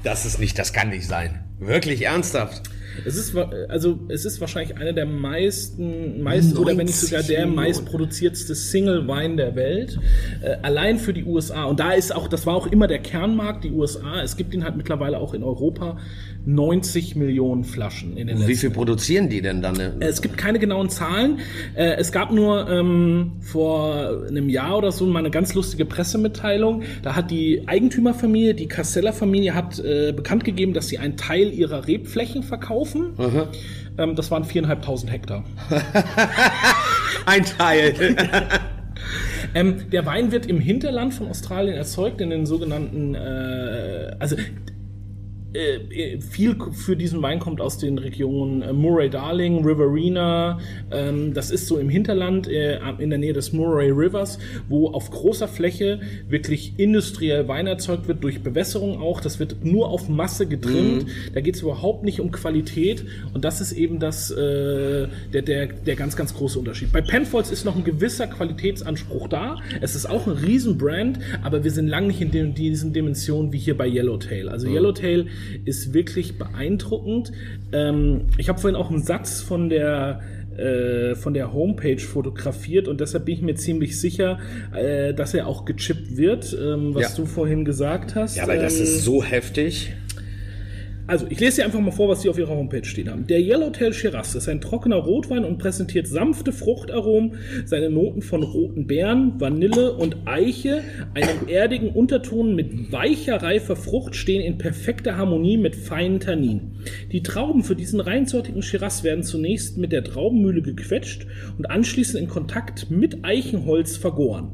Das 0.03 0.25
ist 0.25 0.39
nicht, 0.39 0.57
das 0.57 0.71
kann 0.71 0.89
nicht 0.89 1.05
sein. 1.07 1.43
Wirklich 1.59 2.03
ernsthaft. 2.05 2.63
Es 3.05 3.15
ist 3.15 3.35
also 3.35 3.99
es 4.07 4.25
ist 4.25 4.41
wahrscheinlich 4.41 4.77
einer 4.77 4.93
der 4.93 5.05
meisten, 5.05 6.21
meist 6.21 6.57
oder 6.57 6.77
wenn 6.77 6.85
nicht 6.85 6.95
90 7.01 7.09
sogar 7.09 7.23
der 7.23 7.47
meistproduziertste 7.47 8.55
Single 8.55 9.07
Wein 9.07 9.37
der 9.37 9.55
Welt, 9.55 9.99
äh, 10.41 10.55
allein 10.61 10.97
für 10.99 11.13
die 11.13 11.23
USA. 11.23 11.65
Und 11.65 11.79
da 11.79 11.91
ist 11.91 12.13
auch, 12.15 12.27
das 12.27 12.45
war 12.45 12.55
auch 12.55 12.67
immer 12.67 12.87
der 12.87 12.99
Kernmarkt, 12.99 13.63
die 13.63 13.71
USA. 13.71 14.21
Es 14.21 14.37
gibt 14.37 14.53
ihn 14.53 14.63
halt 14.63 14.75
mittlerweile 14.77 15.19
auch 15.19 15.33
in 15.33 15.43
Europa 15.43 15.97
90 16.45 17.15
Millionen 17.15 17.63
Flaschen 17.63 18.17
in 18.17 18.27
den 18.27 18.37
Wie 18.37 18.41
letzten. 18.41 18.55
viel 18.55 18.69
produzieren 18.71 19.29
die 19.29 19.41
denn 19.41 19.61
dann? 19.61 19.79
Es 19.99 20.21
gibt 20.21 20.37
keine 20.37 20.57
genauen 20.59 20.89
Zahlen. 20.89 21.39
Äh, 21.75 21.95
Es 21.99 22.11
gab 22.11 22.31
nur 22.31 22.69
ähm, 22.69 23.33
vor 23.41 24.25
einem 24.27 24.49
Jahr 24.49 24.77
oder 24.77 24.91
so 24.91 25.05
mal 25.05 25.19
eine 25.19 25.31
ganz 25.31 25.53
lustige 25.53 25.85
Pressemitteilung. 25.85 26.83
Da 27.03 27.15
hat 27.15 27.29
die 27.29 27.63
Eigentümerfamilie, 27.67 28.53
die 28.53 28.67
Casseller 28.67 29.13
Familie, 29.13 29.53
hat 29.53 29.79
äh, 29.79 30.13
bekannt 30.15 30.43
gegeben, 30.43 30.73
dass 30.73 30.87
sie 30.87 30.97
einen 30.97 31.17
Teil 31.17 31.51
ihrer 31.51 31.87
Rebflächen 31.87 32.43
verkaufen. 32.89 33.49
Ähm, 33.97 34.15
das 34.15 34.31
waren 34.31 34.43
viereinhalbtausend 34.43 35.11
Hektar. 35.11 35.43
Ein 37.25 37.45
Teil. 37.45 38.15
Ähm, 39.55 39.89
der 39.89 40.05
Wein 40.05 40.31
wird 40.31 40.45
im 40.45 40.59
Hinterland 40.59 41.11
von 41.11 41.27
Australien 41.27 41.75
erzeugt, 41.75 42.21
in 42.21 42.29
den 42.29 42.45
sogenannten, 42.45 43.15
äh, 43.15 44.15
also 44.19 44.35
äh, 45.53 46.19
viel 46.21 46.55
für 46.71 46.95
diesen 46.95 47.21
Wein 47.21 47.39
kommt 47.39 47.59
aus 47.59 47.77
den 47.77 47.97
Regionen 47.97 48.61
äh, 48.61 48.71
Murray-Darling, 48.71 49.65
Riverina. 49.65 50.59
Ähm, 50.91 51.33
das 51.33 51.49
ist 51.49 51.67
so 51.67 51.77
im 51.77 51.89
Hinterland 51.89 52.47
äh, 52.47 52.79
in 52.99 53.09
der 53.09 53.17
Nähe 53.17 53.33
des 53.33 53.51
Murray 53.51 53.89
Rivers, 53.89 54.37
wo 54.67 54.89
auf 54.89 55.09
großer 55.09 55.47
Fläche 55.47 56.01
wirklich 56.27 56.73
industriell 56.77 57.47
Wein 57.47 57.65
erzeugt 57.65 58.07
wird, 58.07 58.23
durch 58.23 58.41
Bewässerung 58.41 59.01
auch. 59.01 59.21
Das 59.21 59.39
wird 59.39 59.65
nur 59.65 59.89
auf 59.89 60.07
Masse 60.07 60.45
getrimmt. 60.45 61.07
Da 61.33 61.41
geht 61.41 61.55
es 61.55 61.61
überhaupt 61.61 62.03
nicht 62.03 62.19
um 62.19 62.31
Qualität. 62.31 63.05
Und 63.33 63.43
das 63.43 63.59
ist 63.59 63.71
eben 63.71 63.99
das, 63.99 64.29
äh, 64.29 65.07
der, 65.33 65.41
der, 65.41 65.67
der 65.67 65.95
ganz, 65.95 66.15
ganz 66.15 66.35
große 66.35 66.59
Unterschied. 66.59 66.91
Bei 66.91 67.01
Penfolds 67.01 67.49
ist 67.49 67.65
noch 67.65 67.75
ein 67.75 67.83
gewisser 67.83 68.27
Qualitätsanspruch 68.27 69.27
da. 69.27 69.57
Es 69.81 69.95
ist 69.95 70.07
auch 70.07 70.27
ein 70.27 70.33
Riesenbrand, 70.33 71.19
aber 71.41 71.63
wir 71.63 71.71
sind 71.71 71.87
lang 71.87 72.07
nicht 72.07 72.21
in 72.21 72.31
den, 72.31 72.53
diesen 72.53 72.93
Dimensionen 72.93 73.51
wie 73.51 73.57
hier 73.57 73.75
bei 73.75 73.87
Yellowtail. 73.87 74.49
Also 74.49 74.67
Yellowtail 74.67 75.25
ist 75.65 75.93
wirklich 75.93 76.37
beeindruckend. 76.37 77.31
Ähm, 77.71 78.27
ich 78.37 78.49
habe 78.49 78.59
vorhin 78.59 78.75
auch 78.75 78.89
einen 78.89 79.03
Satz 79.03 79.41
von 79.41 79.69
der 79.69 80.21
äh, 80.57 81.15
von 81.15 81.33
der 81.33 81.53
Homepage 81.53 81.99
fotografiert 81.99 82.89
und 82.89 82.99
deshalb 82.99 83.23
bin 83.25 83.35
ich 83.35 83.41
mir 83.41 83.55
ziemlich 83.55 83.97
sicher, 83.99 84.39
äh, 84.75 85.13
dass 85.13 85.33
er 85.33 85.47
auch 85.47 85.63
gechippt 85.63 86.17
wird, 86.17 86.53
ähm, 86.61 86.93
was 86.95 87.03
Ja. 87.03 87.09
du 87.15 87.25
vorhin 87.25 87.63
gesagt 87.63 88.15
hast. 88.15 88.35
Ja, 88.35 88.43
aber 88.43 88.57
das 88.57 88.75
Ähm, 88.77 88.83
ist 88.83 89.03
so 89.05 89.23
heftig. 89.23 89.93
Also, 91.09 91.25
ich 91.27 91.39
lese 91.39 91.57
dir 91.57 91.65
einfach 91.65 91.79
mal 91.79 91.89
vor, 91.89 92.07
was 92.07 92.21
sie 92.21 92.29
auf 92.29 92.37
ihrer 92.37 92.55
Homepage 92.55 92.85
stehen 92.85 93.09
haben. 93.09 93.25
Der 93.25 93.41
Yellowtail 93.41 93.93
Shiraz 93.93 94.35
ist 94.35 94.47
ein 94.47 94.61
trockener 94.61 94.97
Rotwein 94.97 95.43
und 95.43 95.57
präsentiert 95.57 96.05
sanfte 96.05 96.51
Fruchtaromen, 96.51 97.39
seine 97.65 97.89
Noten 97.89 98.21
von 98.21 98.43
roten 98.43 98.85
Beeren, 98.85 99.41
Vanille 99.41 99.93
und 99.93 100.17
Eiche, 100.25 100.83
einem 101.15 101.47
erdigen 101.47 101.89
Unterton 101.89 102.53
mit 102.53 102.91
weicher, 102.91 103.41
reifer 103.41 103.75
Frucht 103.75 104.15
stehen 104.15 104.41
in 104.41 104.59
perfekter 104.59 105.17
Harmonie 105.17 105.57
mit 105.57 105.75
feinen 105.75 106.19
Tanninen. 106.19 106.83
Die 107.11 107.23
Trauben 107.23 107.63
für 107.63 107.75
diesen 107.75 108.01
reinsortigen 108.01 108.61
Shiraz 108.61 109.03
werden 109.03 109.23
zunächst 109.23 109.79
mit 109.79 109.91
der 109.91 110.03
Traubenmühle 110.03 110.61
gequetscht 110.61 111.25
und 111.57 111.71
anschließend 111.71 112.21
in 112.21 112.29
Kontakt 112.29 112.91
mit 112.91 113.25
Eichenholz 113.25 113.97
vergoren. 113.97 114.51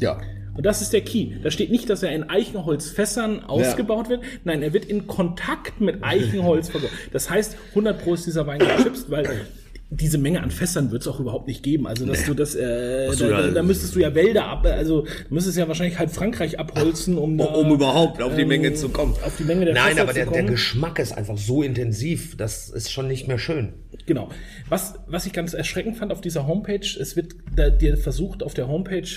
Ja. 0.00 0.20
Und 0.58 0.66
das 0.66 0.82
ist 0.82 0.92
der 0.92 1.02
Key. 1.02 1.36
Da 1.40 1.52
steht 1.52 1.70
nicht, 1.70 1.88
dass 1.88 2.02
er 2.02 2.10
in 2.10 2.28
Eichenholzfässern 2.28 3.44
ausgebaut 3.44 4.08
wird. 4.08 4.22
Nein, 4.42 4.60
er 4.60 4.72
wird 4.72 4.86
in 4.86 5.06
Kontakt 5.06 5.80
mit 5.80 6.02
Eichenholz 6.02 6.68
vergoren. 6.70 6.92
Das 7.12 7.30
heißt, 7.30 7.56
100 7.70 8.02
Pro 8.02 8.14
ist 8.14 8.26
dieser 8.26 8.44
Wein 8.48 8.58
gechipst, 8.58 9.08
weil 9.08 9.46
diese 9.90 10.18
Menge 10.18 10.42
an 10.42 10.50
Fässern 10.50 10.90
wird 10.90 11.02
es 11.02 11.08
auch 11.08 11.20
überhaupt 11.20 11.46
nicht 11.46 11.62
geben. 11.62 11.86
Also, 11.86 12.04
dass 12.06 12.24
du 12.26 12.34
das, 12.34 12.56
äh, 12.56 13.08
da, 13.16 13.28
ja- 13.28 13.50
da, 13.52 13.62
müsstest 13.62 13.94
du 13.94 14.00
ja 14.00 14.14
Wälder 14.16 14.46
ab, 14.46 14.66
also, 14.66 15.02
du 15.02 15.34
müsstest 15.34 15.56
ja 15.56 15.66
wahrscheinlich 15.68 15.98
halb 15.98 16.10
Frankreich 16.10 16.58
abholzen, 16.58 17.16
um 17.16 17.38
da, 17.38 17.44
Um 17.44 17.72
überhaupt 17.72 18.20
auf 18.20 18.34
die 18.34 18.42
ähm, 18.42 18.48
Menge 18.48 18.74
zu 18.74 18.88
kommen. 18.88 19.14
auf 19.24 19.36
die 19.38 19.44
Menge 19.44 19.64
der 19.64 19.74
Nein, 19.74 19.90
Fässer 19.90 20.02
aber 20.02 20.12
der, 20.12 20.26
der. 20.26 20.42
Geschmack 20.42 20.98
ist 20.98 21.12
einfach 21.16 21.38
so 21.38 21.62
intensiv, 21.62 22.36
das 22.36 22.68
ist 22.68 22.90
schon 22.92 23.06
nicht 23.08 23.28
mehr 23.28 23.38
schön. 23.38 23.74
Genau. 24.06 24.28
Was, 24.68 24.94
was 25.06 25.24
ich 25.24 25.32
ganz 25.32 25.54
erschreckend 25.54 25.96
fand 25.96 26.10
auf 26.12 26.20
dieser 26.20 26.46
Homepage, 26.48 26.80
es 27.00 27.14
wird 27.16 27.36
da, 27.54 27.70
dir 27.70 27.96
versucht, 27.96 28.42
auf 28.42 28.54
der 28.54 28.66
Homepage 28.68 29.08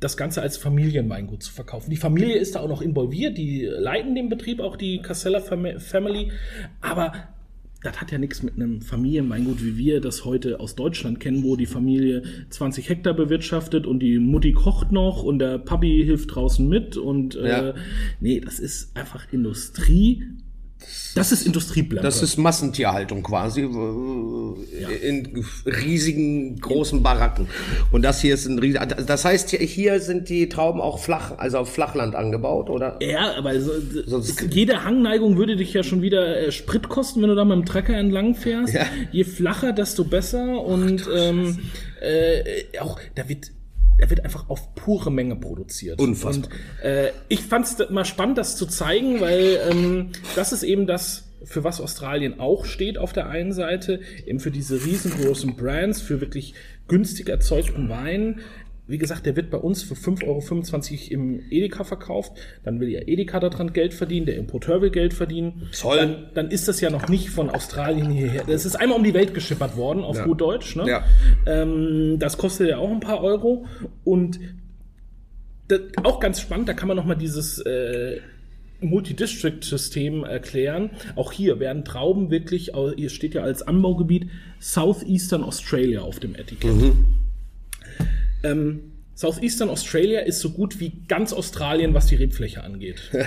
das 0.00 0.16
Ganze 0.16 0.42
als 0.42 0.56
Familienweingut 0.56 1.42
zu 1.42 1.52
verkaufen. 1.52 1.90
Die 1.90 1.96
Familie 1.96 2.36
ist 2.36 2.54
da 2.54 2.60
auch 2.60 2.68
noch 2.68 2.82
involviert, 2.82 3.38
die 3.38 3.62
leiten 3.64 4.14
den 4.14 4.28
Betrieb, 4.28 4.60
auch 4.60 4.76
die 4.76 5.00
Casella 5.00 5.38
Fam- 5.40 5.78
Family, 5.80 6.30
aber 6.80 7.12
das 7.82 8.00
hat 8.00 8.10
ja 8.10 8.16
nichts 8.18 8.42
mit 8.42 8.54
einem 8.54 8.80
Familienweingut, 8.80 9.62
wie 9.62 9.76
wir 9.76 10.00
das 10.00 10.24
heute 10.24 10.58
aus 10.58 10.74
Deutschland 10.74 11.20
kennen, 11.20 11.42
wo 11.44 11.54
die 11.54 11.66
Familie 11.66 12.22
20 12.48 12.88
Hektar 12.88 13.12
bewirtschaftet 13.12 13.86
und 13.86 13.98
die 14.00 14.18
Mutti 14.18 14.52
kocht 14.52 14.90
noch 14.90 15.22
und 15.22 15.38
der 15.38 15.58
Papi 15.58 16.02
hilft 16.02 16.34
draußen 16.34 16.66
mit 16.66 16.96
und 16.96 17.34
Ja. 17.34 17.68
äh, 17.70 17.74
nee, 18.20 18.40
das 18.40 18.58
ist 18.58 18.96
einfach 18.96 19.30
Industrie 19.32 20.24
Das 21.14 21.30
ist 21.30 21.46
Industrieblempe. 21.46 22.02
Das 22.02 22.22
ist 22.22 22.36
Massentierhaltung 22.38 23.22
quasi 23.22 23.62
äh, 23.62 25.08
in 25.08 25.44
riesigen 25.64 26.58
großen 26.60 27.02
Baracken. 27.02 27.48
Und 27.92 28.02
das 28.02 28.20
hier 28.20 28.34
ist 28.34 28.46
ein 28.46 28.58
riesen. 28.58 28.80
Das 29.06 29.24
heißt, 29.24 29.50
hier 29.50 30.00
sind 30.00 30.28
die 30.28 30.48
Trauben 30.48 30.80
auch 30.80 30.98
flach, 30.98 31.38
also 31.38 31.58
auf 31.58 31.72
Flachland 31.72 32.14
angebaut, 32.16 32.68
oder? 32.68 32.98
Ja, 33.00 33.36
aber 33.36 33.60
so, 33.60 33.72
jede 34.50 34.84
Hangneigung 34.84 35.36
würde 35.36 35.56
dich 35.56 35.72
ja 35.72 35.84
schon 35.84 36.02
wieder 36.02 36.36
äh, 36.36 36.52
Sprit 36.52 36.88
kosten, 36.88 37.22
wenn 37.22 37.28
du 37.28 37.36
da 37.36 37.44
mit 37.44 37.56
dem 37.56 37.64
Trecker 37.64 37.96
entlang 37.96 38.34
fährst. 38.34 38.74
Ja. 38.74 38.86
Je 39.12 39.24
flacher, 39.24 39.72
desto 39.72 40.04
besser. 40.04 40.60
Und 40.60 41.04
Ach, 41.06 41.12
ähm, 41.16 41.58
äh, 42.00 42.78
auch 42.80 42.98
da 43.14 43.28
wird 43.28 43.50
er 43.98 44.10
wird 44.10 44.24
einfach 44.24 44.48
auf 44.48 44.74
pure 44.74 45.10
Menge 45.10 45.36
produziert. 45.36 46.00
Unfassbar. 46.00 46.50
Und, 46.50 46.84
äh, 46.84 47.12
ich 47.28 47.40
fand 47.40 47.66
es 47.66 47.90
mal 47.90 48.04
spannend, 48.04 48.38
das 48.38 48.56
zu 48.56 48.66
zeigen, 48.66 49.20
weil 49.20 49.60
ähm, 49.70 50.08
das 50.34 50.52
ist 50.52 50.62
eben 50.62 50.86
das, 50.86 51.30
für 51.44 51.62
was 51.62 51.80
Australien 51.80 52.40
auch 52.40 52.64
steht 52.64 52.98
auf 52.98 53.12
der 53.12 53.28
einen 53.28 53.52
Seite, 53.52 54.00
eben 54.26 54.40
für 54.40 54.50
diese 54.50 54.84
riesengroßen 54.84 55.56
Brands, 55.56 56.00
für 56.00 56.20
wirklich 56.20 56.54
günstig 56.88 57.28
erzeugten 57.28 57.88
Wein 57.88 58.40
wie 58.86 58.98
gesagt, 58.98 59.24
der 59.24 59.34
wird 59.34 59.50
bei 59.50 59.56
uns 59.56 59.82
für 59.82 59.94
5,25 59.94 60.24
Euro 60.26 61.10
im 61.10 61.42
Edeka 61.50 61.84
verkauft. 61.84 62.32
Dann 62.64 62.80
will 62.80 62.88
ja 62.88 63.00
Edeka 63.00 63.40
daran 63.40 63.72
Geld 63.72 63.94
verdienen, 63.94 64.26
der 64.26 64.36
Importeur 64.36 64.82
will 64.82 64.90
Geld 64.90 65.14
verdienen. 65.14 65.68
Zoll. 65.72 65.96
Dann, 65.96 66.26
dann 66.34 66.50
ist 66.50 66.68
das 66.68 66.82
ja 66.82 66.90
noch 66.90 67.08
nicht 67.08 67.30
von 67.30 67.48
Australien 67.48 68.10
hierher. 68.10 68.44
Das 68.46 68.66
ist 68.66 68.76
einmal 68.76 68.98
um 68.98 69.04
die 69.04 69.14
Welt 69.14 69.32
geschippert 69.32 69.76
worden, 69.76 70.04
auf 70.04 70.16
ja. 70.16 70.24
gut 70.26 70.40
Deutsch. 70.40 70.76
Ne? 70.76 70.86
Ja. 70.86 71.04
Ähm, 71.46 72.18
das 72.18 72.36
kostet 72.36 72.68
ja 72.68 72.76
auch 72.76 72.90
ein 72.90 73.00
paar 73.00 73.22
Euro. 73.22 73.64
Und 74.04 74.38
das, 75.68 75.80
auch 76.02 76.20
ganz 76.20 76.40
spannend, 76.40 76.68
da 76.68 76.74
kann 76.74 76.88
man 76.88 76.98
nochmal 76.98 77.16
dieses 77.16 77.60
äh, 77.60 78.20
Multidistrict-System 78.80 80.24
erklären. 80.24 80.90
Auch 81.16 81.32
hier 81.32 81.58
werden 81.58 81.86
Trauben 81.86 82.30
wirklich, 82.30 82.72
hier 82.96 83.08
steht 83.08 83.32
ja 83.32 83.42
als 83.42 83.62
Anbaugebiet 83.62 84.28
Southeastern 84.58 85.42
Australia 85.42 86.02
auf 86.02 86.20
dem 86.20 86.34
Etikett. 86.34 86.74
Mhm. 86.74 87.23
Ähm, 88.44 88.92
Southeastern 89.16 89.70
Australia 89.70 90.20
ist 90.20 90.40
so 90.40 90.50
gut 90.50 90.80
wie 90.80 91.04
ganz 91.06 91.32
Australien, 91.32 91.94
was 91.94 92.06
die 92.06 92.16
Rebfläche 92.16 92.64
angeht. 92.64 93.10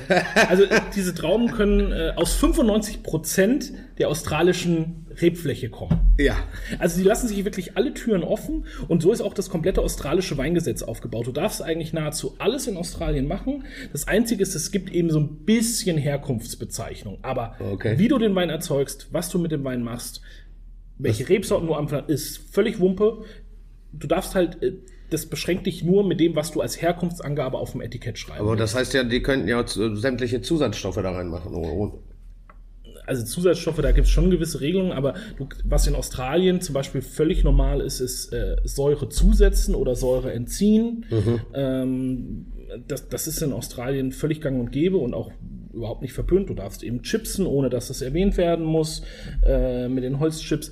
Also 0.50 0.64
diese 0.96 1.14
Trauben 1.14 1.52
können 1.52 1.92
äh, 1.92 2.14
aus 2.16 2.34
95 2.36 3.04
Prozent 3.04 3.74
der 3.98 4.10
australischen 4.10 5.08
Rebfläche 5.22 5.70
kommen. 5.70 6.00
Ja. 6.18 6.38
Also 6.80 6.98
sie 6.98 7.04
lassen 7.04 7.28
sich 7.28 7.44
wirklich 7.44 7.76
alle 7.76 7.94
Türen 7.94 8.24
offen 8.24 8.66
und 8.88 9.02
so 9.02 9.12
ist 9.12 9.22
auch 9.22 9.34
das 9.34 9.50
komplette 9.50 9.82
australische 9.82 10.38
Weingesetz 10.38 10.84
aufgebaut. 10.84 11.28
Du 11.28 11.32
darfst 11.32 11.62
eigentlich 11.62 11.94
nahezu 11.94 12.36
alles 12.40 12.68
in 12.68 12.78
Australien 12.78 13.28
machen. 13.28 13.66
Das 13.92 14.08
Einzige 14.08 14.44
ist, 14.44 14.56
es 14.56 14.72
gibt 14.72 14.92
eben 14.92 15.10
so 15.10 15.20
ein 15.20 15.46
bisschen 15.46 15.98
Herkunftsbezeichnung. 15.98 17.20
Aber 17.24 17.56
okay. 17.60 17.98
wie 17.98 18.08
du 18.08 18.18
den 18.18 18.36
Wein 18.36 18.50
erzeugst, 18.50 19.08
was 19.12 19.30
du 19.30 19.40
mit 19.40 19.52
dem 19.52 19.64
Wein 19.64 19.84
machst, 19.84 20.22
welche 20.98 21.24
das 21.24 21.30
Rebsorten 21.30 21.68
du 21.68 21.74
anpflanzt, 21.74 22.10
ist 22.10 22.38
völlig 22.52 22.80
Wumpe. 22.80 23.24
Du 23.94 24.08
darfst 24.08 24.36
halt 24.36 24.62
äh, 24.62 24.74
das 25.10 25.26
beschränkt 25.26 25.66
dich 25.66 25.84
nur 25.84 26.06
mit 26.06 26.20
dem, 26.20 26.36
was 26.36 26.52
du 26.52 26.62
als 26.62 26.82
Herkunftsangabe 26.82 27.58
auf 27.58 27.72
dem 27.72 27.82
Etikett 27.82 28.18
schreibst. 28.18 28.42
Aber 28.42 28.56
das 28.56 28.76
heißt 28.76 28.94
ja, 28.94 29.04
die 29.04 29.22
könnten 29.22 29.48
ja 29.48 29.64
sämtliche 29.66 30.42
Zusatzstoffe 30.42 30.96
da 30.96 31.12
reinmachen. 31.12 31.54
Also 33.06 33.24
Zusatzstoffe, 33.24 33.78
da 33.78 33.94
gibt 33.94 34.08
es 34.08 34.12
schon 34.12 34.30
gewisse 34.30 34.60
Regelungen, 34.60 34.92
aber 34.92 35.14
du, 35.38 35.48
was 35.64 35.88
in 35.88 35.96
Australien 35.96 36.60
zum 36.60 36.74
Beispiel 36.74 37.02
völlig 37.02 37.46
normal 37.46 37.80
ist, 37.80 38.02
ist 38.02 38.34
äh, 38.34 38.58
Säure 38.66 39.08
zusetzen 39.08 39.76
oder 39.76 39.96
Säure 39.96 40.34
entziehen. 40.34 41.06
Mhm. 41.10 41.42
Ähm, 41.54 42.46
das, 42.86 43.08
das 43.08 43.28
ist 43.28 43.42
in 43.42 43.54
Australien 43.54 44.12
völlig 44.12 44.42
gang 44.42 44.60
und 44.60 44.74
gäbe 44.74 44.98
und 44.98 45.14
auch 45.14 45.32
überhaupt 45.74 46.02
nicht 46.02 46.12
verpönt. 46.12 46.50
Du 46.50 46.54
darfst 46.54 46.84
eben 46.84 47.02
chipsen, 47.02 47.46
ohne 47.46 47.70
dass 47.70 47.88
das 47.88 48.02
erwähnt 48.02 48.36
werden 48.36 48.66
muss, 48.66 49.04
äh, 49.46 49.88
mit 49.88 50.04
den 50.04 50.20
Holzchips. 50.20 50.72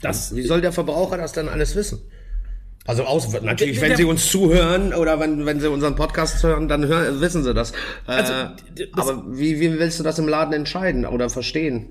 Das, 0.00 0.34
Wie 0.34 0.42
soll 0.42 0.62
der 0.62 0.72
Verbraucher 0.72 1.18
das 1.18 1.32
dann 1.32 1.50
alles 1.50 1.76
wissen? 1.76 2.00
Also 2.86 3.04
aus, 3.04 3.40
natürlich, 3.42 3.80
wenn 3.80 3.96
Sie 3.96 4.04
uns 4.04 4.30
zuhören 4.30 4.94
oder 4.94 5.18
wenn, 5.18 5.44
wenn 5.44 5.60
Sie 5.60 5.68
unseren 5.68 5.96
Podcast 5.96 6.42
hören, 6.42 6.68
dann 6.68 6.86
hören, 6.86 7.20
wissen 7.20 7.42
Sie 7.42 7.52
das. 7.52 7.72
Also, 8.06 8.32
äh, 8.32 8.86
aber 8.92 9.24
wie, 9.28 9.60
wie 9.60 9.78
willst 9.78 9.98
du 9.98 10.04
das 10.04 10.18
im 10.18 10.28
Laden 10.28 10.52
entscheiden 10.52 11.04
oder 11.04 11.28
verstehen? 11.28 11.88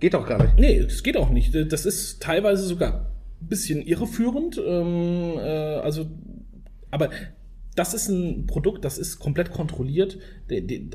Geht 0.00 0.14
doch 0.14 0.26
gar 0.26 0.42
nicht. 0.42 0.58
Nee, 0.58 0.82
das 0.82 1.02
geht 1.02 1.16
auch 1.16 1.30
nicht. 1.30 1.54
Das 1.72 1.84
ist 1.84 2.22
teilweise 2.22 2.64
sogar 2.64 3.10
ein 3.40 3.48
bisschen 3.48 3.82
irreführend. 3.82 4.60
Ähm, 4.64 5.34
äh, 5.36 5.40
also, 5.40 6.06
aber 6.90 7.10
das 7.74 7.94
ist 7.94 8.08
ein 8.08 8.46
Produkt, 8.46 8.84
das 8.84 8.98
ist 8.98 9.18
komplett 9.18 9.52
kontrolliert. 9.52 10.18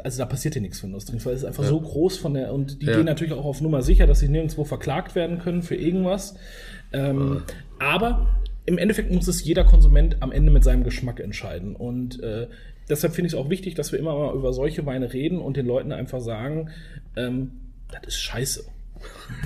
Also 0.04 0.18
da 0.18 0.26
passiert 0.26 0.56
ja 0.56 0.62
nichts, 0.62 0.82
du 0.82 0.88
das 0.92 1.06
trinkst, 1.06 1.26
weil 1.26 1.34
es 1.34 1.42
ist 1.42 1.46
einfach 1.46 1.64
ja. 1.64 1.70
so 1.70 1.80
groß 1.80 2.18
von 2.18 2.34
der 2.34 2.54
und 2.54 2.82
die 2.82 2.88
ja. 2.88 2.98
gehen 2.98 3.06
natürlich 3.06 3.34
auch 3.34 3.46
auf 3.46 3.62
Nummer 3.62 3.82
sicher, 3.82 4.06
dass 4.06 4.20
sie 4.20 4.28
nirgendwo 4.28 4.66
verklagt 4.66 5.16
werden 5.16 5.40
können 5.40 5.64
für 5.64 5.76
irgendwas. 5.76 6.36
Ähm, 6.92 7.44
aber 7.80 8.28
im 8.66 8.78
Endeffekt 8.78 9.12
muss 9.12 9.28
es 9.28 9.44
jeder 9.44 9.64
Konsument 9.64 10.18
am 10.22 10.32
Ende 10.32 10.52
mit 10.52 10.64
seinem 10.64 10.84
Geschmack 10.84 11.20
entscheiden. 11.20 11.76
Und 11.76 12.22
äh, 12.22 12.48
deshalb 12.90 13.14
finde 13.14 13.28
ich 13.28 13.34
es 13.34 13.40
auch 13.40 13.50
wichtig, 13.50 13.76
dass 13.76 13.92
wir 13.92 14.00
immer 14.00 14.16
mal 14.16 14.36
über 14.36 14.54
solche 14.54 14.86
Weine 14.86 15.14
reden 15.14 15.40
und 15.40 15.58
den 15.58 15.66
Leuten 15.66 15.92
einfach 15.92 16.22
sagen, 16.22 16.70
ähm, 17.16 17.52
das 17.92 18.16
ist 18.16 18.22
scheiße. 18.22 18.66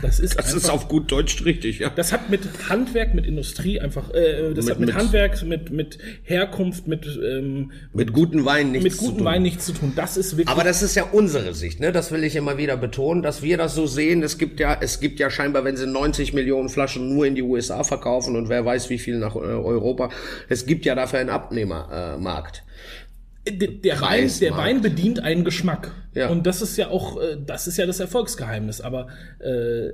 Das 0.01 0.19
ist, 0.19 0.37
das 0.37 0.53
ist 0.53 0.69
auf 0.69 0.87
gut 0.87 1.11
Deutsch 1.11 1.43
richtig, 1.43 1.79
ja. 1.79 1.89
Das 1.89 2.13
hat 2.13 2.29
mit 2.29 2.41
Handwerk, 2.69 3.13
mit 3.15 3.25
Industrie 3.25 3.79
einfach, 3.79 4.13
äh, 4.13 4.53
das 4.53 4.65
mit, 4.65 4.71
hat 4.71 4.79
mit, 4.79 4.87
mit, 4.89 4.95
Handwerk, 4.95 5.43
mit, 5.43 5.71
mit 5.71 5.97
Herkunft, 6.23 6.87
mit, 6.87 7.05
ähm, 7.23 7.71
mit 7.93 8.13
guten 8.13 8.45
Wein 8.45 8.71
nichts 8.71 8.83
mit 8.83 8.97
guten 8.97 9.25
Wein 9.25 9.41
nichts 9.41 9.65
zu 9.65 9.73
tun. 9.73 9.93
Das 9.95 10.17
ist 10.17 10.37
wirklich. 10.37 10.49
Aber 10.49 10.63
das 10.63 10.83
ist 10.83 10.95
ja 10.95 11.03
unsere 11.11 11.53
Sicht, 11.53 11.79
ne? 11.79 11.91
Das 11.91 12.11
will 12.11 12.23
ich 12.23 12.35
immer 12.35 12.57
wieder 12.57 12.77
betonen, 12.77 13.23
dass 13.23 13.41
wir 13.41 13.57
das 13.57 13.73
so 13.73 13.87
sehen. 13.87 14.21
Es 14.21 14.37
gibt 14.37 14.59
ja, 14.59 14.77
es 14.79 14.99
gibt 14.99 15.19
ja 15.19 15.29
scheinbar, 15.29 15.63
wenn 15.63 15.77
sie 15.77 15.87
90 15.87 16.33
Millionen 16.33 16.69
Flaschen 16.69 17.13
nur 17.13 17.25
in 17.25 17.35
die 17.35 17.43
USA 17.43 17.83
verkaufen 17.83 18.35
und 18.35 18.49
wer 18.49 18.65
weiß 18.65 18.89
wie 18.89 18.99
viel 18.99 19.17
nach 19.17 19.35
äh, 19.35 19.39
Europa. 19.39 20.09
Es 20.47 20.65
gibt 20.65 20.85
ja 20.85 20.93
dafür 20.93 21.19
einen 21.19 21.29
Abnehmermarkt. 21.29 22.57
Äh, 22.57 22.61
der, 23.51 24.01
Wein, 24.01 24.31
der 24.39 24.57
Wein 24.57 24.81
bedient 24.81 25.19
einen 25.19 25.43
Geschmack. 25.43 25.91
Ja. 26.13 26.29
Und 26.29 26.47
das 26.47 26.61
ist 26.61 26.77
ja 26.77 26.89
auch, 26.89 27.21
äh, 27.21 27.37
das 27.45 27.67
ist 27.67 27.77
ja 27.77 27.85
das 27.85 27.99
Erfolgsgeheimnis. 27.99 28.81
Aber 28.81 29.07
äh, 29.39 29.91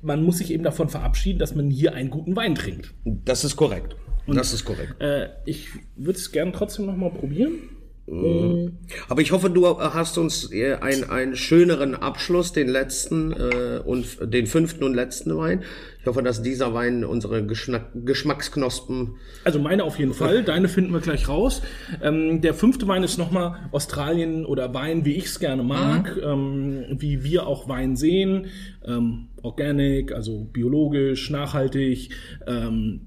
man 0.00 0.22
muss 0.22 0.38
sich 0.38 0.50
eben 0.50 0.64
davon 0.64 0.88
verabschieden, 0.88 1.38
dass 1.38 1.54
man 1.54 1.70
hier 1.70 1.94
einen 1.94 2.10
guten 2.10 2.36
Wein 2.36 2.54
trinkt. 2.54 2.94
Das 3.04 3.44
ist 3.44 3.56
korrekt. 3.56 3.96
Und, 4.26 4.36
das 4.36 4.52
ist 4.52 4.64
korrekt. 4.64 5.00
Äh, 5.00 5.30
ich 5.44 5.68
würde 5.96 6.18
es 6.18 6.30
gerne 6.30 6.52
trotzdem 6.52 6.86
noch 6.86 6.96
mal 6.96 7.10
probieren. 7.10 7.70
Mhm. 8.06 8.78
Aber 9.08 9.22
ich 9.22 9.30
hoffe, 9.30 9.48
du 9.48 9.66
hast 9.78 10.18
uns 10.18 10.52
äh, 10.52 10.74
ein, 10.74 11.08
einen 11.08 11.36
schöneren 11.36 11.94
Abschluss, 11.94 12.52
den 12.52 12.68
letzten 12.68 13.32
äh, 13.32 13.80
und 13.84 14.18
den 14.20 14.46
fünften 14.46 14.82
und 14.84 14.94
letzten 14.94 15.36
Wein. 15.36 15.62
Ich 16.00 16.06
hoffe, 16.06 16.22
dass 16.22 16.42
dieser 16.42 16.74
Wein 16.74 17.04
unsere 17.04 17.46
Geschmack, 17.46 17.90
Geschmacksknospen. 17.94 19.14
Also 19.44 19.60
meine 19.60 19.84
auf 19.84 20.00
jeden 20.00 20.14
Fall. 20.14 20.42
Deine 20.42 20.68
finden 20.68 20.92
wir 20.92 21.00
gleich 21.00 21.28
raus. 21.28 21.62
Ähm, 22.02 22.40
der 22.40 22.54
fünfte 22.54 22.88
Wein 22.88 23.04
ist 23.04 23.18
nochmal 23.18 23.68
Australien 23.70 24.44
oder 24.44 24.74
Wein, 24.74 25.04
wie 25.04 25.14
ich 25.14 25.26
es 25.26 25.38
gerne 25.38 25.62
mag, 25.62 26.16
mhm. 26.16 26.22
ähm, 26.24 26.84
wie 26.98 27.22
wir 27.22 27.46
auch 27.46 27.68
Wein 27.68 27.94
sehen. 27.94 28.46
Ähm, 28.84 29.28
organic, 29.42 30.10
also 30.10 30.44
biologisch, 30.52 31.30
nachhaltig. 31.30 32.10
Ähm, 32.48 33.02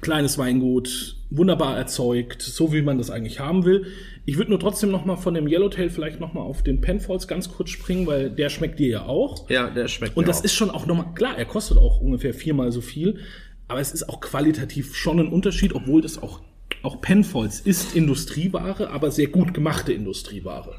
kleines 0.00 0.38
Weingut, 0.38 1.16
wunderbar 1.30 1.76
erzeugt, 1.76 2.42
so 2.42 2.72
wie 2.72 2.82
man 2.82 2.98
das 2.98 3.10
eigentlich 3.10 3.40
haben 3.40 3.64
will. 3.64 3.86
Ich 4.28 4.36
würde 4.36 4.50
nur 4.50 4.60
trotzdem 4.60 4.90
noch 4.90 5.06
mal 5.06 5.16
von 5.16 5.32
dem 5.32 5.48
Yellowtail 5.48 5.88
vielleicht 5.88 6.20
noch 6.20 6.34
mal 6.34 6.42
auf 6.42 6.62
den 6.62 6.82
Penfolds 6.82 7.28
ganz 7.28 7.48
kurz 7.48 7.70
springen, 7.70 8.06
weil 8.06 8.28
der 8.28 8.50
schmeckt 8.50 8.78
dir 8.78 8.88
ja 8.88 9.06
auch. 9.06 9.48
Ja, 9.48 9.70
der 9.70 9.88
schmeckt 9.88 10.18
Und 10.18 10.28
das 10.28 10.40
auch. 10.40 10.44
ist 10.44 10.52
schon 10.52 10.70
auch 10.70 10.84
noch 10.84 10.96
mal 10.96 11.14
klar, 11.14 11.38
er 11.38 11.46
kostet 11.46 11.78
auch 11.78 12.02
ungefähr 12.02 12.34
viermal 12.34 12.70
so 12.70 12.82
viel, 12.82 13.20
aber 13.68 13.80
es 13.80 13.94
ist 13.94 14.06
auch 14.10 14.20
qualitativ 14.20 14.94
schon 14.94 15.18
ein 15.18 15.28
Unterschied, 15.28 15.74
obwohl 15.74 16.02
das 16.02 16.22
auch 16.22 16.42
auch 16.82 17.00
Penfolds 17.00 17.60
ist 17.60 17.96
Industrieware, 17.96 18.90
aber 18.90 19.10
sehr 19.10 19.28
gut 19.28 19.54
gemachte 19.54 19.94
Industrieware. 19.94 20.74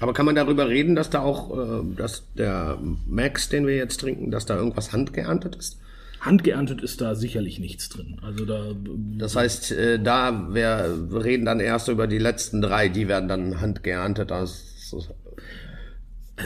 Aber 0.00 0.12
kann 0.12 0.26
man 0.26 0.34
darüber 0.34 0.68
reden, 0.68 0.96
dass 0.96 1.10
da 1.10 1.22
auch, 1.22 1.56
äh, 1.56 1.94
dass 1.94 2.24
der 2.34 2.76
Max, 3.06 3.48
den 3.50 3.68
wir 3.68 3.76
jetzt 3.76 4.00
trinken, 4.00 4.32
dass 4.32 4.46
da 4.46 4.56
irgendwas 4.56 4.92
handgeerntet 4.92 5.54
ist? 5.54 5.78
Handgeerntet 6.20 6.82
ist 6.82 7.00
da 7.00 7.14
sicherlich 7.14 7.58
nichts 7.58 7.88
drin. 7.88 8.18
Also 8.22 8.44
da. 8.44 8.74
Das 9.18 9.36
heißt, 9.36 9.72
äh, 9.72 9.98
da 10.02 10.52
wir 10.52 11.08
reden 11.12 11.46
dann 11.46 11.60
erst 11.60 11.88
über 11.88 12.06
die 12.06 12.18
letzten 12.18 12.60
drei, 12.60 12.88
die 12.88 13.08
werden 13.08 13.28
dann 13.28 13.60
handgeerntet. 13.60 14.30
Also, 14.30 15.02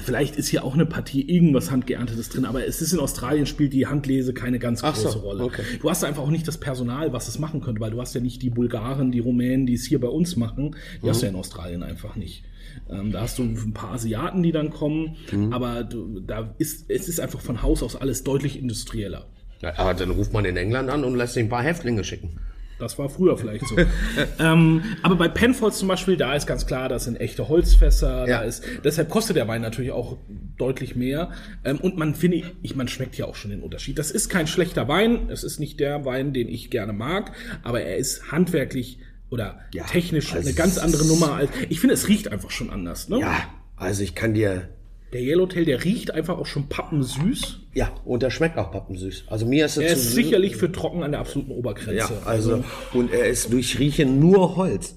Vielleicht 0.03 0.37
ist 0.37 0.49
hier 0.49 0.65
auch 0.65 0.75
eine 0.75 0.87
Partie 0.87 1.23
irgendwas 1.23 1.71
Handgeerntetes 1.71 2.29
drin, 2.29 2.45
aber 2.45 2.67
es 2.67 2.83
ist 2.83 2.93
in 2.93 2.99
Australien 2.99 3.47
spielt 3.47 3.73
die 3.73 3.87
Handlese 3.87 4.35
keine 4.35 4.59
ganz 4.59 4.83
große 4.83 5.11
so, 5.11 5.19
Rolle. 5.21 5.45
Okay. 5.45 5.63
Du 5.81 5.89
hast 5.89 6.05
einfach 6.05 6.23
auch 6.23 6.31
nicht 6.31 6.49
das 6.49 6.59
Personal, 6.59 7.13
was 7.13 7.29
es 7.29 7.39
machen 7.39 7.61
könnte, 7.61 7.81
weil 7.81 7.91
du 7.91 8.01
hast 8.01 8.15
ja 8.15 8.21
nicht 8.21 8.43
die 8.43 8.51
Bulgaren, 8.51 9.13
die 9.13 9.21
Rumänen, 9.21 9.67
die 9.67 9.75
es 9.75 9.85
hier 9.85 10.01
bei 10.01 10.09
uns 10.09 10.37
machen. 10.37 10.75
Die 11.01 11.07
mhm. 11.07 11.11
hast 11.11 11.23
du 11.23 11.27
ja 11.27 11.31
in 11.31 11.39
Australien 11.39 11.83
einfach 11.83 12.17
nicht. 12.17 12.45
Ähm, 12.91 13.13
da 13.13 13.23
hast 13.23 13.39
du 13.39 13.45
ein 13.45 13.73
paar 13.73 13.93
Asiaten, 13.93 14.43
die 14.43 14.53
dann 14.53 14.71
kommen, 14.71 15.17
mhm. 15.31 15.53
aber 15.53 15.85
du, 15.85 16.21
da 16.21 16.55
ist 16.59 16.91
es 16.91 17.09
ist 17.09 17.21
einfach 17.21 17.41
von 17.41 17.63
Haus 17.63 17.83
aus 17.83 17.95
alles 17.97 18.25
deutlich 18.25 18.59
industrieller. 18.59 19.27
Ja, 19.65 19.73
aber 19.79 19.95
dann 19.95 20.11
ruft 20.11 20.33
man 20.33 20.45
in 20.45 20.57
England 20.59 20.91
an 20.91 21.05
und 21.05 21.17
lässt 21.17 21.35
sich 21.35 21.43
ein 21.43 21.49
paar 21.49 21.63
Häftlinge 21.63 22.05
schicken. 22.05 22.39
Das 22.79 22.99
war 22.99 23.09
früher 23.09 23.39
vielleicht 23.39 23.67
so. 23.67 23.77
ähm, 24.39 24.83
aber 25.03 25.17
bei 25.17 25.29
Penfolds 25.29 25.79
zum 25.79 25.89
Beispiel, 25.89 26.17
da 26.19 26.35
ist 26.35 26.47
ganz 26.47 26.67
klar, 26.67 26.91
das 26.91 27.05
sind 27.05 27.19
echte 27.19 27.49
Holzfässer. 27.49 28.29
Ja. 28.29 28.41
Da 28.41 28.43
ist, 28.43 28.63
deshalb 28.85 29.09
kostet 29.09 29.37
der 29.37 29.49
Wein 29.49 29.63
natürlich 29.63 29.93
auch 29.93 30.19
deutlich 30.59 30.97
mehr. 30.97 31.31
Ähm, 31.65 31.79
und 31.79 31.97
man 31.97 32.15
finde 32.15 32.43
ich, 32.63 32.77
man 32.77 32.89
schmeckt 32.89 33.17
ja 33.17 33.25
auch 33.25 33.37
schon 33.37 33.53
den 33.53 33.63
Unterschied. 33.63 33.99
Das 33.99 34.11
ist 34.11 34.29
kein 34.29 34.47
schlechter 34.47 34.87
Wein. 34.87 35.31
Es 35.31 35.45
ist 35.45 35.61
nicht 35.61 35.81
der 35.81 36.05
Wein, 36.05 36.35
den 36.35 36.49
ich 36.49 36.69
gerne 36.71 36.93
mag, 36.93 37.33
aber 37.63 37.81
er 37.81 37.97
ist 37.97 38.31
handwerklich 38.31 38.99
oder 39.31 39.61
Ja, 39.73 39.85
technisch 39.85 40.35
also 40.35 40.47
eine 40.47 40.55
ganz 40.55 40.77
andere 40.77 41.07
Nummer 41.07 41.35
als. 41.35 41.51
Ich 41.71 41.81
finde, 41.81 41.95
es 41.95 42.09
riecht 42.09 42.31
einfach 42.31 42.51
schon 42.51 42.69
anders. 42.69 43.09
Ne? 43.09 43.21
Ja, 43.21 43.49
also 43.77 44.03
ich 44.03 44.15
kann 44.15 44.35
dir. 44.35 44.69
Der 45.15 45.23
Yellowtail, 45.23 45.65
der 45.65 45.85
riecht 45.85 46.11
einfach 46.11 46.37
auch 46.37 46.47
schon 46.47 46.69
pappensüß. 46.69 47.61
Ja, 47.73 47.93
und 48.05 48.25
der 48.25 48.31
schmeckt 48.31 48.59
auch 48.59 48.73
pappensüß. 48.73 49.27
Also 49.29 49.47
mir 49.47 49.67
ist 49.67 49.77
er, 49.77 49.85
Er 49.85 49.93
ist 49.93 50.11
sicherlich 50.11 50.57
für 50.57 50.73
trocken 50.73 51.05
an 51.05 51.13
der 51.13 51.21
absoluten 51.21 51.53
Obergrenze. 51.53 51.95
Ja, 51.95 52.11
also, 52.25 52.65
und 52.93 53.13
er 53.13 53.29
ist 53.29 53.53
durch 53.53 53.79
Riechen 53.79 54.19
nur 54.19 54.57
Holz. 54.57 54.97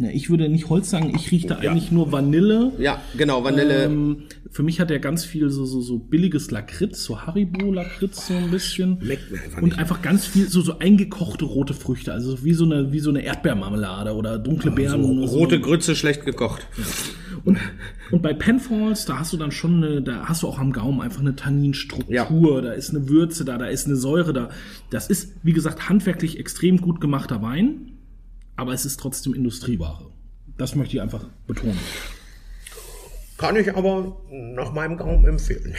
Ja, 0.00 0.10
ich 0.10 0.30
würde 0.30 0.48
nicht 0.48 0.68
Holz 0.68 0.90
sagen, 0.90 1.12
ich 1.16 1.30
rieche 1.32 1.48
da 1.48 1.56
eigentlich 1.56 1.90
nur 1.90 2.12
Vanille. 2.12 2.72
Ja, 2.78 3.00
genau, 3.16 3.42
Vanille. 3.42 3.84
Ähm, 3.84 4.18
für 4.50 4.62
mich 4.62 4.78
hat 4.80 4.90
er 4.92 5.00
ganz 5.00 5.24
viel 5.24 5.50
so, 5.50 5.64
so, 5.66 5.80
so 5.80 5.98
billiges 5.98 6.52
Lakritz, 6.52 7.02
so 7.02 7.20
Haribo-Lakritz 7.22 8.28
so 8.28 8.34
ein 8.34 8.50
bisschen. 8.50 8.98
Schmeckt 9.02 9.30
mir 9.32 9.40
einfach 9.42 9.58
Und 9.58 9.64
nicht. 9.70 9.78
einfach 9.78 10.00
ganz 10.00 10.24
viel 10.26 10.48
so, 10.48 10.60
so 10.60 10.78
eingekochte 10.78 11.44
rote 11.46 11.74
Früchte, 11.74 12.12
also 12.12 12.44
wie 12.44 12.52
so 12.54 12.64
eine, 12.64 12.92
wie 12.92 13.00
so 13.00 13.10
eine 13.10 13.22
Erdbeermarmelade 13.22 14.14
oder 14.14 14.38
dunkle 14.38 14.70
Beeren. 14.70 15.02
so 15.02 15.26
so. 15.26 15.36
rote 15.38 15.60
Grütze 15.60 15.96
schlecht 15.96 16.24
gekocht. 16.24 16.66
Und, 17.44 17.58
und 18.12 18.22
bei 18.22 18.34
Penfolds, 18.34 19.04
da 19.04 19.18
hast 19.18 19.32
du 19.32 19.36
dann 19.36 19.50
schon 19.50 19.82
eine, 19.82 20.02
da 20.02 20.26
hast 20.26 20.42
du 20.42 20.46
auch 20.48 20.58
am 20.58 20.72
Gaumen 20.72 21.00
einfach 21.00 21.20
eine 21.20 21.34
Tanninstruktur, 21.34 22.12
Ja. 22.14 22.60
da 22.62 22.72
ist 22.72 22.90
eine 22.90 23.08
Würze 23.08 23.44
da, 23.44 23.58
da 23.58 23.66
ist 23.66 23.86
eine 23.86 23.96
Säure 23.96 24.32
da. 24.32 24.50
Das 24.90 25.08
ist, 25.08 25.32
wie 25.42 25.52
gesagt, 25.52 25.88
handwerklich 25.88 26.38
extrem 26.38 26.80
gut 26.80 27.00
gemachter 27.00 27.42
Wein, 27.42 27.97
aber 28.58 28.72
es 28.72 28.84
ist 28.84 28.98
trotzdem 28.98 29.34
Industrieware. 29.34 30.10
Das 30.58 30.74
möchte 30.74 30.96
ich 30.96 31.00
einfach 31.00 31.24
betonen. 31.46 31.78
Kann 33.38 33.54
ich 33.54 33.74
aber 33.74 34.20
nach 34.30 34.72
meinem 34.72 34.96
Gaumen 34.96 35.24
empfehlen. 35.24 35.76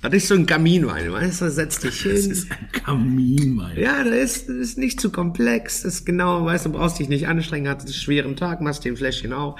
Das 0.00 0.14
ist 0.14 0.28
so 0.28 0.34
ein 0.34 0.46
Kaminwein, 0.46 1.10
weißt 1.10 1.40
du, 1.40 1.50
setz 1.50 1.80
dich 1.80 2.02
hin. 2.02 2.12
Es 2.12 2.26
ist 2.26 2.52
ein 2.52 2.68
Kaminwein. 2.70 3.76
Ja, 3.76 4.04
das 4.04 4.14
ist, 4.14 4.48
das 4.48 4.56
ist 4.56 4.78
nicht 4.78 5.00
zu 5.00 5.10
komplex. 5.10 5.82
Das 5.82 5.94
ist 5.94 6.06
genau, 6.06 6.44
weißt 6.44 6.66
du, 6.66 6.70
brauchst 6.70 7.00
dich 7.00 7.08
nicht 7.08 7.26
anstrengen, 7.26 7.68
hast 7.68 7.80
einen 7.80 7.92
schweren 7.92 8.36
Tag, 8.36 8.60
machst 8.60 8.84
den 8.84 8.96
Fläschchen 8.96 9.32
auf, 9.32 9.58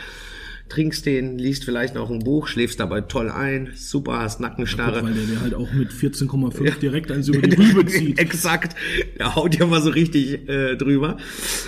trinkst 0.69 1.05
den, 1.07 1.39
liest 1.39 1.65
vielleicht 1.65 1.95
noch 1.95 2.11
ein 2.11 2.21
Buch, 2.21 2.49
schläfst 2.49 2.81
dabei 2.81 3.03
toll 3.03 3.31
ein, 3.31 3.71
super, 3.75 4.21
hast 4.21 4.41
Nackenstarre. 4.41 5.03
Weil 5.03 5.15
der 5.15 5.25
dir 5.25 5.41
halt 5.41 5.55
auch 5.55 5.73
mit 5.73 5.91
14,5 5.91 6.79
direkt 6.79 7.13
eins 7.13 7.29
über 7.29 7.41
die 7.47 7.55
Rübe 7.55 7.87
zieht. 7.87 8.19
Exakt. 8.19 8.75
Der 9.19 9.35
haut 9.37 9.55
ja 9.55 9.67
mal 9.67 9.83
so 9.83 9.91
richtig 9.91 10.49
äh, 10.49 10.77
drüber. 10.77 11.19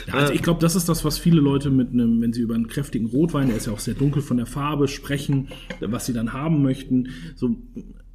Ja, 0.07 0.15
also 0.15 0.33
ich 0.33 0.43
glaube, 0.43 0.61
das 0.61 0.77
ist 0.77 0.89
das, 0.89 1.05
was 1.05 1.19
viele 1.19 1.41
Leute 1.41 1.71
mit 1.71 1.93
einem, 1.93 2.21
wenn 2.23 2.33
sie 2.33 2.41
über 2.41 2.55
einen 2.55 2.69
kräftigen 2.69 3.07
Rotwein, 3.07 3.49
der 3.49 3.57
ist 3.57 3.67
ja 3.67 3.73
auch 3.73 3.81
sehr 3.81 3.95
dunkel 3.95 4.23
von 4.23 4.39
der 4.39 4.47
Farbe, 4.47 4.89
sprechen, 4.89 5.49
was 5.81 6.07
sie 6.07 6.13
dann 6.13 6.33
haben 6.33 6.63
möchten. 6.63 7.11
So, 7.37 7.57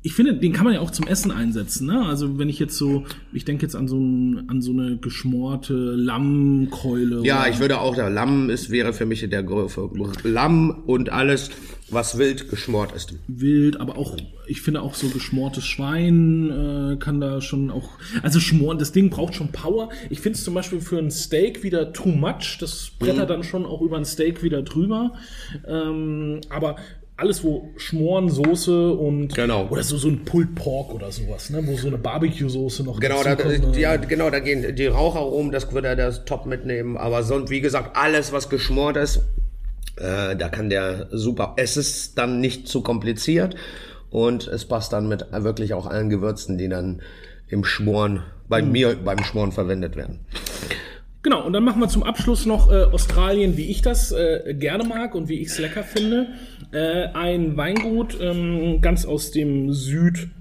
ich 0.04 0.14
finde, 0.14 0.34
den 0.34 0.52
kann 0.52 0.66
man 0.66 0.74
ja 0.74 0.80
auch 0.80 0.90
zum 0.90 1.06
Essen 1.06 1.32
einsetzen. 1.32 1.86
Ne? 1.86 2.06
Also 2.08 2.40
wenn 2.40 2.50
ich 2.50 2.58
jetzt 2.58 2.76
so, 2.76 3.06
ich 3.34 3.46
denke 3.46 3.64
jetzt 3.64 3.76
an 3.76 3.88
so, 3.88 4.00
ein, 4.00 4.50
an 4.50 4.62
so 4.62 4.72
eine 4.72 4.98
geschmorte 4.98 5.74
Lammkeule. 5.74 7.22
Ja, 7.24 7.46
ich 7.48 7.60
würde 7.60 7.80
auch, 7.80 7.96
der 7.96 8.10
Lamm 8.10 8.50
ist, 8.50 8.72
wäre 8.72 8.94
für 8.94 9.06
mich 9.06 9.28
der 9.30 9.48
für 9.70 9.90
Lamm 10.24 10.84
und 10.88 11.12
alles, 11.12 11.52
was 11.90 12.18
wild 12.18 12.50
geschmort 12.50 12.94
ist. 12.94 13.14
wild, 13.28 13.80
aber 13.80 13.98
auch, 13.98 14.18
ich 14.48 14.62
finde 14.62 14.82
auch 14.82 14.96
so 14.96 15.08
geschmortes 15.10 15.66
Schwein 15.66 16.50
äh, 16.50 16.96
kann 16.98 17.22
da 17.22 17.42
schon 17.42 17.70
auch, 17.70 17.90
also 18.24 18.40
schmoren, 18.40 18.80
das 18.80 18.94
Ding 18.94 19.12
braucht 19.12 19.36
schon 19.36 19.52
Power. 19.52 19.90
Ich 20.10 20.20
finde 20.20 20.38
es 20.38 20.44
zum 20.44 20.56
Beispiel 20.56 20.82
für 20.82 20.98
ein 20.98 21.12
Steak 21.12 21.64
wieder 21.64 21.94
too 21.94 22.10
much, 22.10 22.58
das 22.60 22.92
brettert 22.98 23.30
dann 23.30 23.44
schon 23.44 23.66
auch 23.66 23.82
über 23.82 23.98
ein 23.98 24.06
Steak 24.06 24.42
wieder 24.42 24.64
drüber. 24.64 25.14
Ähm, 25.68 26.42
aber 26.50 26.78
alles, 27.22 27.44
wo 27.44 27.70
Schmoren, 27.78 28.30
Soße 28.30 28.94
und 28.94 29.36
Genau. 29.36 29.68
oder 29.70 29.84
so, 29.84 29.96
so 29.98 30.08
ein 30.10 30.26
Pulled 30.26 30.56
Pork 30.56 30.92
oder 30.94 31.12
sowas, 31.12 31.52
ne, 31.52 31.66
wo 31.66 31.76
so 31.78 31.88
eine 31.88 31.98
Barbecue-Soße 32.00 32.84
noch 32.84 33.00
Genau, 33.00 33.24
da, 33.24 33.36
dazukommt, 33.36 33.76
ne? 33.76 33.80
ja, 33.80 33.96
genau, 33.98 34.30
da 34.32 34.40
gehen 34.40 34.76
die 34.76 34.88
Raucharomen, 34.88 35.52
das 35.52 35.72
würde 35.72 35.90
er 35.90 35.96
das 35.96 36.26
top 36.26 36.48
mitnehmen. 36.48 36.98
Aber 36.98 37.22
sonst, 37.24 37.52
wie 37.52 37.62
gesagt, 37.62 37.96
alles, 37.96 38.32
was 38.34 38.50
geschmort 38.50 38.98
ist, 38.98 39.18
äh, 39.98 40.36
da 40.36 40.50
kann 40.50 40.70
der 40.72 41.08
super. 41.12 41.54
Es 41.58 41.78
ist 41.78 42.18
dann 42.18 42.40
nicht 42.40 42.68
zu 42.68 42.82
kompliziert 42.82 43.56
und 44.10 44.48
es 44.48 44.66
passt 44.66 44.92
dann 44.92 45.08
mit 45.08 45.26
wirklich 45.32 45.74
auch 45.76 45.86
allen 45.86 46.10
Gewürzen, 46.10 46.58
die 46.58 46.70
dann 46.70 47.02
im 47.50 47.64
Schmoren, 47.64 48.24
bei 48.50 48.62
mir 48.64 48.96
beim 48.96 49.24
Schmoren 49.24 49.52
verwendet 49.52 49.96
werden. 49.96 50.20
Genau, 51.24 51.46
und 51.46 51.54
dann 51.54 51.64
machen 51.64 51.80
wir 51.80 51.88
zum 51.88 52.04
Abschluss 52.04 52.46
noch 52.48 52.72
äh, 52.72 52.84
Australien, 52.86 53.56
wie 53.56 53.70
ich 53.70 53.84
das 53.84 54.12
äh, 54.12 54.56
gerne 54.58 54.84
mag 54.84 55.14
und 55.14 55.30
wie 55.30 55.40
ich 55.40 55.50
es 55.50 55.60
lecker 55.60 55.84
finde. 55.84 56.30
Äh, 56.72 57.10
ein 57.14 57.58
Weingut 57.58 58.18
ähm, 58.20 58.82
ganz 58.82 59.06
aus 59.06 59.30
dem 59.30 59.72
Südosten, 59.72 60.32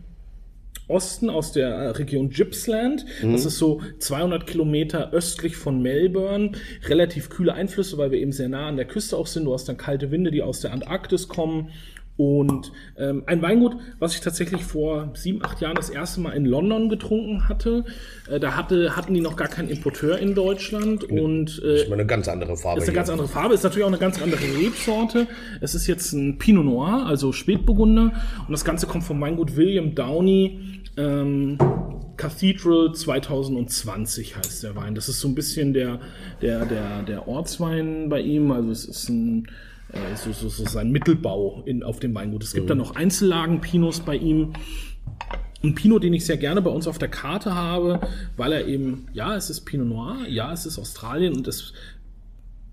aus 1.28 1.52
der 1.52 1.68
äh, 1.68 1.88
Region 1.90 2.30
Gippsland. 2.30 3.04
Das 3.22 3.44
ist 3.44 3.58
so 3.58 3.82
200 3.98 4.46
Kilometer 4.46 5.12
östlich 5.12 5.56
von 5.56 5.82
Melbourne. 5.82 6.52
Relativ 6.86 7.28
kühle 7.28 7.52
Einflüsse, 7.52 7.98
weil 7.98 8.10
wir 8.10 8.18
eben 8.18 8.32
sehr 8.32 8.48
nah 8.48 8.66
an 8.66 8.76
der 8.76 8.86
Küste 8.86 9.18
auch 9.18 9.26
sind. 9.26 9.44
Du 9.44 9.52
hast 9.52 9.68
dann 9.68 9.76
kalte 9.76 10.10
Winde, 10.10 10.30
die 10.30 10.42
aus 10.42 10.60
der 10.60 10.72
Antarktis 10.72 11.28
kommen. 11.28 11.68
Und 12.20 12.70
ähm, 12.98 13.22
ein 13.24 13.40
Weingut, 13.40 13.76
was 13.98 14.14
ich 14.14 14.20
tatsächlich 14.20 14.62
vor 14.62 15.08
sieben, 15.14 15.42
acht 15.42 15.62
Jahren 15.62 15.76
das 15.76 15.88
erste 15.88 16.20
Mal 16.20 16.32
in 16.32 16.44
London 16.44 16.90
getrunken 16.90 17.48
hatte. 17.48 17.86
Äh, 18.30 18.38
da 18.38 18.58
hatte, 18.58 18.94
hatten 18.94 19.14
die 19.14 19.22
noch 19.22 19.36
gar 19.36 19.48
keinen 19.48 19.70
Importeur 19.70 20.18
in 20.18 20.34
Deutschland. 20.34 21.02
Und 21.04 21.62
äh, 21.64 21.72
Das 21.72 21.80
ist 21.84 21.88
mal 21.88 21.94
eine 21.94 22.04
ganz 22.04 22.28
andere 22.28 22.58
Farbe. 22.58 22.78
ist 22.78 22.84
eine 22.84 22.92
hier. 22.92 22.96
ganz 22.98 23.08
andere 23.08 23.26
Farbe, 23.26 23.54
ist 23.54 23.62
natürlich 23.62 23.84
auch 23.84 23.88
eine 23.88 23.96
ganz 23.96 24.20
andere 24.20 24.42
Rebsorte. 24.42 25.28
Es 25.62 25.74
ist 25.74 25.86
jetzt 25.86 26.12
ein 26.12 26.36
Pinot 26.36 26.66
Noir, 26.66 27.06
also 27.06 27.32
Spätburgunder. 27.32 28.12
Und 28.46 28.52
das 28.52 28.66
Ganze 28.66 28.86
kommt 28.86 29.04
vom 29.04 29.18
Weingut 29.22 29.56
William 29.56 29.94
Downey. 29.94 30.82
Ähm, 30.98 31.56
Cathedral 32.18 32.92
2020 32.92 34.36
heißt 34.36 34.62
der 34.62 34.76
Wein. 34.76 34.94
Das 34.94 35.08
ist 35.08 35.20
so 35.20 35.28
ein 35.28 35.34
bisschen 35.34 35.72
der, 35.72 36.00
der, 36.42 36.66
der, 36.66 37.02
der 37.02 37.28
Ortswein 37.28 38.10
bei 38.10 38.20
ihm. 38.20 38.52
Also 38.52 38.70
es 38.72 38.84
ist 38.84 39.08
ein, 39.08 39.46
äh, 39.92 40.16
so, 40.16 40.32
so, 40.32 40.48
so 40.48 40.64
sein 40.64 40.90
Mittelbau 40.90 41.62
in, 41.66 41.82
auf 41.82 42.00
dem 42.00 42.14
Weingut. 42.14 42.42
Es 42.42 42.52
gibt 42.52 42.70
dann 42.70 42.78
noch 42.78 42.96
Einzellagen-Pinos 42.96 44.00
bei 44.00 44.16
ihm. 44.16 44.52
Ein 45.62 45.74
Pinot, 45.74 46.02
den 46.02 46.14
ich 46.14 46.24
sehr 46.24 46.38
gerne 46.38 46.62
bei 46.62 46.70
uns 46.70 46.86
auf 46.86 46.98
der 46.98 47.08
Karte 47.08 47.54
habe, 47.54 48.00
weil 48.36 48.52
er 48.52 48.66
eben, 48.66 49.08
ja, 49.12 49.36
es 49.36 49.50
ist 49.50 49.62
Pinot 49.62 49.86
Noir, 49.86 50.26
ja, 50.26 50.52
es 50.52 50.64
ist 50.64 50.78
Australien 50.78 51.34
und 51.34 51.46
es 51.48 51.74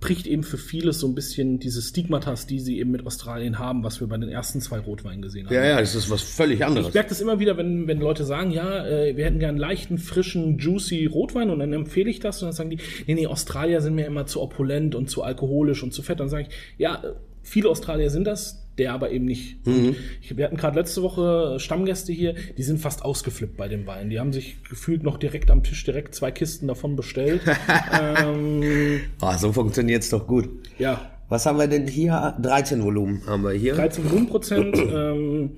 bricht 0.07 0.25
eben 0.25 0.43
für 0.43 0.57
vieles 0.57 1.01
so 1.01 1.07
ein 1.07 1.15
bisschen 1.15 1.59
diese 1.59 1.81
Stigmatas, 1.81 2.47
die 2.47 2.61
sie 2.61 2.79
eben 2.79 2.91
mit 2.91 3.05
Australien 3.05 3.59
haben, 3.59 3.83
was 3.83 3.99
wir 3.99 4.07
bei 4.07 4.15
den 4.15 4.29
ersten 4.29 4.61
zwei 4.61 4.79
Rotweinen 4.79 5.21
gesehen 5.21 5.47
haben. 5.47 5.53
Ja, 5.53 5.65
ja, 5.65 5.81
das 5.81 5.95
ist 5.95 6.09
was 6.09 6.21
völlig 6.21 6.63
anderes. 6.63 6.87
Ich 6.87 6.93
merke 6.93 7.09
das 7.09 7.19
immer 7.19 7.39
wieder, 7.39 7.57
wenn, 7.57 7.87
wenn 7.87 7.99
Leute 7.99 8.23
sagen, 8.23 8.51
ja, 8.51 8.87
äh, 8.87 9.17
wir 9.17 9.25
hätten 9.25 9.39
gern 9.39 9.49
einen 9.49 9.57
leichten, 9.57 9.97
frischen, 9.97 10.59
juicy 10.59 11.07
Rotwein 11.07 11.49
und 11.49 11.59
dann 11.59 11.73
empfehle 11.73 12.09
ich 12.09 12.21
das 12.21 12.41
und 12.41 12.47
dann 12.47 12.55
sagen 12.55 12.69
die, 12.69 12.77
nee, 13.05 13.15
nee, 13.15 13.27
Australier 13.27 13.81
sind 13.81 13.95
mir 13.95 14.05
immer 14.05 14.25
zu 14.25 14.41
opulent 14.41 14.95
und 14.95 15.09
zu 15.09 15.23
alkoholisch 15.23 15.83
und 15.83 15.93
zu 15.93 16.01
fett. 16.01 16.21
Dann 16.21 16.29
sage 16.29 16.47
ich, 16.47 16.55
ja, 16.77 17.03
äh, 17.03 17.11
viele 17.43 17.67
Australier 17.67 18.09
sind 18.09 18.23
das, 18.23 18.65
der 18.77 18.93
aber 18.93 19.11
eben 19.11 19.25
nicht. 19.25 19.57
Und 19.65 19.95
Ich, 20.21 20.35
wir 20.37 20.45
hatten 20.45 20.57
gerade 20.57 20.77
letzte 20.79 21.01
Woche 21.01 21.59
Stammgäste 21.59 22.13
hier, 22.13 22.35
die 22.57 22.63
sind 22.63 22.79
fast 22.79 23.03
ausgeflippt 23.03 23.57
bei 23.57 23.67
dem 23.67 23.87
Wein. 23.87 24.09
Die 24.09 24.19
haben 24.19 24.33
sich 24.33 24.57
gefühlt 24.69 25.03
noch 25.03 25.17
direkt 25.17 25.49
am 25.51 25.63
Tisch 25.63 25.83
direkt 25.83 26.13
zwei 26.15 26.31
Kisten 26.31 26.67
davon 26.67 26.95
bestellt. 26.95 27.41
ähm, 27.99 28.99
Ah, 29.21 29.37
so 29.37 29.51
funktioniert's 29.51 30.09
doch 30.09 30.27
gut. 30.27 30.49
ja, 30.77 31.11
Was 31.29 31.45
haben 31.45 31.57
wir 31.59 31.67
denn 31.67 31.87
hier? 31.87 32.35
13 32.41 32.83
Volumen 32.83 33.21
haben 33.25 33.43
wir 33.43 33.51
hier. 33.51 33.75
13 33.75 34.05
Volumenprozent. 34.05 34.75
ähm, 34.77 35.51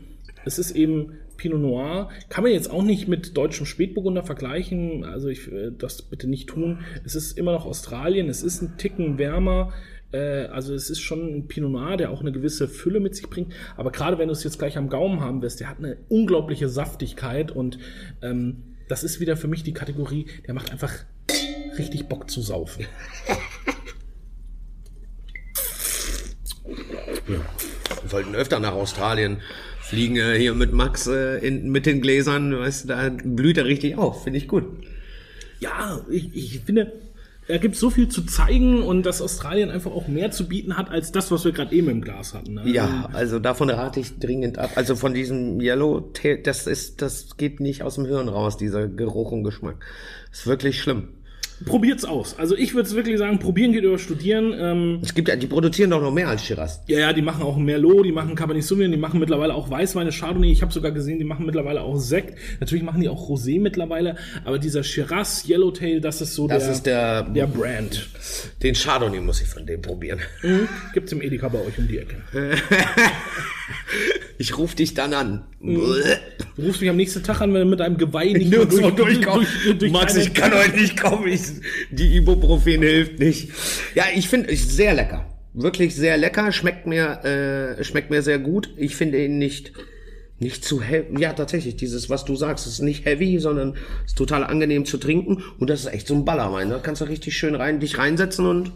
es 0.45 0.57
ist 0.57 0.71
eben 0.71 1.13
Pinot 1.37 1.61
Noir. 1.61 2.09
Kann 2.29 2.43
man 2.43 2.51
jetzt 2.53 2.69
auch 2.71 2.83
nicht 2.83 3.07
mit 3.07 3.37
deutschem 3.37 3.65
Spätburgunder 3.65 4.23
vergleichen. 4.23 5.03
Also 5.05 5.27
ich 5.29 5.47
äh, 5.51 5.71
das 5.77 6.01
bitte 6.01 6.27
nicht 6.27 6.49
tun. 6.49 6.79
Es 7.05 7.15
ist 7.15 7.37
immer 7.37 7.51
noch 7.53 7.65
Australien. 7.65 8.29
Es 8.29 8.43
ist 8.43 8.61
ein 8.61 8.77
Ticken 8.77 9.17
wärmer. 9.17 9.71
Äh, 10.11 10.45
also 10.47 10.73
es 10.73 10.89
ist 10.89 11.01
schon 11.01 11.35
ein 11.35 11.47
Pinot 11.47 11.71
Noir, 11.71 11.97
der 11.97 12.11
auch 12.11 12.21
eine 12.21 12.31
gewisse 12.31 12.67
Fülle 12.67 12.99
mit 12.99 13.15
sich 13.15 13.29
bringt. 13.29 13.53
Aber 13.77 13.91
gerade 13.91 14.17
wenn 14.17 14.27
du 14.27 14.33
es 14.33 14.43
jetzt 14.43 14.59
gleich 14.59 14.77
am 14.77 14.89
Gaumen 14.89 15.21
haben 15.21 15.41
wirst, 15.41 15.59
der 15.59 15.69
hat 15.69 15.77
eine 15.79 15.97
unglaubliche 16.09 16.69
Saftigkeit 16.69 17.51
und 17.51 17.79
ähm, 18.21 18.63
das 18.87 19.03
ist 19.03 19.19
wieder 19.19 19.37
für 19.37 19.47
mich 19.47 19.63
die 19.63 19.73
Kategorie, 19.73 20.25
der 20.47 20.53
macht 20.53 20.71
einfach 20.71 20.93
richtig 21.77 22.07
Bock 22.07 22.29
zu 22.29 22.41
saufen. 22.41 22.85
Wir 28.01 28.09
sollten 28.09 28.35
öfter 28.35 28.59
nach 28.59 28.73
Australien 28.73 29.41
fliegen, 29.81 30.17
äh, 30.17 30.37
hier 30.37 30.53
mit 30.53 30.73
Max 30.73 31.07
äh, 31.07 31.37
in, 31.37 31.69
mit 31.69 31.85
den 31.85 32.01
Gläsern, 32.01 32.57
weißt 32.57 32.83
du, 32.83 32.87
da 32.87 33.09
blüht 33.09 33.57
er 33.57 33.65
richtig 33.65 33.97
auf, 33.97 34.23
finde 34.23 34.37
ich 34.39 34.47
gut. 34.47 34.63
ja, 35.59 36.05
ich, 36.09 36.35
ich 36.35 36.59
finde, 36.61 36.93
da 37.49 37.57
gibt 37.57 37.75
so 37.75 37.89
viel 37.89 38.07
zu 38.09 38.23
zeigen 38.23 38.83
und 38.83 39.07
dass 39.07 39.23
Australien 39.23 39.71
einfach 39.71 39.89
auch 39.91 40.07
mehr 40.07 40.29
zu 40.29 40.47
bieten 40.47 40.77
hat 40.77 40.91
als 40.91 41.11
das, 41.11 41.31
was 41.31 41.45
wir 41.45 41.51
gerade 41.51 41.73
eben 41.73 41.89
im 41.89 42.01
Glas 42.01 42.35
hatten. 42.35 42.53
Ne? 42.53 42.61
Ja, 42.69 43.09
also 43.11 43.39
davon 43.39 43.71
rate 43.71 43.99
ich 43.99 44.19
dringend 44.19 44.59
ab. 44.59 44.69
Also 44.75 44.95
von 44.95 45.15
diesem 45.15 45.59
Yellow, 45.59 45.99
Tail, 46.13 46.43
das 46.43 46.67
ist, 46.67 47.01
das 47.01 47.37
geht 47.37 47.59
nicht 47.59 47.81
aus 47.81 47.95
dem 47.95 48.05
Hirn 48.05 48.29
raus, 48.29 48.57
dieser 48.57 48.87
Geruch 48.87 49.31
und 49.31 49.43
Geschmack. 49.43 49.83
Ist 50.31 50.45
wirklich 50.45 50.79
schlimm. 50.79 51.07
Probiert's 51.65 52.05
aus. 52.05 52.37
Also 52.39 52.55
ich 52.55 52.73
würde 52.73 52.89
wirklich 52.91 53.17
sagen, 53.17 53.39
probieren 53.39 53.73
geht 53.73 53.83
über 53.83 53.99
studieren. 53.99 54.53
Ähm, 54.57 54.99
Es 55.03 55.13
gibt 55.13 55.27
ja, 55.27 55.35
die 55.35 55.47
produzieren 55.47 55.89
doch 55.89 56.01
noch 56.01 56.11
mehr 56.13 56.29
als 56.29 56.45
Shiraz. 56.45 56.81
ja, 56.87 56.99
ja, 56.99 57.13
die 57.13 57.21
machen 57.21 57.43
auch 57.43 57.57
Merlot, 57.57 58.05
die 58.05 58.11
machen 58.11 58.35
Cabernet 58.35 58.63
Sauvignon, 58.63 58.91
die 58.91 58.97
machen 58.97 59.19
mittlerweile 59.19 59.53
auch 59.53 59.69
Weißweine, 59.69 60.11
Chardonnay. 60.11 60.51
Ich 60.51 60.61
habe 60.61 60.71
sogar 60.71 60.91
gesehen, 60.91 61.17
die 61.19 61.25
machen 61.25 61.45
mittlerweile 61.45 61.81
auch 61.81 61.97
Sekt. 61.97 62.37
Natürlich 62.59 62.83
machen 62.83 63.01
die 63.01 63.09
auch 63.09 63.29
Rosé 63.29 63.59
mittlerweile, 63.59 64.15
aber 64.45 64.57
dieser 64.59 64.83
Shiraz 64.83 65.43
Yellowtail, 65.49 65.99
das 66.01 66.21
ist 66.21 66.35
so 66.35 66.47
Das 66.47 66.63
der, 66.63 66.71
ist 66.73 66.85
der, 66.85 67.23
der 67.23 67.47
Brand. 67.47 68.07
den 68.63 68.73
Chardonnay 68.75 69.19
muss 69.19 69.41
ich 69.41 69.47
von 69.47 69.65
dem 69.65 69.81
probieren. 69.81 70.19
Mhm. 70.43 70.67
Gibt's 70.93 71.11
im 71.11 71.21
Edeka 71.21 71.49
bei 71.49 71.59
euch 71.59 71.77
um 71.77 71.87
die 71.87 71.97
Ecke. 71.97 72.15
Ich 74.41 74.57
rufe 74.57 74.73
dich 74.75 74.93
dann 74.93 75.13
an. 75.13 75.43
Du 75.61 75.91
rufst 76.57 76.79
mich 76.79 76.89
am 76.89 76.95
nächsten 76.95 77.21
Tag 77.23 77.41
an, 77.41 77.53
wenn 77.53 77.61
du 77.61 77.67
mit 77.67 77.81
einem 77.81 77.97
Geweih 77.97 78.31
nicht 78.31 78.49
Nirgendwo 78.49 78.89
durchkommen. 78.89 79.45
durch, 79.65 79.77
durch 79.77 79.91
Max, 79.91 80.13
eine- 80.15 80.23
ich 80.23 80.33
kann 80.33 80.53
heute 80.53 80.77
nicht 80.77 80.95
kommen. 80.99 81.27
Ich, 81.27 81.41
die 81.91 82.17
Ibuprofen 82.17 82.81
hilft 82.81 83.19
nicht. 83.19 83.49
Ja, 83.95 84.05
ich 84.13 84.29
finde 84.29 84.51
es 84.51 84.75
sehr 84.75 84.93
lecker. 84.93 85.25
Wirklich 85.53 85.95
sehr 85.95 86.17
lecker. 86.17 86.51
Schmeckt 86.51 86.85
mir, 86.85 87.23
äh, 87.79 87.83
schmeckt 87.83 88.09
mir 88.09 88.21
sehr 88.21 88.39
gut. 88.39 88.73
Ich 88.77 88.95
finde 88.95 89.23
ihn 89.23 89.37
nicht, 89.37 89.73
nicht 90.39 90.63
zu 90.63 90.81
heavy. 90.81 91.19
Ja, 91.19 91.33
tatsächlich, 91.33 91.75
dieses, 91.75 92.09
was 92.09 92.25
du 92.25 92.35
sagst, 92.35 92.67
ist 92.67 92.81
nicht 92.81 93.05
heavy, 93.05 93.39
sondern 93.39 93.75
ist 94.05 94.17
total 94.17 94.43
angenehm 94.43 94.85
zu 94.85 94.97
trinken. 94.97 95.43
Und 95.57 95.69
das 95.69 95.81
ist 95.81 95.93
echt 95.93 96.07
so 96.07 96.15
ein 96.15 96.25
Ballerwein. 96.25 96.69
Da 96.69 96.79
kannst 96.79 97.01
du 97.01 97.05
richtig 97.05 97.37
schön 97.37 97.55
rein, 97.55 97.79
dich 97.79 97.97
reinsetzen 97.97 98.45
und 98.45 98.71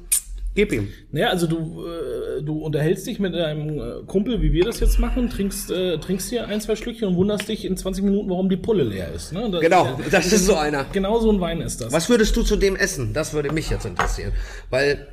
gib 0.55 0.71
ihm. 0.71 0.89
Naja, 1.11 1.29
also 1.29 1.47
du, 1.47 1.85
äh, 1.85 2.41
du 2.43 2.59
unterhältst 2.59 3.07
dich 3.07 3.19
mit 3.19 3.33
deinem 3.33 3.79
äh, 3.79 4.05
Kumpel, 4.05 4.41
wie 4.41 4.53
wir 4.53 4.63
das 4.63 4.79
jetzt 4.79 4.99
machen, 4.99 5.29
trinkst, 5.29 5.71
äh, 5.71 5.97
trinkst 5.97 6.29
hier 6.29 6.47
ein, 6.47 6.61
zwei 6.61 6.75
Schlückchen 6.75 7.09
und 7.09 7.15
wunderst 7.15 7.47
dich 7.47 7.65
in 7.65 7.75
20 7.77 8.03
Minuten, 8.03 8.29
warum 8.29 8.49
die 8.49 8.57
Pulle 8.57 8.83
leer 8.83 9.11
ist. 9.13 9.33
Ne? 9.33 9.49
Das, 9.51 9.61
Genau, 9.61 9.99
das 10.11 10.31
ist 10.31 10.45
so 10.45 10.55
einer. 10.55 10.85
Genau 10.91 11.19
so 11.19 11.31
ein 11.31 11.39
Wein 11.39 11.61
ist 11.61 11.81
das. 11.81 11.91
Was 11.91 12.09
würdest 12.09 12.35
du 12.35 12.43
zu 12.43 12.55
dem 12.55 12.75
essen? 12.75 13.13
Das 13.13 13.33
würde 13.33 13.51
mich 13.51 13.69
jetzt 13.69 13.85
interessieren. 13.85 14.33
Weil, 14.69 15.07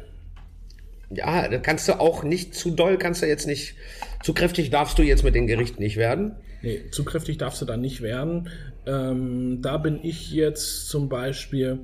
ja, 1.10 1.48
da 1.48 1.58
kannst 1.58 1.88
du 1.88 1.98
auch 1.98 2.22
nicht 2.22 2.54
zu 2.54 2.70
doll, 2.70 2.98
kannst 2.98 3.22
du 3.22 3.26
jetzt 3.26 3.46
nicht, 3.46 3.74
zu 4.22 4.34
kräftig 4.34 4.70
darfst 4.70 4.98
du 4.98 5.02
jetzt 5.02 5.24
mit 5.24 5.34
den 5.34 5.46
Gerichten 5.46 5.82
nicht 5.82 5.96
werden. 5.96 6.36
Nee, 6.62 6.82
zu 6.90 7.04
kräftig 7.04 7.38
darfst 7.38 7.62
du 7.62 7.64
da 7.64 7.76
nicht 7.76 8.02
werden. 8.02 8.50
Ähm, 8.86 9.60
da 9.62 9.78
bin 9.78 9.98
ich 10.02 10.30
jetzt 10.30 10.88
zum 10.88 11.08
Beispiel, 11.08 11.80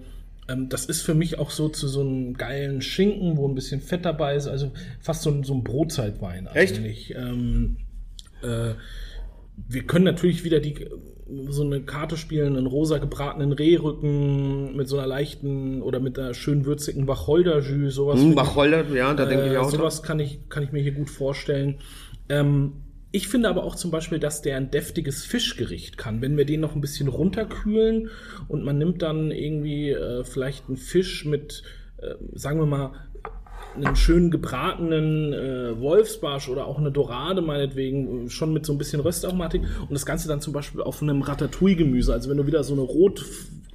ähm, 0.49 0.69
das 0.69 0.87
ist 0.87 1.03
für 1.03 1.15
mich 1.15 1.39
auch 1.39 1.51
so 1.51 1.69
zu 1.69 1.89
so 1.89 2.01
einem 2.01 2.35
geilen 2.35 2.83
Schinken, 2.83 3.37
wo 3.37 3.49
ein 3.49 3.55
bisschen 3.55 3.81
Fett 3.81 4.05
dabei 4.05 4.37
ist, 4.37 4.47
also 4.47 4.71
fast 5.01 5.23
so 5.23 5.31
ein, 5.31 5.45
so 5.45 5.55
ein 5.55 5.65
Brotzeitwein 5.65 6.47
Echt? 6.55 6.77
eigentlich. 6.77 7.15
Ähm, 7.15 7.77
äh, 8.43 8.75
wir 9.69 9.83
können 9.85 10.05
natürlich 10.05 10.45
wieder 10.45 10.61
die 10.61 10.87
so 11.49 11.65
eine 11.65 11.81
Karte 11.81 12.17
spielen, 12.17 12.57
einen 12.57 12.67
rosa 12.67 12.99
gebratenen 12.99 13.53
Rehrücken 13.53 14.77
mit 14.77 14.87
so 14.87 14.97
einer 14.99 15.09
leichten 15.09 15.83
oder 15.83 15.99
mit 15.99 16.19
einer 16.19 16.35
schön 16.35 16.65
würzigen 16.67 17.09
Wacholderjus, 17.09 17.95
sowas. 17.95 18.21
Hm, 18.21 18.29
finde 18.29 18.43
ich- 18.43 18.49
Wacholder, 18.49 18.85
ja, 18.95 19.13
da 19.15 19.25
denke 19.27 19.47
ich 19.47 19.53
äh, 19.53 19.57
auch. 19.57 19.63
dran. 19.71 19.79
sowas 19.81 20.03
kann 20.05 20.21
ich, 20.21 20.49
kann 20.49 20.63
ich 20.63 20.71
mir 20.71 20.83
hier 20.83 20.93
gut 20.93 21.11
vorstellen. 21.11 21.79
Ähm, 22.29 22.75
ich 23.17 23.29
finde 23.29 23.49
aber 23.49 23.65
auch 23.65 23.75
zum 23.77 23.91
Beispiel, 23.91 24.19
dass 24.19 24.43
der 24.43 24.59
ein 24.59 24.71
deftiges 24.71 25.25
Fischgericht 25.25 25.97
kann. 25.97 26.21
Wenn 26.21 26.37
wir 26.37 26.45
den 26.45 26.61
noch 26.61 26.75
ein 26.75 26.83
bisschen 26.83 27.09
runterkühlen 27.09 28.11
und 28.47 28.63
man 28.63 28.77
nimmt 28.77 29.01
dann 29.01 29.31
irgendwie 29.31 29.91
äh, 29.91 30.23
vielleicht 30.23 30.69
einen 30.69 30.77
Fisch 30.77 31.25
mit, 31.25 31.63
äh, 31.97 32.15
sagen 32.35 32.59
wir 32.59 32.67
mal, 32.67 32.93
einen 33.75 33.97
schön 33.97 34.31
gebratenen 34.31 35.33
äh, 35.33 35.81
Wolfsbarsch 35.81 36.51
oder 36.51 36.67
auch 36.67 36.79
eine 36.79 36.93
Dorade 36.93 37.41
meinetwegen, 37.41 38.27
äh, 38.27 38.31
schon 38.31 38.53
mit 38.53 38.67
so 38.67 38.73
ein 38.73 38.79
bisschen 38.79 39.01
Röstaromatik 39.01 39.63
und 39.63 39.93
das 39.93 40.05
Ganze 40.05 40.29
dann 40.29 40.43
zum 40.43 40.53
Beispiel 40.53 40.83
auf 40.83 41.01
einem 41.01 41.23
Ratatouille-Gemüse. 41.23 42.13
Also 42.13 42.29
wenn 42.29 42.37
du 42.37 42.47
wieder 42.47 42.65
so 42.65 42.75
eine 42.75 42.83
rot, 42.83 43.25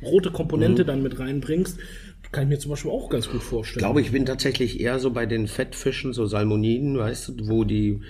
rote 0.04 0.30
Komponente 0.30 0.86
dann 0.86 1.02
mit 1.02 1.18
reinbringst, 1.18 1.80
kann 2.32 2.44
ich 2.44 2.50
mir 2.50 2.60
zum 2.60 2.70
Beispiel 2.70 2.92
auch 2.92 3.10
ganz 3.10 3.28
gut 3.28 3.42
vorstellen. 3.42 3.80
Ich 3.80 3.86
glaube, 3.86 4.02
ich 4.02 4.12
bin 4.12 4.26
tatsächlich 4.26 4.80
eher 4.80 5.00
so 5.00 5.12
bei 5.12 5.26
den 5.26 5.48
Fettfischen, 5.48 6.14
so 6.14 6.28
Salmoniden, 6.28 6.98
weißt 6.98 7.30
du, 7.30 7.50
wo 7.50 7.64
die, 7.64 8.02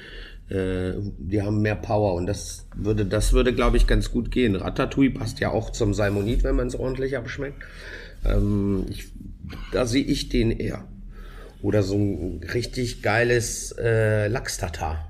äh, 0.49 0.93
die 1.17 1.41
haben 1.41 1.61
mehr 1.61 1.75
Power 1.75 2.13
und 2.13 2.25
das 2.25 2.67
würde, 2.75 3.05
das 3.05 3.33
würde, 3.33 3.53
glaube 3.53 3.77
ich, 3.77 3.87
ganz 3.87 4.11
gut 4.11 4.31
gehen. 4.31 4.55
Ratatouille 4.55 5.11
passt 5.11 5.39
ja 5.39 5.51
auch 5.51 5.69
zum 5.69 5.93
Salmonid, 5.93 6.43
wenn 6.43 6.55
man 6.55 6.67
es 6.67 6.75
ordentlich 6.75 7.17
abschmeckt. 7.17 7.61
Ähm, 8.25 8.85
ich, 8.89 9.05
da 9.71 9.85
sehe 9.85 10.03
ich 10.03 10.29
den 10.29 10.51
eher. 10.51 10.85
Oder 11.61 11.83
so 11.83 11.95
ein 11.95 12.41
richtig 12.53 13.01
geiles 13.01 13.75
äh, 13.77 14.27
Lachs-Tatar. 14.27 15.07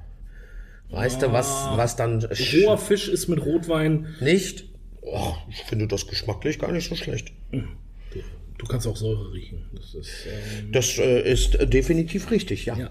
Weißt 0.90 1.22
du, 1.22 1.32
was, 1.32 1.48
was 1.76 1.96
dann 1.96 2.22
Roher 2.24 2.78
Fisch 2.78 3.08
ist 3.08 3.30
mit 3.30 3.46
Rotwein. 3.46 4.08
nicht? 4.20 4.66
Oh, 5.02 5.34
ich 5.50 5.64
finde 5.64 5.88
das 5.88 6.06
geschmacklich 6.08 6.60
gar 6.60 6.72
nicht 6.72 6.90
so 6.90 6.96
schlecht. 6.96 7.32
Du 8.58 8.68
kannst 8.68 8.86
auch 8.86 8.98
Säure 8.98 9.34
riechen. 9.34 9.64
Das 9.74 9.96
ist, 9.96 10.28
ähm, 10.28 10.72
Das 10.72 10.98
äh, 11.00 11.32
ist 11.32 11.56
äh, 11.56 11.66
definitiv 11.66 12.30
richtig, 12.30 12.66
ja. 12.66 12.78
ja. 12.78 12.90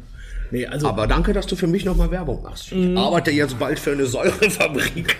Nee, 0.50 0.66
also 0.66 0.88
Aber 0.88 1.06
danke, 1.06 1.32
dass 1.32 1.46
du 1.46 1.56
für 1.56 1.66
mich 1.66 1.84
nochmal 1.84 2.10
Werbung 2.10 2.42
machst. 2.42 2.72
Ich 2.72 2.96
arbeite 2.96 3.30
jetzt 3.30 3.58
bald 3.58 3.78
für 3.78 3.92
eine 3.92 4.06
Säurefabrik. 4.06 5.16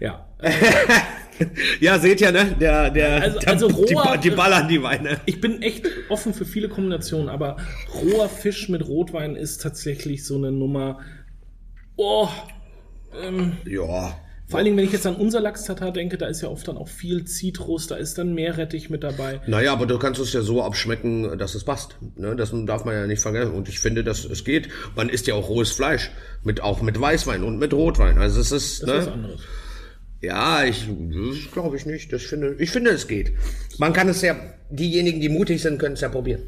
ja. 0.00 0.26
ja, 1.80 1.98
seht 1.98 2.20
ihr, 2.20 2.32
ne? 2.32 2.56
Der, 2.60 2.90
der, 2.90 3.22
Also- 3.22 3.38
der 3.38 3.48
also 3.48 3.68
die, 3.68 3.94
roher- 3.94 4.16
die 4.18 4.30
ballern 4.30 4.68
die 4.68 4.82
Weine. 4.82 5.20
Ich 5.26 5.40
bin 5.40 5.62
echt 5.62 5.86
offen 6.08 6.34
für 6.34 6.44
viele 6.44 6.68
Kombinationen, 6.68 7.28
aber 7.28 7.56
roher 7.94 8.28
Fisch 8.28 8.68
mit 8.68 8.86
Rotwein 8.86 9.36
ist 9.36 9.58
tatsächlich 9.62 10.24
so 10.26 10.36
eine 10.36 10.50
Nummer. 10.52 11.00
Oh, 11.96 12.28
Ja. 13.66 14.18
Vor 14.50 14.58
allen 14.58 14.64
Dingen, 14.64 14.76
wenn 14.76 14.84
ich 14.84 14.90
jetzt 14.92 15.06
an 15.06 15.14
unser 15.14 15.40
Lachs-Tatar 15.40 15.92
denke, 15.92 16.18
da 16.18 16.26
ist 16.26 16.40
ja 16.40 16.48
oft 16.48 16.66
dann 16.66 16.76
auch 16.76 16.88
viel 16.88 17.24
Zitrus, 17.24 17.86
da 17.86 17.94
ist 17.94 18.18
dann 18.18 18.34
Meerrettich 18.34 18.90
mit 18.90 19.04
dabei. 19.04 19.40
Naja, 19.46 19.72
aber 19.72 19.86
du 19.86 19.96
kannst 19.96 20.20
es 20.20 20.32
ja 20.32 20.42
so 20.42 20.64
abschmecken, 20.64 21.38
dass 21.38 21.54
es 21.54 21.62
passt. 21.62 21.96
Ne? 22.16 22.34
Das 22.34 22.52
darf 22.66 22.84
man 22.84 22.94
ja 22.96 23.06
nicht 23.06 23.22
vergessen. 23.22 23.52
Und 23.52 23.68
ich 23.68 23.78
finde, 23.78 24.02
dass 24.02 24.24
es 24.24 24.44
geht. 24.44 24.68
Man 24.96 25.08
isst 25.08 25.28
ja 25.28 25.34
auch 25.34 25.48
rohes 25.48 25.70
Fleisch. 25.70 26.10
Mit, 26.42 26.62
auch 26.62 26.82
mit 26.82 27.00
Weißwein 27.00 27.44
und 27.44 27.60
mit 27.60 27.72
Rotwein. 27.72 28.18
Also 28.18 28.40
es 28.40 28.50
ist, 28.50 28.82
Das 28.82 28.88
ist 28.88 28.96
was 28.96 29.06
ne? 29.06 29.12
anderes. 29.12 29.40
Ja, 30.20 30.64
ich, 30.64 30.84
das 30.88 31.52
glaube 31.52 31.76
ich 31.76 31.86
nicht. 31.86 32.12
Das 32.12 32.22
finde, 32.22 32.56
ich 32.58 32.70
finde, 32.70 32.90
es 32.90 33.06
geht. 33.06 33.32
Man 33.78 33.92
kann 33.92 34.08
es 34.08 34.20
ja, 34.20 34.34
diejenigen, 34.68 35.20
die 35.20 35.28
mutig 35.28 35.62
sind, 35.62 35.78
können 35.78 35.94
es 35.94 36.00
ja 36.00 36.08
probieren. 36.08 36.42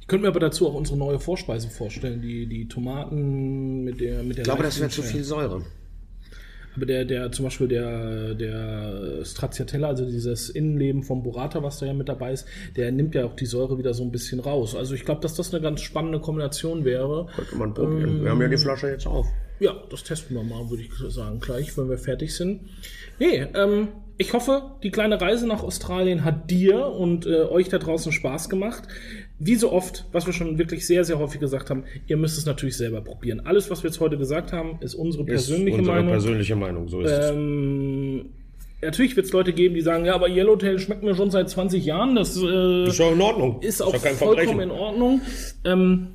Ich 0.00 0.06
könnte 0.06 0.22
mir 0.22 0.28
aber 0.28 0.40
dazu 0.40 0.66
auch 0.68 0.74
unsere 0.74 0.96
neue 0.96 1.20
Vorspeise 1.20 1.68
vorstellen, 1.68 2.22
die, 2.22 2.46
die 2.46 2.68
Tomaten 2.68 3.84
mit 3.84 4.00
der 4.00 4.22
mit 4.22 4.38
der 4.38 4.42
Ich 4.42 4.44
glaube, 4.44 4.62
das 4.62 4.80
wäre 4.80 4.88
zu 4.88 5.02
viel 5.02 5.24
Säure. 5.24 5.62
Aber 6.76 6.86
der, 6.86 7.04
der, 7.04 7.32
zum 7.32 7.46
Beispiel 7.46 7.68
der, 7.68 8.34
der 8.34 9.24
Stracciatella, 9.24 9.88
also 9.88 10.04
dieses 10.04 10.50
Innenleben 10.50 11.02
vom 11.02 11.22
Burrata, 11.22 11.62
was 11.62 11.78
da 11.78 11.86
ja 11.86 11.94
mit 11.94 12.08
dabei 12.08 12.32
ist, 12.32 12.46
der 12.76 12.92
nimmt 12.92 13.14
ja 13.14 13.24
auch 13.24 13.34
die 13.34 13.46
Säure 13.46 13.78
wieder 13.78 13.94
so 13.94 14.04
ein 14.04 14.12
bisschen 14.12 14.40
raus. 14.40 14.76
Also 14.76 14.94
ich 14.94 15.04
glaube, 15.04 15.20
dass 15.22 15.34
das 15.34 15.52
eine 15.52 15.62
ganz 15.62 15.80
spannende 15.80 16.20
Kombination 16.20 16.84
wäre. 16.84 17.28
Könnte 17.34 17.56
man 17.56 17.74
probieren. 17.74 18.22
Wir 18.22 18.30
haben 18.30 18.42
ja 18.42 18.48
die 18.48 18.58
Flasche 18.58 18.88
jetzt 18.88 19.06
auf. 19.06 19.26
Ja, 19.58 19.74
das 19.90 20.04
testen 20.04 20.36
wir 20.36 20.42
mal, 20.42 20.68
würde 20.68 20.82
ich 20.82 20.92
sagen, 21.14 21.40
gleich, 21.40 21.76
wenn 21.78 21.88
wir 21.88 21.96
fertig 21.96 22.34
sind. 22.34 22.68
Nee, 23.18 23.46
ähm, 23.54 23.88
ich 24.18 24.32
hoffe, 24.32 24.76
die 24.82 24.90
kleine 24.90 25.20
Reise 25.20 25.46
nach 25.46 25.62
Australien 25.62 26.24
hat 26.24 26.50
dir 26.50 26.86
und 26.86 27.26
äh, 27.26 27.42
euch 27.42 27.68
da 27.68 27.78
draußen 27.78 28.12
Spaß 28.12 28.48
gemacht. 28.48 28.84
Wie 29.38 29.54
so 29.54 29.70
oft, 29.70 30.06
was 30.12 30.26
wir 30.26 30.32
schon 30.32 30.58
wirklich 30.58 30.86
sehr, 30.86 31.04
sehr 31.04 31.18
häufig 31.18 31.40
gesagt 31.40 31.68
haben, 31.68 31.84
ihr 32.06 32.16
müsst 32.16 32.38
es 32.38 32.46
natürlich 32.46 32.76
selber 32.76 33.02
probieren. 33.02 33.40
Alles, 33.44 33.70
was 33.70 33.82
wir 33.82 33.90
jetzt 33.90 34.00
heute 34.00 34.16
gesagt 34.16 34.52
haben, 34.52 34.78
ist 34.80 34.94
unsere 34.94 35.24
persönliche 35.24 35.76
ist 35.76 35.78
unsere 35.80 35.96
Meinung. 35.96 36.10
persönliche 36.10 36.56
Meinung, 36.56 36.88
so 36.88 37.00
ist 37.02 37.10
es. 37.10 37.30
Ähm, 37.30 38.30
natürlich 38.80 39.14
wird 39.14 39.26
es 39.26 39.32
Leute 39.32 39.52
geben, 39.52 39.74
die 39.74 39.82
sagen, 39.82 40.06
ja, 40.06 40.14
aber 40.14 40.28
Yellowtail 40.28 40.78
schmeckt 40.78 41.02
mir 41.02 41.14
schon 41.14 41.30
seit 41.30 41.50
20 41.50 41.84
Jahren. 41.84 42.14
Das 42.14 42.36
äh, 42.36 42.86
Ist 42.86 42.98
ja 42.98 43.10
in 43.10 43.20
Ordnung. 43.20 43.60
ist 43.60 43.82
auch 43.82 44.00
kein 44.02 44.14
vollkommen 44.14 44.60
in 44.60 44.70
Ordnung. 44.70 45.20
Ähm, 45.64 46.08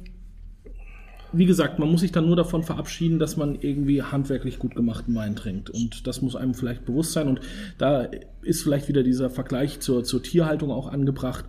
wie 1.33 1.45
gesagt, 1.45 1.79
man 1.79 1.89
muss 1.89 2.01
sich 2.01 2.11
dann 2.11 2.25
nur 2.25 2.35
davon 2.35 2.63
verabschieden, 2.63 3.17
dass 3.17 3.37
man 3.37 3.57
irgendwie 3.61 4.01
handwerklich 4.01 4.59
gut 4.59 4.75
gemachten 4.75 5.15
Wein 5.15 5.35
trinkt. 5.35 5.69
Und 5.69 6.05
das 6.07 6.21
muss 6.21 6.35
einem 6.35 6.53
vielleicht 6.53 6.85
bewusst 6.85 7.13
sein. 7.13 7.27
Und 7.27 7.39
da 7.77 8.09
ist 8.41 8.63
vielleicht 8.63 8.89
wieder 8.89 9.03
dieser 9.03 9.29
Vergleich 9.29 9.79
zur, 9.79 10.03
zur 10.03 10.21
Tierhaltung 10.21 10.71
auch 10.71 10.91
angebracht. 10.91 11.45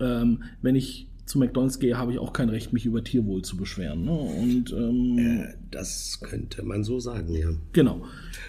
Ähm, 0.00 0.44
wenn 0.62 0.76
ich 0.76 1.07
zu 1.28 1.38
McDonalds 1.38 1.78
gehe, 1.78 1.98
habe 1.98 2.12
ich 2.12 2.18
auch 2.18 2.32
kein 2.32 2.48
Recht, 2.48 2.72
mich 2.72 2.86
über 2.86 3.04
Tierwohl 3.04 3.42
zu 3.42 3.56
beschweren. 3.56 4.04
Ne? 4.04 4.12
Und 4.12 4.72
ähm, 4.72 5.46
Das 5.70 6.20
könnte 6.22 6.62
man 6.62 6.84
so 6.84 6.98
sagen, 7.00 7.34
ja. 7.34 7.48
genau. 7.72 8.04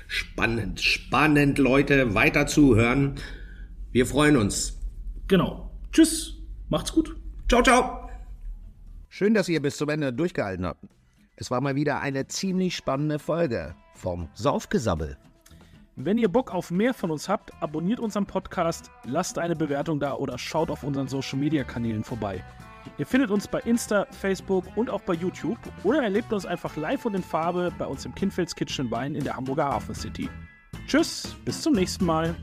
Spannend, 0.07 0.80
spannend, 0.80 1.57
Leute. 1.57 2.15
Weiter 2.15 2.47
zuhören. 2.47 3.15
Wir 3.91 4.05
freuen 4.05 4.38
uns. 4.38 4.77
Genau. 5.27 5.71
Tschüss. 5.91 6.36
Macht's 6.69 6.93
gut. 6.93 7.15
Ciao, 7.49 7.61
ciao. 7.61 8.09
Schön, 9.09 9.34
dass 9.34 9.49
ihr 9.49 9.61
bis 9.61 9.77
zum 9.77 9.89
Ende 9.89 10.13
durchgehalten 10.13 10.65
habt. 10.65 10.86
Es 11.36 11.49
war 11.51 11.61
mal 11.61 11.75
wieder 11.75 11.99
eine 11.99 12.27
ziemlich 12.27 12.75
spannende 12.75 13.17
Folge 13.17 13.75
vom 13.95 14.30
Saufgesabbel. 14.34 15.17
Wenn 15.95 16.17
ihr 16.17 16.30
Bock 16.30 16.53
auf 16.53 16.71
mehr 16.71 16.93
von 16.93 17.11
uns 17.11 17.27
habt, 17.27 17.51
abonniert 17.61 17.99
unseren 17.99 18.25
Podcast, 18.25 18.89
lasst 19.03 19.38
eine 19.38 19.55
Bewertung 19.55 19.99
da 19.99 20.13
oder 20.13 20.38
schaut 20.38 20.69
auf 20.69 20.84
unseren 20.84 21.09
Social 21.09 21.39
Media 21.39 21.63
Kanälen 21.65 22.03
vorbei. 22.05 22.43
Ihr 22.97 23.05
findet 23.05 23.32
uns 23.32 23.47
bei 23.47 23.59
Insta, 23.61 24.05
Facebook 24.11 24.65
und 24.75 24.89
auch 24.89 25.01
bei 25.01 25.13
YouTube 25.13 25.59
oder 25.84 26.03
erlebt 26.03 26.34
uns 26.34 26.45
einfach 26.45 26.75
live 26.75 27.05
und 27.05 27.15
in 27.15 27.23
Farbe 27.23 27.71
bei 27.77 27.86
uns 27.86 28.05
im 28.05 28.13
Kinfelds 28.13 28.55
Kitchen 28.55 28.91
Wein 28.91 29.15
in 29.15 29.23
der 29.23 29.36
Hamburger 29.36 29.65
Hafen 29.65 29.95
City. 29.95 30.30
Tschüss, 30.88 31.36
bis 31.45 31.61
zum 31.61 31.73
nächsten 31.73 32.05
Mal. 32.05 32.36